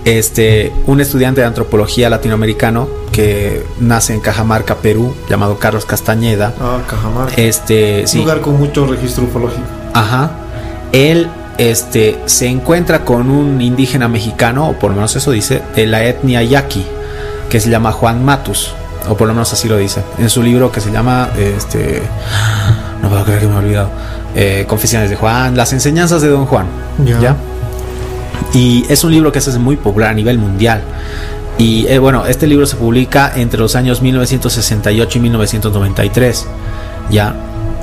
[0.06, 6.80] este, un estudiante de antropología latinoamericano que nace en Cajamarca, Perú, llamado Carlos Castañeda, Ah,
[6.88, 7.34] Cajamarca.
[7.38, 9.62] este, Un sí, lugar con mucho registro ufológico.
[9.94, 10.32] Ajá.
[10.92, 15.86] Él este, se encuentra con un indígena mexicano, o por lo menos eso dice, de
[15.88, 16.86] la etnia yaqui,
[17.50, 18.74] que se llama Juan Matus,
[19.10, 22.02] o por lo menos así lo dice, en su libro que se llama, este,
[23.02, 23.90] no puedo creer que me he olvidado,
[24.36, 26.66] eh, Confesiones de Juan, las enseñanzas de Don Juan.
[27.06, 27.20] Ya.
[27.20, 27.36] ¿ya?
[28.54, 30.82] Y es un libro que se hace muy popular a nivel mundial.
[31.58, 36.48] Y eh, bueno, este libro se publica entre los años 1968 y 1993.
[37.10, 37.36] Ya,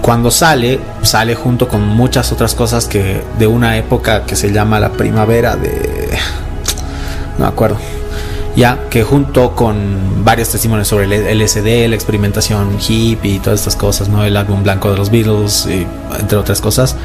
[0.02, 4.80] cuando sale, sale junto con muchas otras cosas que de una época que se llama
[4.80, 6.18] la primavera de.
[7.38, 7.78] No me acuerdo.
[8.56, 13.76] Ya, que junto con varios testimonios sobre el LSD, la experimentación hippie y todas estas
[13.76, 14.24] cosas, ¿no?
[14.24, 15.86] El álbum blanco de los Beatles, y,
[16.18, 16.96] entre otras cosas.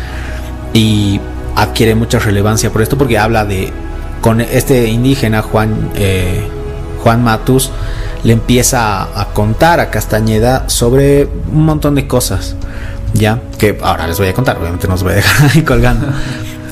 [0.74, 1.20] Y
[1.56, 3.72] adquiere mucha relevancia por esto porque habla de.
[4.22, 6.44] Con este indígena, Juan, eh,
[7.04, 7.70] Juan Matus,
[8.24, 12.56] le empieza a, a contar a Castañeda sobre un montón de cosas.
[13.14, 16.08] Ya, que ahora les voy a contar, obviamente no os voy a dejar ahí colgando.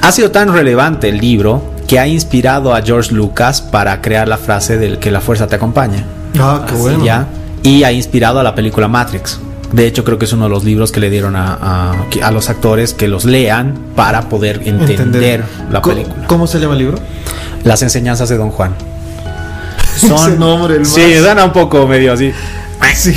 [0.02, 4.38] Ha sido tan relevante el libro que ha inspirado a George Lucas para crear la
[4.38, 6.04] frase del que la fuerza te acompaña.
[6.40, 7.04] Ah, qué bueno.
[7.04, 7.28] ¿ya?
[7.64, 9.40] Y ha inspirado a la película Matrix.
[9.72, 11.96] De hecho, creo que es uno de los libros que le dieron a, a-
[12.28, 16.28] a los actores que los lean para poder entender, la película.
[16.28, 16.98] ¿Cómo se llama el libro?
[17.64, 18.76] Las enseñanzas de Don Juan.
[19.96, 22.32] Ese nombre, el Sí, más- suena un poco medio así.
[22.96, 23.16] Sí.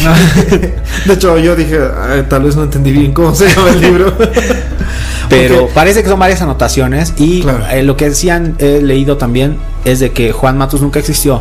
[1.05, 4.13] De hecho, yo dije, "Ay, tal vez no entendí bien cómo se llama el libro.
[5.29, 7.65] Pero parece que son varias anotaciones y Claro.
[7.71, 11.41] eh, lo que decían, he leído también, es de que Juan Matus nunca existió.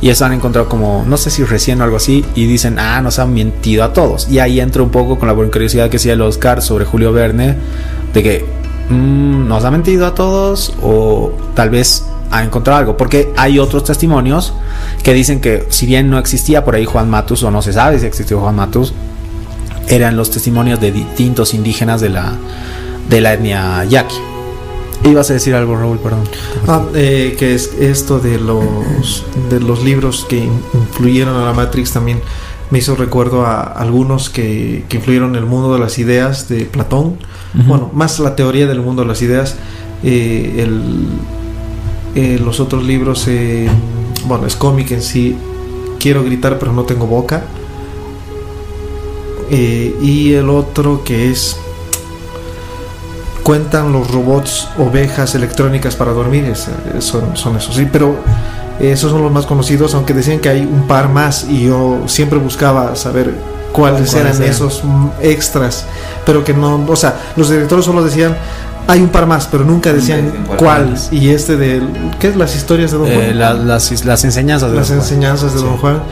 [0.00, 3.00] Y eso han encontrado como, no sé si recién o algo así, y dicen, ah,
[3.00, 4.28] nos han mentido a todos.
[4.28, 7.12] Y ahí entra un poco con la buena curiosidad que decía el Oscar sobre Julio
[7.12, 7.56] Verne,
[8.14, 8.44] de que
[8.90, 12.96] mm, nos ha mentido a todos o tal vez ha encontrado algo.
[12.96, 14.52] Porque hay otros testimonios
[15.02, 17.98] que dicen que si bien no existía por ahí Juan Matus, o no se sabe
[17.98, 18.92] si existió Juan Matus,
[19.88, 22.32] eran los testimonios de distintos indígenas de la,
[23.08, 24.16] de la etnia yaqui.
[25.04, 26.24] Ibas a decir algo, Raúl, perdón.
[26.66, 31.52] Ah, eh, que es esto de los de los libros que in- influyeron a la
[31.52, 32.20] Matrix también
[32.70, 36.64] me hizo recuerdo a algunos que, que influyeron en el mundo de las ideas de
[36.66, 37.16] Platón.
[37.58, 37.62] Ujú.
[37.68, 39.54] Bueno, más la teoría del mundo de las ideas.
[40.02, 41.06] eh, el-
[42.20, 43.68] eh, los otros libros, eh,
[44.26, 45.36] bueno, es cómic en sí.
[46.00, 47.42] Quiero gritar, pero no tengo boca.
[49.50, 51.56] Eh, y el otro que es
[53.42, 56.68] cuentan los robots ovejas electrónicas para dormir es-
[57.02, 58.14] son, son esos sí pero
[58.78, 62.38] esos son los más conocidos aunque decían que hay un par más y yo siempre
[62.38, 63.32] buscaba saber
[63.72, 64.50] cuáles ¿Cuáles eran eran?
[64.54, 64.82] esos
[65.22, 65.86] extras
[66.26, 68.36] pero que no o sea los directores solo decían
[68.88, 71.80] hay un par más pero nunca decían cuál y este de
[72.18, 74.98] qué es las historias de Don Eh, Juan la- las, las enseñanzas de las Don
[74.98, 75.08] Juan.
[75.08, 75.64] enseñanzas de Sí.
[75.64, 76.02] Don Juan.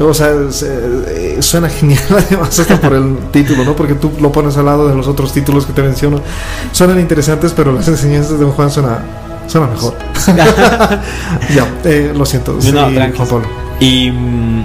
[0.00, 0.68] O sea, se-
[1.08, 3.74] eh, suena genial además hasta por el título, ¿no?
[3.74, 6.20] Porque tú lo pones al lado de los otros títulos que te menciono.
[6.70, 8.98] Suenan interesantes, pero las enseñanzas de Don Juan suena,
[9.48, 9.94] suena mejor.
[11.54, 12.52] ya, eh, lo siento.
[12.52, 13.12] No, sí, tranquilo.
[13.16, 13.46] Juan Pablo.
[13.80, 14.64] Y mm,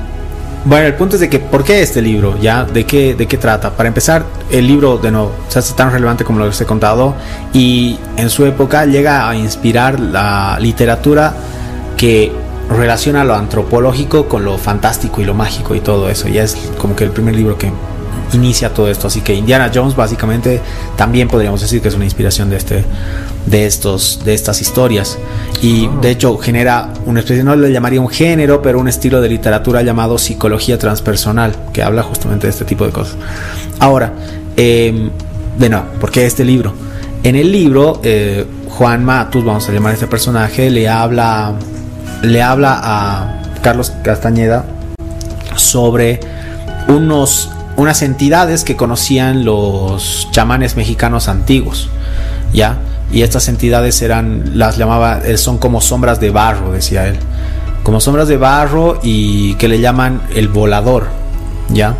[0.66, 2.38] bueno, el punto es de que, ¿por qué este libro?
[2.40, 2.64] ¿Ya?
[2.64, 3.72] ¿De qué, ¿De qué trata?
[3.72, 6.66] Para empezar, el libro, de nuevo, se hace tan relevante como lo que os he
[6.66, 7.16] contado
[7.54, 11.34] y en su época llega a inspirar la literatura
[11.98, 12.32] que
[12.70, 16.28] relaciona lo antropológico con lo fantástico y lo mágico y todo eso.
[16.28, 17.72] Ya es como que el primer libro que
[18.34, 19.08] inicia todo esto.
[19.08, 20.62] Así que Indiana Jones básicamente
[20.96, 22.86] también podríamos decir que es una inspiración de este
[23.46, 25.18] de estos de estas historias
[25.62, 29.28] y de hecho genera una especie no le llamaría un género pero un estilo de
[29.28, 33.18] literatura llamado psicología transpersonal que habla justamente de este tipo de cosas
[33.80, 34.14] ahora
[34.56, 35.10] eh,
[35.60, 36.74] de nuevo ¿por qué este libro?
[37.22, 41.54] en el libro eh, Juan Matus vamos a llamar a este personaje le habla
[42.22, 44.66] le habla a Carlos Castañeda
[45.56, 46.20] sobre
[46.88, 51.90] unos, unas entidades que conocían los chamanes mexicanos antiguos,
[52.54, 52.78] ¿ya?
[53.12, 57.18] Y estas entidades eran, las llamaba, eh, son como sombras de barro, decía él.
[57.84, 61.08] Como sombras de barro y que le llaman el volador,
[61.70, 61.96] ¿ya?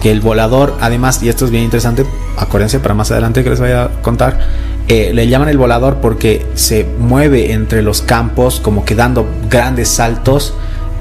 [0.00, 2.06] Que el volador, además, y esto es bien interesante,
[2.36, 4.38] acuérdense para más adelante que les vaya a contar,
[4.86, 9.88] eh, le llaman el volador porque se mueve entre los campos como que dando grandes
[9.88, 10.54] saltos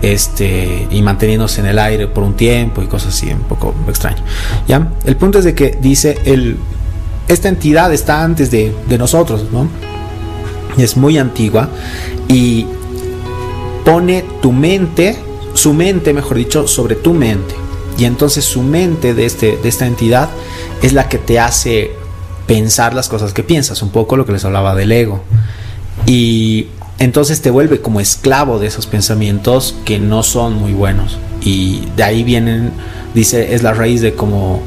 [0.04, 4.22] este y manteniéndose en el aire por un tiempo y cosas así un poco extraño
[4.68, 6.58] ya el punto es de que dice el
[7.28, 9.68] esta entidad está antes de, de nosotros no
[10.78, 11.70] es muy antigua
[12.28, 12.66] y
[13.84, 15.18] pone tu mente,
[15.54, 17.56] su mente, mejor dicho, sobre tu mente.
[17.98, 20.30] Y entonces su mente de, este, de esta entidad
[20.82, 21.92] es la que te hace
[22.48, 25.24] pensar las cosas que piensas, un poco lo que les hablaba del ego.
[26.06, 26.68] Y
[27.04, 31.18] entonces te vuelve como esclavo de esos pensamientos que no son muy buenos.
[31.42, 32.72] Y de ahí vienen,
[33.14, 34.62] dice, es la raíz de como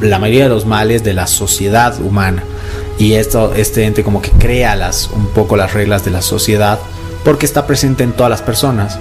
[0.00, 2.42] la mayoría de los males de la sociedad humana.
[2.98, 6.78] Y esto, este ente como que crea las, un poco las reglas de la sociedad
[7.24, 8.98] porque está presente en todas las personas.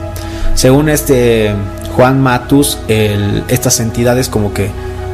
[0.56, 1.54] Según este
[1.96, 4.70] Juan Matus, estas entidades como que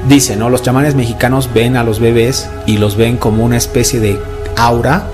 [0.10, 0.50] dicen, ¿no?
[0.50, 4.20] Los chamanes mexicanos ven a los bebés y los ven como una especie de
[4.56, 5.08] aura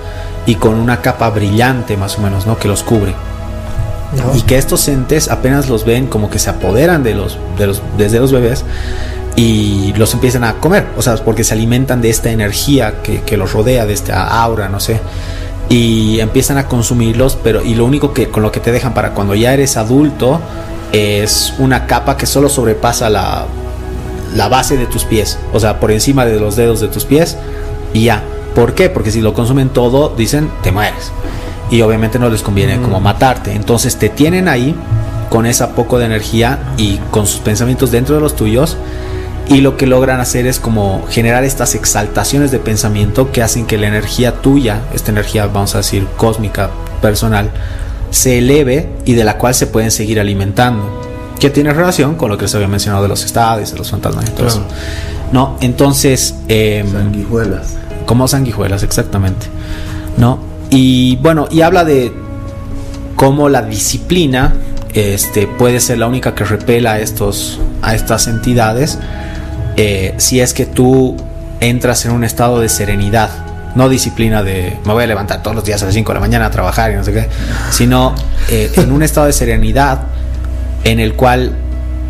[0.46, 2.58] y con una capa brillante más o menos, ¿no?
[2.58, 3.14] Que los cubre.
[4.34, 7.82] Y que estos entes apenas los ven como que se apoderan de los, de los,
[7.96, 8.64] desde los bebés
[9.36, 13.38] y los empiezan a comer, o sea, porque se alimentan de esta energía que, que
[13.38, 15.00] los rodea, de esta aura, no sé
[15.72, 19.14] y empiezan a consumirlos, pero y lo único que con lo que te dejan para
[19.14, 20.38] cuando ya eres adulto
[20.92, 23.46] es una capa que solo sobrepasa la,
[24.34, 27.38] la base de tus pies, o sea, por encima de los dedos de tus pies
[27.94, 28.22] y ya.
[28.54, 28.88] ¿Por qué?
[28.88, 31.12] Porque si lo consumen todo, dicen, te mueres.
[31.70, 33.02] Y obviamente no les conviene como mm.
[33.02, 33.52] matarte.
[33.52, 34.74] Entonces te tienen ahí
[35.30, 38.76] con esa poco de energía y con sus pensamientos dentro de los tuyos
[39.48, 43.76] y lo que logran hacer es como generar estas exaltaciones de pensamiento que hacen que
[43.76, 46.70] la energía tuya, esta energía vamos a decir cósmica,
[47.00, 47.50] personal,
[48.10, 51.02] se eleve y de la cual se pueden seguir alimentando.
[51.38, 54.26] Que tiene relación con lo que se había mencionado de los estados, de los fantasmas
[54.28, 54.64] y todo eso.
[55.32, 55.56] ¿No?
[55.60, 56.34] Entonces...
[56.48, 57.74] Eh, sanguijuelas.
[58.06, 59.46] Como sanguijuelas, exactamente.
[60.16, 60.38] ¿No?
[60.70, 62.12] Y bueno, y habla de
[63.16, 64.54] cómo la disciplina
[64.94, 68.98] este, puede ser la única que repela a, estos, a estas entidades
[69.76, 71.16] eh, si es que tú
[71.60, 73.30] entras en un estado de serenidad,
[73.74, 76.20] no disciplina de me voy a levantar todos los días a las 5 de la
[76.20, 77.28] mañana a trabajar y no sé qué,
[77.70, 78.14] sino
[78.50, 80.02] eh, en un estado de serenidad
[80.84, 81.52] en el cual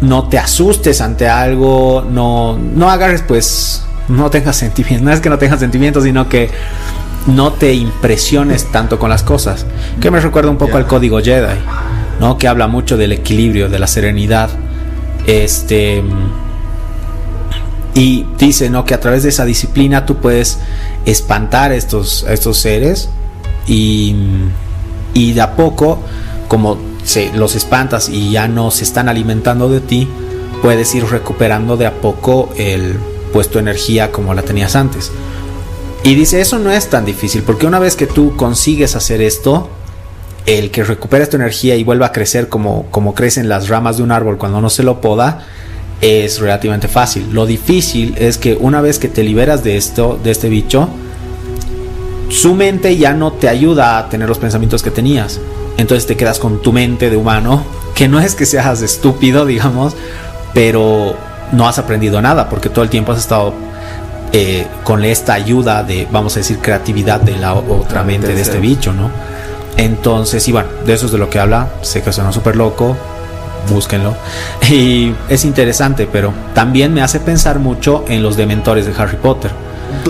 [0.01, 5.31] no te asustes ante algo, no, no agarres pues, no tengas sentimientos, no es que
[5.31, 6.51] no tengas sentimientos, sino que
[7.27, 9.67] no te impresiones tanto con las cosas,
[10.01, 11.59] que me recuerda un poco al código Jedi,
[12.21, 12.37] ¿no?
[12.37, 14.51] que habla mucho del equilibrio, de la serenidad,
[15.27, 16.03] este
[17.95, 18.85] y dice ¿no?
[18.85, 20.59] que a través de esa disciplina tú puedes
[21.05, 23.11] espantar a estos, estos seres
[23.67, 24.17] y,
[25.15, 26.01] y de a poco,
[26.49, 30.09] como se, los espantas y ya no se están alimentando de ti,
[30.63, 32.99] puedes ir recuperando de a poco el
[33.33, 35.11] puesto energía como la tenías antes.
[36.05, 39.71] Y dice, eso no es tan difícil, porque una vez que tú consigues hacer esto,
[40.47, 44.03] el que recuperes tu energía y vuelva a crecer como, como crecen las ramas de
[44.03, 45.47] un árbol cuando no se lo poda,
[46.01, 47.33] es relativamente fácil.
[47.33, 50.89] Lo difícil es que una vez que te liberas de esto, de este bicho,
[52.29, 55.39] su mente ya no te ayuda a tener los pensamientos que tenías.
[55.77, 57.65] Entonces te quedas con tu mente de humano,
[57.95, 59.95] que no es que seas estúpido, digamos,
[60.53, 61.17] pero
[61.53, 63.55] no has aprendido nada, porque todo el tiempo has estado
[64.33, 68.59] eh, con esta ayuda de, vamos a decir, creatividad de la otra mente de este
[68.59, 69.11] bicho, ¿no?
[69.77, 71.69] Entonces, y bueno, de eso es de lo que habla.
[71.83, 72.97] Sé que suena súper loco,
[73.69, 74.17] búsquenlo.
[74.71, 79.51] Y es interesante, pero también me hace pensar mucho en los dementores de Harry Potter.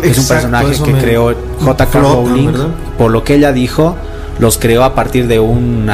[0.02, 2.00] es un personaje que creó J.K.
[2.00, 2.52] Rowling.
[2.96, 3.96] Por lo que ella dijo,
[4.38, 5.90] los creó a partir de un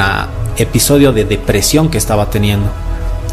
[0.57, 2.69] episodio de depresión que estaba teniendo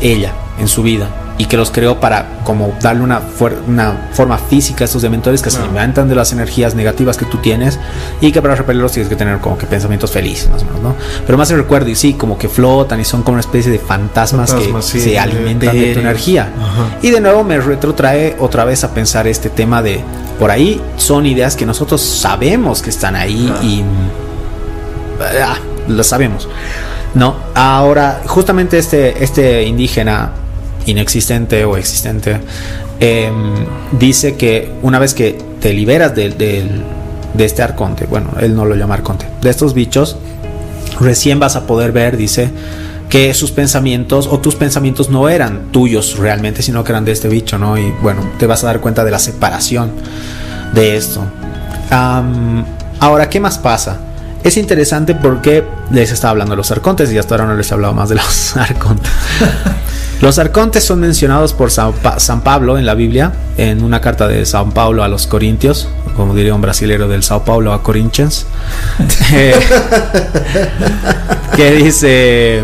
[0.00, 3.20] ella en su vida y que los creó para como darle una,
[3.66, 7.38] una forma física a estos dementores que se alimentan de las energías negativas que tú
[7.38, 7.78] tienes
[8.20, 10.96] y que para repelerlos tienes que tener como que pensamientos felices más o menos, ¿no?
[11.26, 13.78] Pero más se recuerdo y sí, como que flotan y son como una especie de
[13.78, 16.48] fantasmas, que se alimentan de, tu energía.
[17.02, 20.02] Y de nuevo me retrotrae otra vez a pensar este tema de
[20.38, 23.82] por ahí son ideas que nosotros sabemos que están ahí y
[25.42, 25.56] ah,
[25.88, 26.48] lo sabemos.
[27.14, 30.32] No, ahora justamente este este indígena
[30.86, 32.40] inexistente o existente,
[33.00, 33.54] em,
[33.98, 38.74] dice que una vez que te liberas de, de, este arconte, bueno, él no lo
[38.74, 40.16] llama arconte, de estos bichos,
[41.00, 42.50] recién vas a poder ver, dice,
[43.08, 47.28] que sus pensamientos o tus pensamientos no eran tuyos realmente, sino que eran de este
[47.28, 47.78] bicho, ¿no?
[47.78, 49.92] Y bueno, te vas a dar cuenta de la separación
[50.74, 51.24] de esto.
[53.00, 54.00] ahora, ¿qué más pasa?
[54.46, 57.74] Es interesante porque les estaba hablando de los arcontes y hasta ahora no les he
[57.74, 59.10] hablado más de los arcontes.
[60.20, 64.70] Los arcontes son mencionados por San, Pablo en la Biblia, en una carta de San
[64.70, 68.46] Pablo a los Corintios, como diría un brasilero del Sao Paulo a Corinthians,
[69.32, 69.52] eh,
[71.56, 72.62] que dice,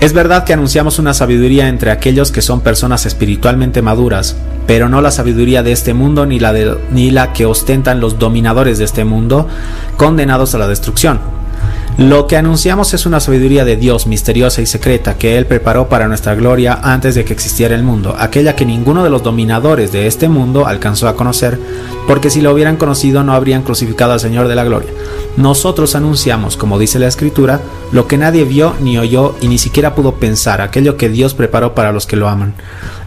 [0.00, 4.36] es verdad que anunciamos una sabiduría entre aquellos que son personas espiritualmente maduras,
[4.66, 6.54] pero no la sabiduría de este mundo ni la,
[6.90, 9.46] ni la que ostentan los dominadores de este mundo,
[9.96, 11.39] condenados a la destrucción
[11.98, 16.08] Lo que anunciamos es una sabiduría de Dios misteriosa y secreta que Él preparó para
[16.08, 20.06] nuestra gloria antes de que existiera el mundo, aquella que ninguno de los dominadores de
[20.06, 21.58] este mundo alcanzó a conocer,
[22.06, 24.90] porque si lo hubieran conocido no habrían crucificado al Señor de la gloria.
[25.36, 27.60] Nosotros anunciamos, como dice la Escritura,
[27.92, 31.74] lo que nadie vio ni oyó y ni siquiera pudo pensar, aquello que Dios preparó
[31.74, 32.54] para los que lo aman.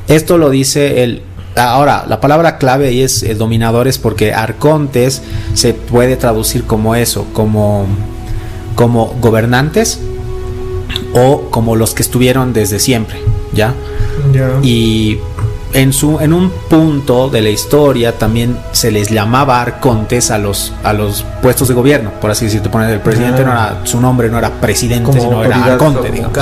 [0.07, 1.23] Esto lo dice el
[1.55, 5.22] Ahora, la palabra clave ahí es eh, dominadores porque arcontes
[5.53, 7.85] se puede traducir como eso, como,
[8.75, 9.99] como gobernantes
[11.13, 13.21] o como los que estuvieron desde siempre,
[13.53, 13.73] ¿ya?
[14.63, 15.19] Y
[15.73, 20.73] en, su, en un punto de la historia también se les llamaba arcontes a los,
[20.83, 22.83] a los puestos de gobierno, por así decirlo.
[22.83, 26.37] El presidente no era, su nombre no era presidente, sino era arconte, digamos.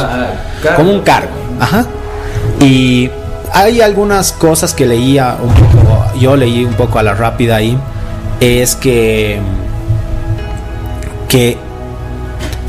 [0.75, 1.31] Como un cargo.
[1.59, 1.85] Ajá.
[2.59, 3.09] Y
[3.53, 7.77] hay algunas cosas que leía un poco, yo leí un poco a la rápida ahí,
[8.39, 9.39] es que,
[11.27, 11.57] que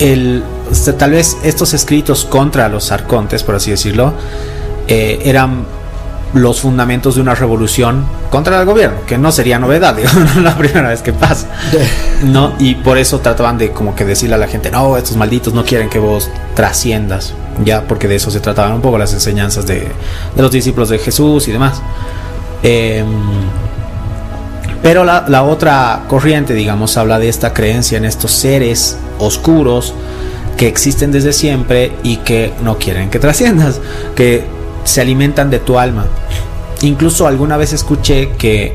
[0.03, 0.43] el,
[0.99, 4.13] tal vez estos escritos contra los arcontes, por así decirlo,
[4.89, 5.65] eh, eran
[6.35, 10.57] los fundamentos de una revolución contra el gobierno, que no sería novedad, digo, no la
[10.57, 11.49] primera vez que pasa.
[12.23, 15.53] No, y por eso trataban de como que decirle a la gente, no, estos malditos
[15.55, 17.35] no quieren que vos trasciendas,
[17.65, 19.81] ya, porque de eso se trataban un poco las enseñanzas de,
[20.37, 21.83] de los discípulos de Jesús y demás.
[22.63, 23.07] Em,
[24.83, 29.95] pero la, otra corriente, digamos, habla de esta creencia en estos seres oscuros
[30.57, 33.81] que existen desde siempre y que no quieren que trasciendas,
[34.17, 34.45] que
[34.83, 36.07] se alimentan de tu alma.
[36.83, 38.75] Incluso alguna vez escuché que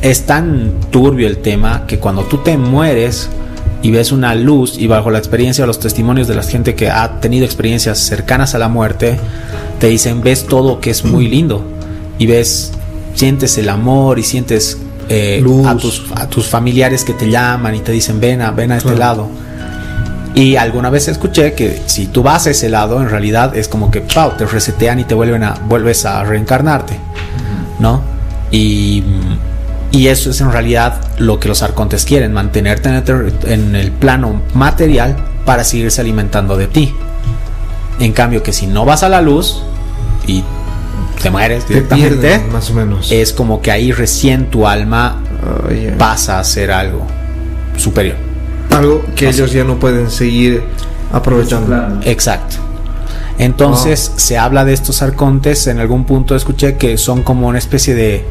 [0.00, 3.28] es tan turbio el tema que cuando tú te mueres
[3.82, 6.88] y ves una luz y bajo la experiencia o los testimonios de la gente que
[6.88, 9.18] ha tenido experiencias cercanas a la muerte,
[9.80, 11.62] te dicen ves todo que es muy lindo
[12.18, 12.72] y ves,
[13.14, 17.80] sientes el amor y sientes eh, a, tus, a tus familiares que te llaman y
[17.80, 19.30] te dicen ven a, ven a este lado
[20.36, 23.90] y alguna vez escuché que si tú vas a ese lado, en realidad es como
[23.90, 27.00] que te resetean y te vuelven a, vuelves a reencarnarte,
[27.78, 28.02] ¿no?
[28.50, 29.02] Y,
[29.92, 32.90] y, eso es en realidad lo que los arcontes quieren, mantenerte
[33.46, 35.16] en el, plano material
[35.46, 36.94] para seguirse alimentando de ti.
[37.98, 39.62] En cambio, que si no vas a la luz
[40.26, 40.44] y
[41.22, 43.10] te mueres directamente, más o menos.
[43.10, 45.22] es como que ahí recién tu alma
[45.98, 47.06] pasa a ser algo
[47.76, 48.16] superior
[48.76, 50.62] algo que ellos ya no pueden seguir
[51.12, 52.00] aprovechando.
[52.04, 52.56] Exacto.
[53.38, 57.94] Entonces se habla de estos arcontes, en algún punto escuché que son como una especie
[57.94, 58.24] de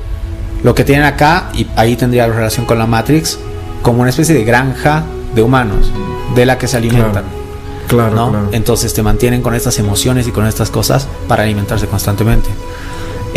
[0.63, 3.37] lo que tienen acá, y ahí tendría relación con la Matrix,
[3.83, 5.03] como una especie de granja
[5.35, 5.91] de humanos,
[6.33, 7.11] de la que se alimentan.
[7.11, 7.44] Claro,
[7.87, 12.49] claro, Entonces te mantienen con estas emociones y con estas cosas para alimentarse constantemente.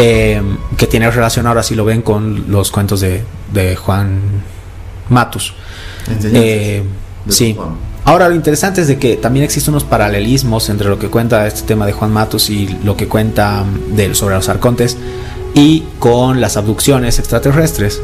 [0.01, 0.41] Eh,
[0.77, 4.21] que tiene relación ahora si lo ven con los cuentos de, de Juan
[5.09, 5.55] Matus.
[6.23, 6.85] Eh,
[7.29, 7.57] sí.
[8.05, 11.63] Ahora lo interesante es de que también existen unos paralelismos entre lo que cuenta este
[11.63, 14.97] tema de Juan Matos y lo que cuenta mm, de, sobre los arcontes
[15.55, 18.01] y con las abducciones extraterrestres.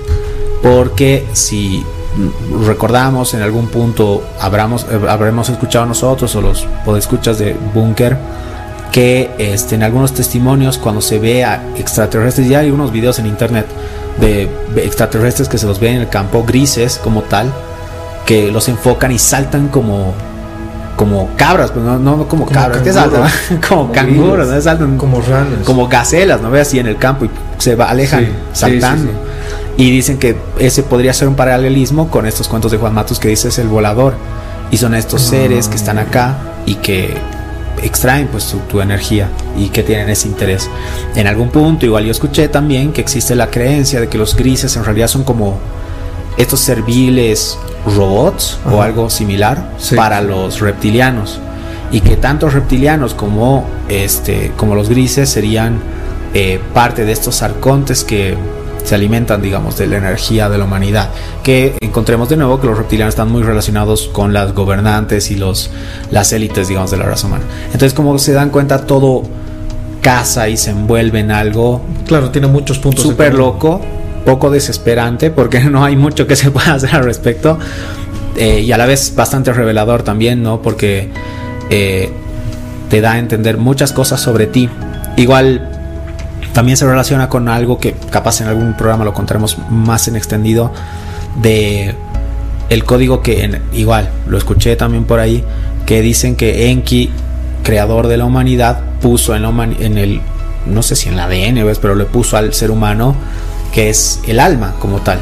[0.63, 1.85] Porque si
[2.67, 8.17] recordamos en algún punto habremos, eh, habremos escuchado nosotros o los podescuchas de Bunker
[8.93, 13.27] que este, en algunos testimonios cuando se ve a extraterrestres, ya hay unos videos en
[13.27, 13.67] internet
[14.21, 17.53] de extraterrestres que se los ve en el campo grises como tal,
[18.25, 20.15] que los enfocan y saltan como
[20.97, 23.29] como cabras, pues no, no como, cabras, que saltan?
[23.69, 24.61] como canguros, ¿no?
[24.61, 25.65] Saltan como ranas.
[25.65, 26.51] Como gacelas, ¿no?
[26.51, 29.11] Ve así en el campo y se va, alejan saltando.
[29.77, 33.29] Y dicen que ese podría ser un paralelismo con estos cuentos de Juan Matos que
[33.29, 34.15] dice es el volador.
[34.71, 35.31] Y son estos ah.
[35.31, 36.37] seres que están acá
[36.67, 37.15] y que
[37.83, 40.71] extraen pues tu, tu, energía y que tienen ese interés.
[41.15, 44.77] En algún punto igual yo escuché también que existe la creencia de que los grises
[44.77, 45.59] en realidad son como
[46.37, 51.39] estos serviles robots o algo similar para los reptilianos
[51.93, 55.79] y que tanto reptilianos como este como los grises serían
[56.33, 58.37] eh, parte de estos arcontes que
[58.85, 61.11] se alimentan digamos de la energía de la humanidad
[61.43, 65.71] que encontremos de nuevo que los reptilianos están muy relacionados con las gobernantes y los
[66.11, 69.23] las élites digamos de la raza humana entonces como se dan cuenta todo
[70.01, 73.81] casa y se envuelve en algo claro tiene muchos puntos súper loco
[74.25, 77.59] poco desesperante porque no hay mucho que se pueda hacer al respecto
[78.37, 80.61] eh, y a la vez bastante revelador también, ¿no?
[80.61, 81.09] Porque
[81.71, 82.11] eh,
[82.91, 84.69] te da a entender muchas cosas sobre ti.
[85.17, 85.74] Igual
[86.55, 90.73] también se relaciona con algo que capaz en algún programa lo contaremos más en extendido
[91.43, 91.95] de
[92.71, 95.45] el código que igual lo escuché también por ahí
[95.85, 97.11] que dicen que Enki
[97.63, 100.21] creador de la humanidad puso en, la en el
[100.67, 101.79] no sé si en el ADN ¿ves?
[101.79, 103.15] pero le puso al ser humano
[103.75, 105.19] que es el alma como tal.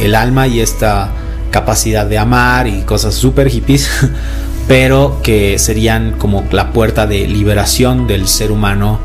[0.00, 1.10] El alma y esta
[1.50, 3.90] capacidad de amar y cosas súper hippies
[4.68, 9.00] pero que serían como la puerta de liberación del ser humano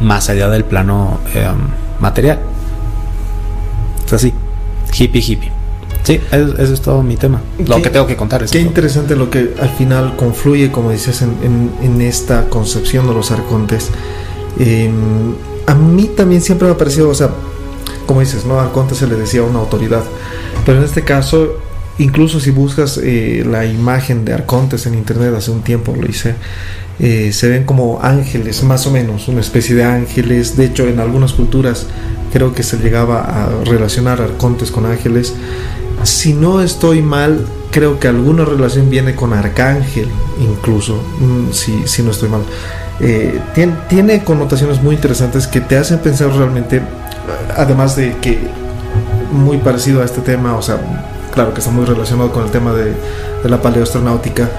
[0.00, 1.56] más allá del plano em,
[2.00, 2.38] material.
[4.06, 4.32] Es así,
[4.92, 5.52] hippie hippie.
[6.04, 7.42] Sí, eso, es todo mi tema.
[7.66, 11.22] Lo que tengo que contar es Qué interesante lo que al final confluye, como dices,
[11.22, 13.90] en, esta concepción de los arcontes.
[14.58, 15.34] Em,
[15.66, 17.30] a mí también siempre me ha parecido, o sea,
[18.06, 18.58] como dices, ¿no?
[18.58, 20.02] Arconte se le decía una autoridad.
[20.64, 21.58] Pero en este caso,
[21.98, 26.34] incluso si buscas eh, la imagen de arcontes en internet, hace un tiempo lo hice,
[27.00, 30.56] eh, se ven como ángeles, más o menos, una especie de ángeles.
[30.56, 31.86] De hecho, en algunas culturas
[32.32, 35.34] creo que se llegaba a relacionar arcontes con ángeles.
[36.02, 40.08] Si no estoy mal, creo que alguna relación viene con arcángel,
[40.40, 42.42] incluso, mm, si, si no estoy mal.
[43.00, 46.82] Eh, tiene, tiene, connotaciones muy interesantes que te hacen pensar realmente,
[47.56, 48.38] además de que
[49.32, 50.80] muy parecido a este tema, o sea,
[51.38, 52.94] claro que está muy relacionado con el tema de,
[53.44, 54.50] de la paleoastronáutica,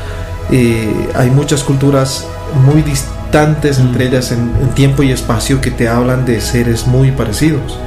[0.50, 2.26] eh, hay muchas culturas
[2.66, 7.78] muy distantes entre ellas en, tiempo y espacio que te hablan de seres muy parecidos.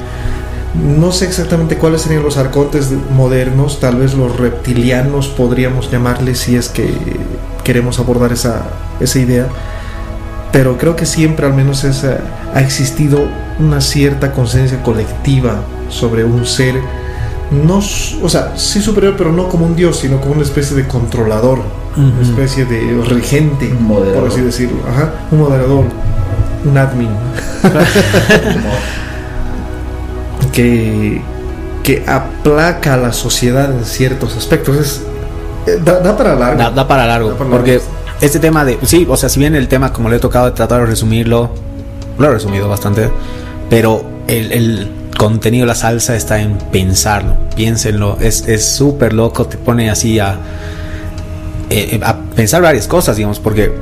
[0.75, 6.55] No sé exactamente cuáles serían los arcontes modernos, tal vez los reptilianos podríamos llamarles si
[6.55, 6.93] es que
[7.63, 8.61] queremos abordar esa,
[8.99, 9.47] esa idea,
[10.51, 13.25] pero creo que siempre al menos ha existido
[13.57, 16.75] una cierta conciencia colectiva sobre un ser,
[17.53, 20.87] no, o sea, sí superior, pero no como un dios, sino como una especie de
[20.87, 21.59] controlador
[21.95, 24.77] una especie de regente, por así decirlo,
[25.31, 25.85] un moderador,
[26.65, 27.09] un admin,
[30.51, 31.21] que,
[31.83, 34.77] que aplaca a la sociedad en ciertos aspectos.
[34.77, 35.01] Es,
[35.67, 36.71] eh, da, para largo.
[36.71, 37.79] Da, para largo, porque
[38.21, 40.51] este tema de, sí, o sea, si bien el tema como le he tocado de
[40.51, 41.51] tratar de resumirlo,
[42.17, 43.09] lo he resumido bastante,
[43.69, 49.89] pero el, el contenido, la salsa está en pensarlo, piénsenlo, es súper loco, te pone
[49.89, 50.37] así a
[51.75, 53.73] eh, a pensar varias cosas, digamos, porque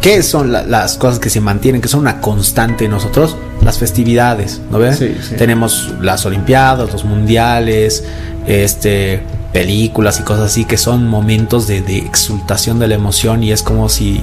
[0.00, 3.36] ¿qué son las cosas que se mantienen, que son una constante en nosotros?
[3.62, 5.04] Las festividades, ¿no ves?
[5.36, 8.04] Tenemos las Olimpiadas, los mundiales,
[8.46, 9.20] este,
[9.52, 13.90] películas y cosas así que son momentos de, exultación de la emoción y es como
[13.90, 14.22] si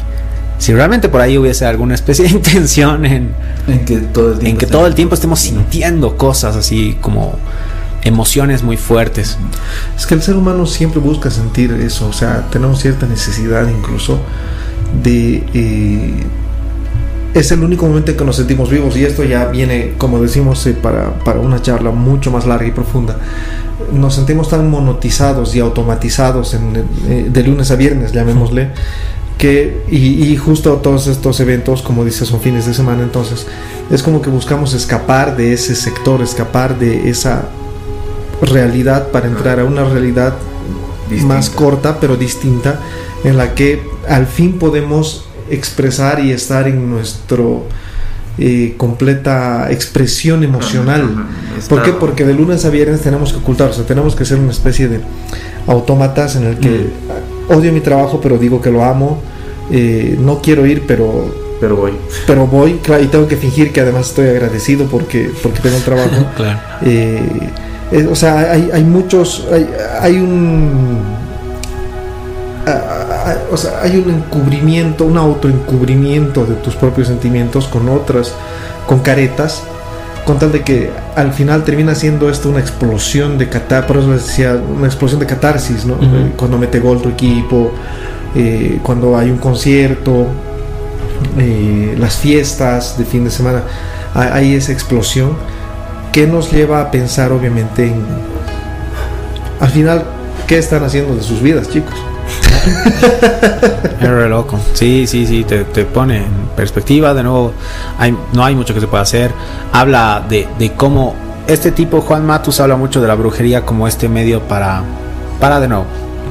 [0.57, 3.33] si realmente por ahí hubiese alguna especie de intención en,
[3.85, 7.37] que todo en que todo el tiempo estemos sintiendo cosas así como
[8.03, 9.37] emociones muy fuertes.
[9.97, 14.19] Es que el ser humano siempre busca sentir eso, o sea, tenemos cierta necesidad incluso
[15.03, 15.43] de...
[15.53, 16.23] Eh,
[17.33, 20.65] es el único momento en que nos sentimos vivos y esto ya viene, como decimos,
[20.67, 23.17] eh, para, para, una charla mucho más larga y profunda.
[23.91, 28.69] Nos sentimos tan monotizados y automatizados en, eh, de lunes a viernes, llamémosle,
[29.37, 33.45] que, y, y, justo todos estos eventos, como dices, son fines de semana, entonces
[33.91, 37.49] es como que buscamos escapar de ese sector, escapar de esa
[38.41, 40.35] realidad para entrar a una realidad
[41.23, 42.79] más corta pero distinta
[43.23, 47.63] en la que al fin podemos expresar y estar en nuestro
[48.37, 51.27] eh, completa expresión emocional.
[51.69, 51.91] ¿Por qué?
[51.93, 54.87] Porque de lunes a viernes tenemos que ocultar, o sea, tenemos que ser una especie
[54.87, 54.99] de
[55.67, 57.34] autómatas en el que mm.
[57.49, 59.19] Odio mi trabajo pero digo que lo amo,
[59.71, 61.93] eh, no quiero ir pero pero voy.
[62.27, 66.25] Pero voy, y tengo que fingir que además estoy agradecido porque, porque tengo el trabajo.
[66.35, 66.59] claro.
[66.83, 67.49] Eh,
[67.91, 69.67] eh, o sea, hay, hay muchos, hay,
[70.01, 70.99] hay un...
[73.51, 78.33] o sea, hay un encubrimiento, un autoencubrimiento de tus propios sentimientos con otras,
[78.85, 79.63] con caretas,
[80.25, 84.11] con tal de que al final termina siendo esto una explosión de catarsis, por eso
[84.11, 85.95] les decía, una explosión de catarsis, ¿no?
[85.95, 87.71] Eh, cuando mete gol tu equipo,
[88.35, 90.27] eh, cuando hay un concierto,
[91.97, 93.63] las fiestas de fin de semana,
[94.13, 95.33] hay esa explosión
[96.11, 98.03] que nos lleva a pensar obviamente en,
[99.59, 100.05] al final,
[100.47, 101.95] qué están haciendo de sus vidas, chicos.
[104.01, 104.59] es loco.
[104.73, 107.13] Sí, sí, sí, te, pone en perspectiva.
[107.13, 107.53] De nuevo,
[107.97, 109.31] hay, no hay mucho que se pueda hacer.
[109.71, 111.15] Habla de, de cómo
[111.47, 114.83] este tipo, Juan Matus, habla mucho de la brujería como este medio para,
[115.39, 115.85] para de nuevo,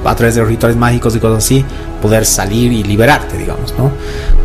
[0.05, 1.65] a través de rituales mágicos y cosas así,
[2.03, 3.93] poder salir y liberarte, digamos, ¿no?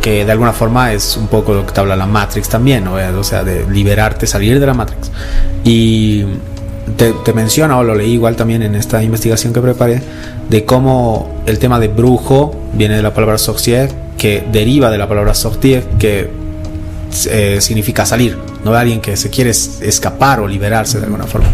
[0.01, 2.95] Que de alguna forma es un poco lo que te habla la Matrix también, ¿no?
[3.19, 5.11] O sea, de liberarte, salir de la Matrix.
[5.63, 6.25] Y
[6.97, 10.01] te, te menciona, o lo leí igual también en esta investigación que preparé,
[10.49, 15.07] de cómo el tema de brujo viene de la palabra sorcier, que deriva de la
[15.07, 16.29] palabra sortir, que
[17.29, 21.47] eh, significa salir, no de alguien que se quiere escapar o liberarse de alguna forma.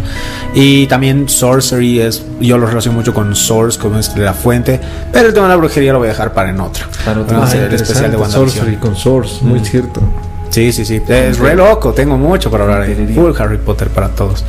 [0.54, 4.78] Y también sorcery es, yo lo relaciono mucho con source, como es la fuente,
[5.12, 6.86] pero el tema de la brujería lo voy a dejar para en otra.
[7.04, 10.02] Para el especial de Sorcery con source, muy cierto.
[10.50, 11.02] Sí, sí, sí.
[11.08, 12.86] Es re loco, tengo mucho para hablar.
[13.14, 14.44] Full Harry Potter para todos.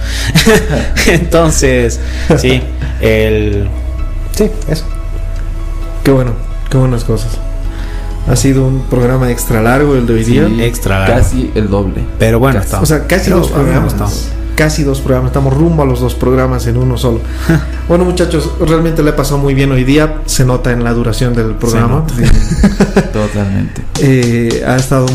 [1.08, 2.00] Entonces,
[2.38, 2.62] sí,
[3.02, 3.68] el.
[4.36, 4.86] Sí, eso.
[6.04, 6.32] Qué bueno.
[6.70, 7.32] Qué buenas cosas.
[8.30, 10.48] Ha sido un programa extra largo el de hoy día.
[10.48, 11.16] Sí, extra largo.
[11.16, 12.04] Casi el doble.
[12.20, 12.66] Pero bueno, Casi.
[12.68, 12.82] está.
[12.82, 13.94] O sea, casi me programas.
[13.96, 14.37] gustó.
[14.58, 15.30] Casi dos programas.
[15.30, 17.22] Estamos rumbo a los dos programas en uno solo.
[17.88, 20.24] bueno, muchachos, realmente le he pasado muy bien hoy día.
[20.26, 22.08] Se nota en la duración del programa.
[23.14, 23.84] Totalmente.
[24.02, 25.06] Eh, ha estado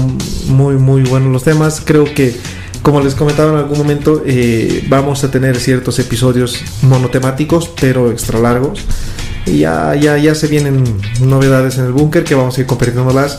[0.46, 1.82] muy, muy buenos los temas.
[1.84, 2.36] Creo que,
[2.82, 8.38] como les comentaba en algún momento, eh, vamos a tener ciertos episodios monotemáticos, pero extra
[8.38, 8.84] largos.
[9.44, 10.84] Y ya, ya, ya se vienen
[11.20, 13.38] novedades en el búnker que vamos a ir compartiéndolas.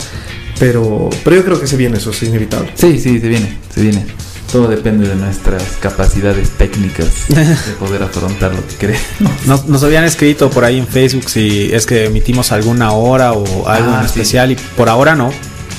[0.60, 2.72] Pero, pero yo creo que se viene, eso es inevitable.
[2.76, 4.06] Sí, sí, se viene, se viene.
[4.54, 9.02] Todo depende de nuestras capacidades técnicas de poder afrontar lo que queremos.
[9.48, 13.68] Nos, nos habían escrito por ahí en Facebook si es que emitimos alguna hora o
[13.68, 14.20] algo Ah, en sí.
[14.20, 15.32] especial y por ahora no.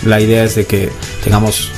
[0.05, 0.91] La idea es de que
[1.23, 1.71] tengamos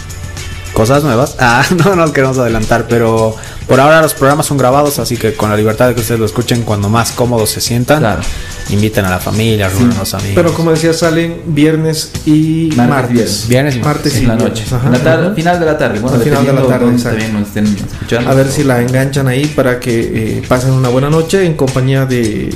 [0.72, 1.36] cosas nuevas.
[1.40, 3.36] Ah, no nos queremos adelantar, pero
[3.68, 6.24] por ahora los programas son grabados, así que con la libertad de que ustedes lo
[6.26, 8.22] escuchen cuando más cómodos se sientan, Claro.
[8.70, 10.34] Inviten a la familia, reúnan a los amigos.
[10.34, 13.46] Pero como decía, salen viernes y Martes, martes.
[13.48, 14.64] viernes y Martes en y la noche.
[14.70, 14.86] ajá.
[14.86, 16.00] En la tarde, final de la tarde.
[16.00, 18.28] Bueno, Al final de la tarde, exacto.
[18.30, 22.06] A ver si la enganchan ahí para que eh, pasen una buena noche en compañía
[22.06, 22.54] de,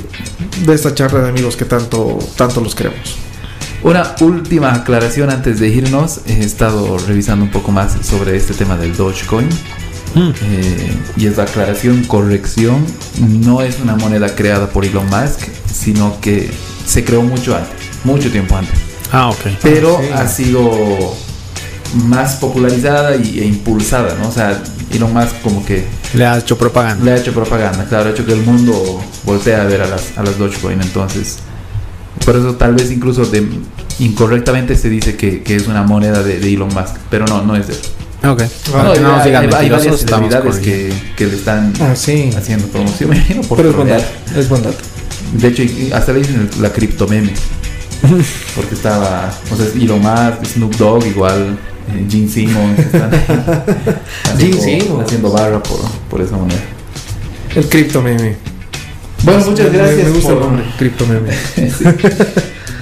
[0.65, 3.15] de esta charla de amigos que tanto, tanto los queremos.
[3.83, 6.21] Una última aclaración antes de irnos.
[6.27, 9.47] He estado revisando un poco más sobre este tema del Dogecoin.
[10.13, 10.29] Mm.
[10.43, 12.85] Eh, y es la aclaración, corrección.
[13.19, 16.49] No es una moneda creada por Elon Musk, sino que
[16.85, 17.71] se creó mucho antes,
[18.03, 18.75] mucho tiempo antes.
[19.11, 19.37] Ah, ok.
[19.61, 20.07] Pero sí.
[20.13, 20.71] ha sido
[22.05, 24.29] más popularizada y, e impulsada, ¿no?
[24.29, 24.61] O sea,
[24.93, 27.03] Elon Musk como que Le ha hecho propaganda.
[27.03, 30.17] le ha hecho propaganda, claro, ha hecho que el mundo voltee a ver a las,
[30.17, 31.37] a las Dogecoin, entonces
[32.25, 33.47] por eso tal vez incluso de,
[33.99, 37.55] incorrectamente se dice que, que es una moneda de, de Elon Musk, pero no, no
[37.55, 37.79] es de él.
[38.29, 38.37] Ok.
[38.93, 42.29] Que no nos hay, hay- hay varias celebridades que, que le están Ah, sí.
[42.37, 43.09] haciendo promoción,
[43.55, 44.03] Pero es dato.
[44.39, 44.77] Es buen dato.
[45.33, 45.63] De hecho,
[45.95, 47.31] hasta le dicen la criptomeme.
[48.55, 51.57] Porque estaba, o sea, Elon Musk, Snoop Dogg, igual,
[51.93, 53.11] eh, Gene Simmons, están
[54.37, 55.03] ahí Gene Simmons.
[55.05, 55.79] haciendo barra por,
[56.09, 56.59] por esa moneda.
[57.55, 58.35] El cripto meme.
[59.23, 60.07] Bueno, muchas gracias.
[60.07, 61.29] Me, gusta por- el nombre, cripto meme.
[61.71, 61.85] Sí.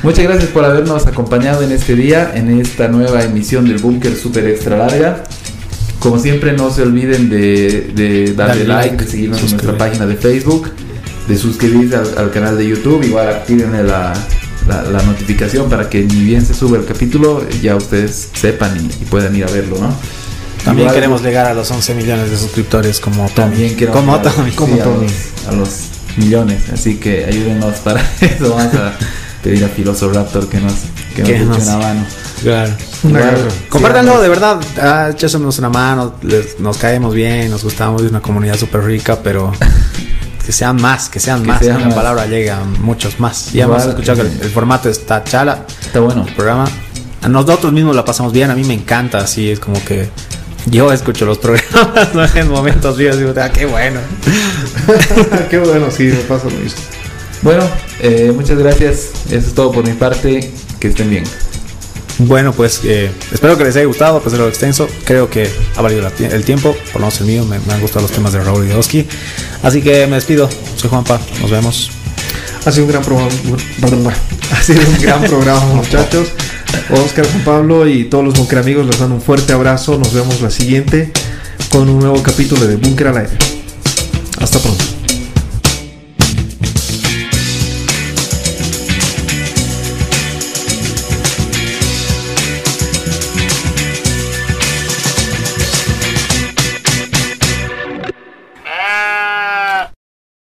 [0.02, 4.48] Muchas gracias por habernos acompañado en este día, en esta nueva emisión del Búnker Super
[4.48, 5.26] Extra Larga.
[6.00, 10.16] Como siempre, no se olviden de, de darle like, de seguirnos en nuestra página de
[10.16, 10.70] Facebook,
[11.30, 14.14] de suscribirse al, al canal de YouTube, igual activen la,
[14.68, 18.86] la, la notificación para que ni bien se sube el capítulo, ya ustedes sepan y,
[19.04, 19.94] y puedan ir a verlo, ¿no?
[20.66, 23.34] También Igual- queremos llegar a los 11 millones de suscriptores como Tommy.
[23.52, 24.50] También queremos como Tommy.
[24.50, 25.06] sí, como a, Tommy.
[25.08, 25.70] Los, a los
[26.18, 28.56] millones, así que ayúdenos para eso.
[28.56, 28.94] Vamos a
[29.42, 30.74] pedir a Filosoraptor que nos,
[31.16, 32.06] que nos Que eche nos- una mano.
[32.44, 32.72] Claro.
[33.02, 33.08] Sí,
[33.70, 34.60] Compártanlo, de verdad.
[34.82, 35.12] Ah,
[35.58, 36.16] una mano.
[36.24, 38.02] les- nos caemos bien, nos gustamos.
[38.02, 39.54] Es una comunidad súper rica, pero
[40.50, 41.60] que sean más, que sean Que más.
[41.60, 41.96] sean que la más.
[41.96, 43.54] palabra llega a muchos más.
[43.54, 45.64] Ya hemos escuchado que eh, el, el formato está chala.
[45.80, 46.26] Está bueno.
[46.28, 46.66] El programa.
[47.22, 48.50] A nosotros mismos la pasamos bien.
[48.50, 49.20] A mí me encanta.
[49.20, 50.10] Así es como que.
[50.66, 52.26] Yo escucho los programas ¿no?
[52.26, 54.00] en momentos vivos y digo, ah, qué bueno.
[55.52, 56.80] Qué bueno, sí, me pasa lo mismo.
[57.44, 57.64] Bueno,
[58.00, 59.10] eh, muchas gracias.
[59.30, 60.52] Eso es todo por mi parte.
[60.80, 61.26] Que estén bien.
[62.20, 64.88] Bueno, pues eh, espero que les haya gustado, a pesar de lo extenso.
[65.06, 67.46] Creo que ha valido la el tiempo, por lo menos el mío.
[67.46, 69.08] Me, me han gustado los temas de Raúl y Oski.
[69.64, 70.50] Así que me despido.
[70.76, 71.20] Soy Juanpa.
[71.42, 71.92] Nos vemos.
[72.66, 74.14] Ha sido un gran programa.
[74.52, 76.30] Ha sido un gran programa, muchachos.
[76.90, 79.98] Oscar, Juan Pablo y todos los Bunker amigos les dan un fuerte abrazo.
[79.98, 81.12] Nos vemos la siguiente
[81.70, 83.38] con un nuevo capítulo de Bunker al aire.
[84.40, 84.99] Hasta pronto.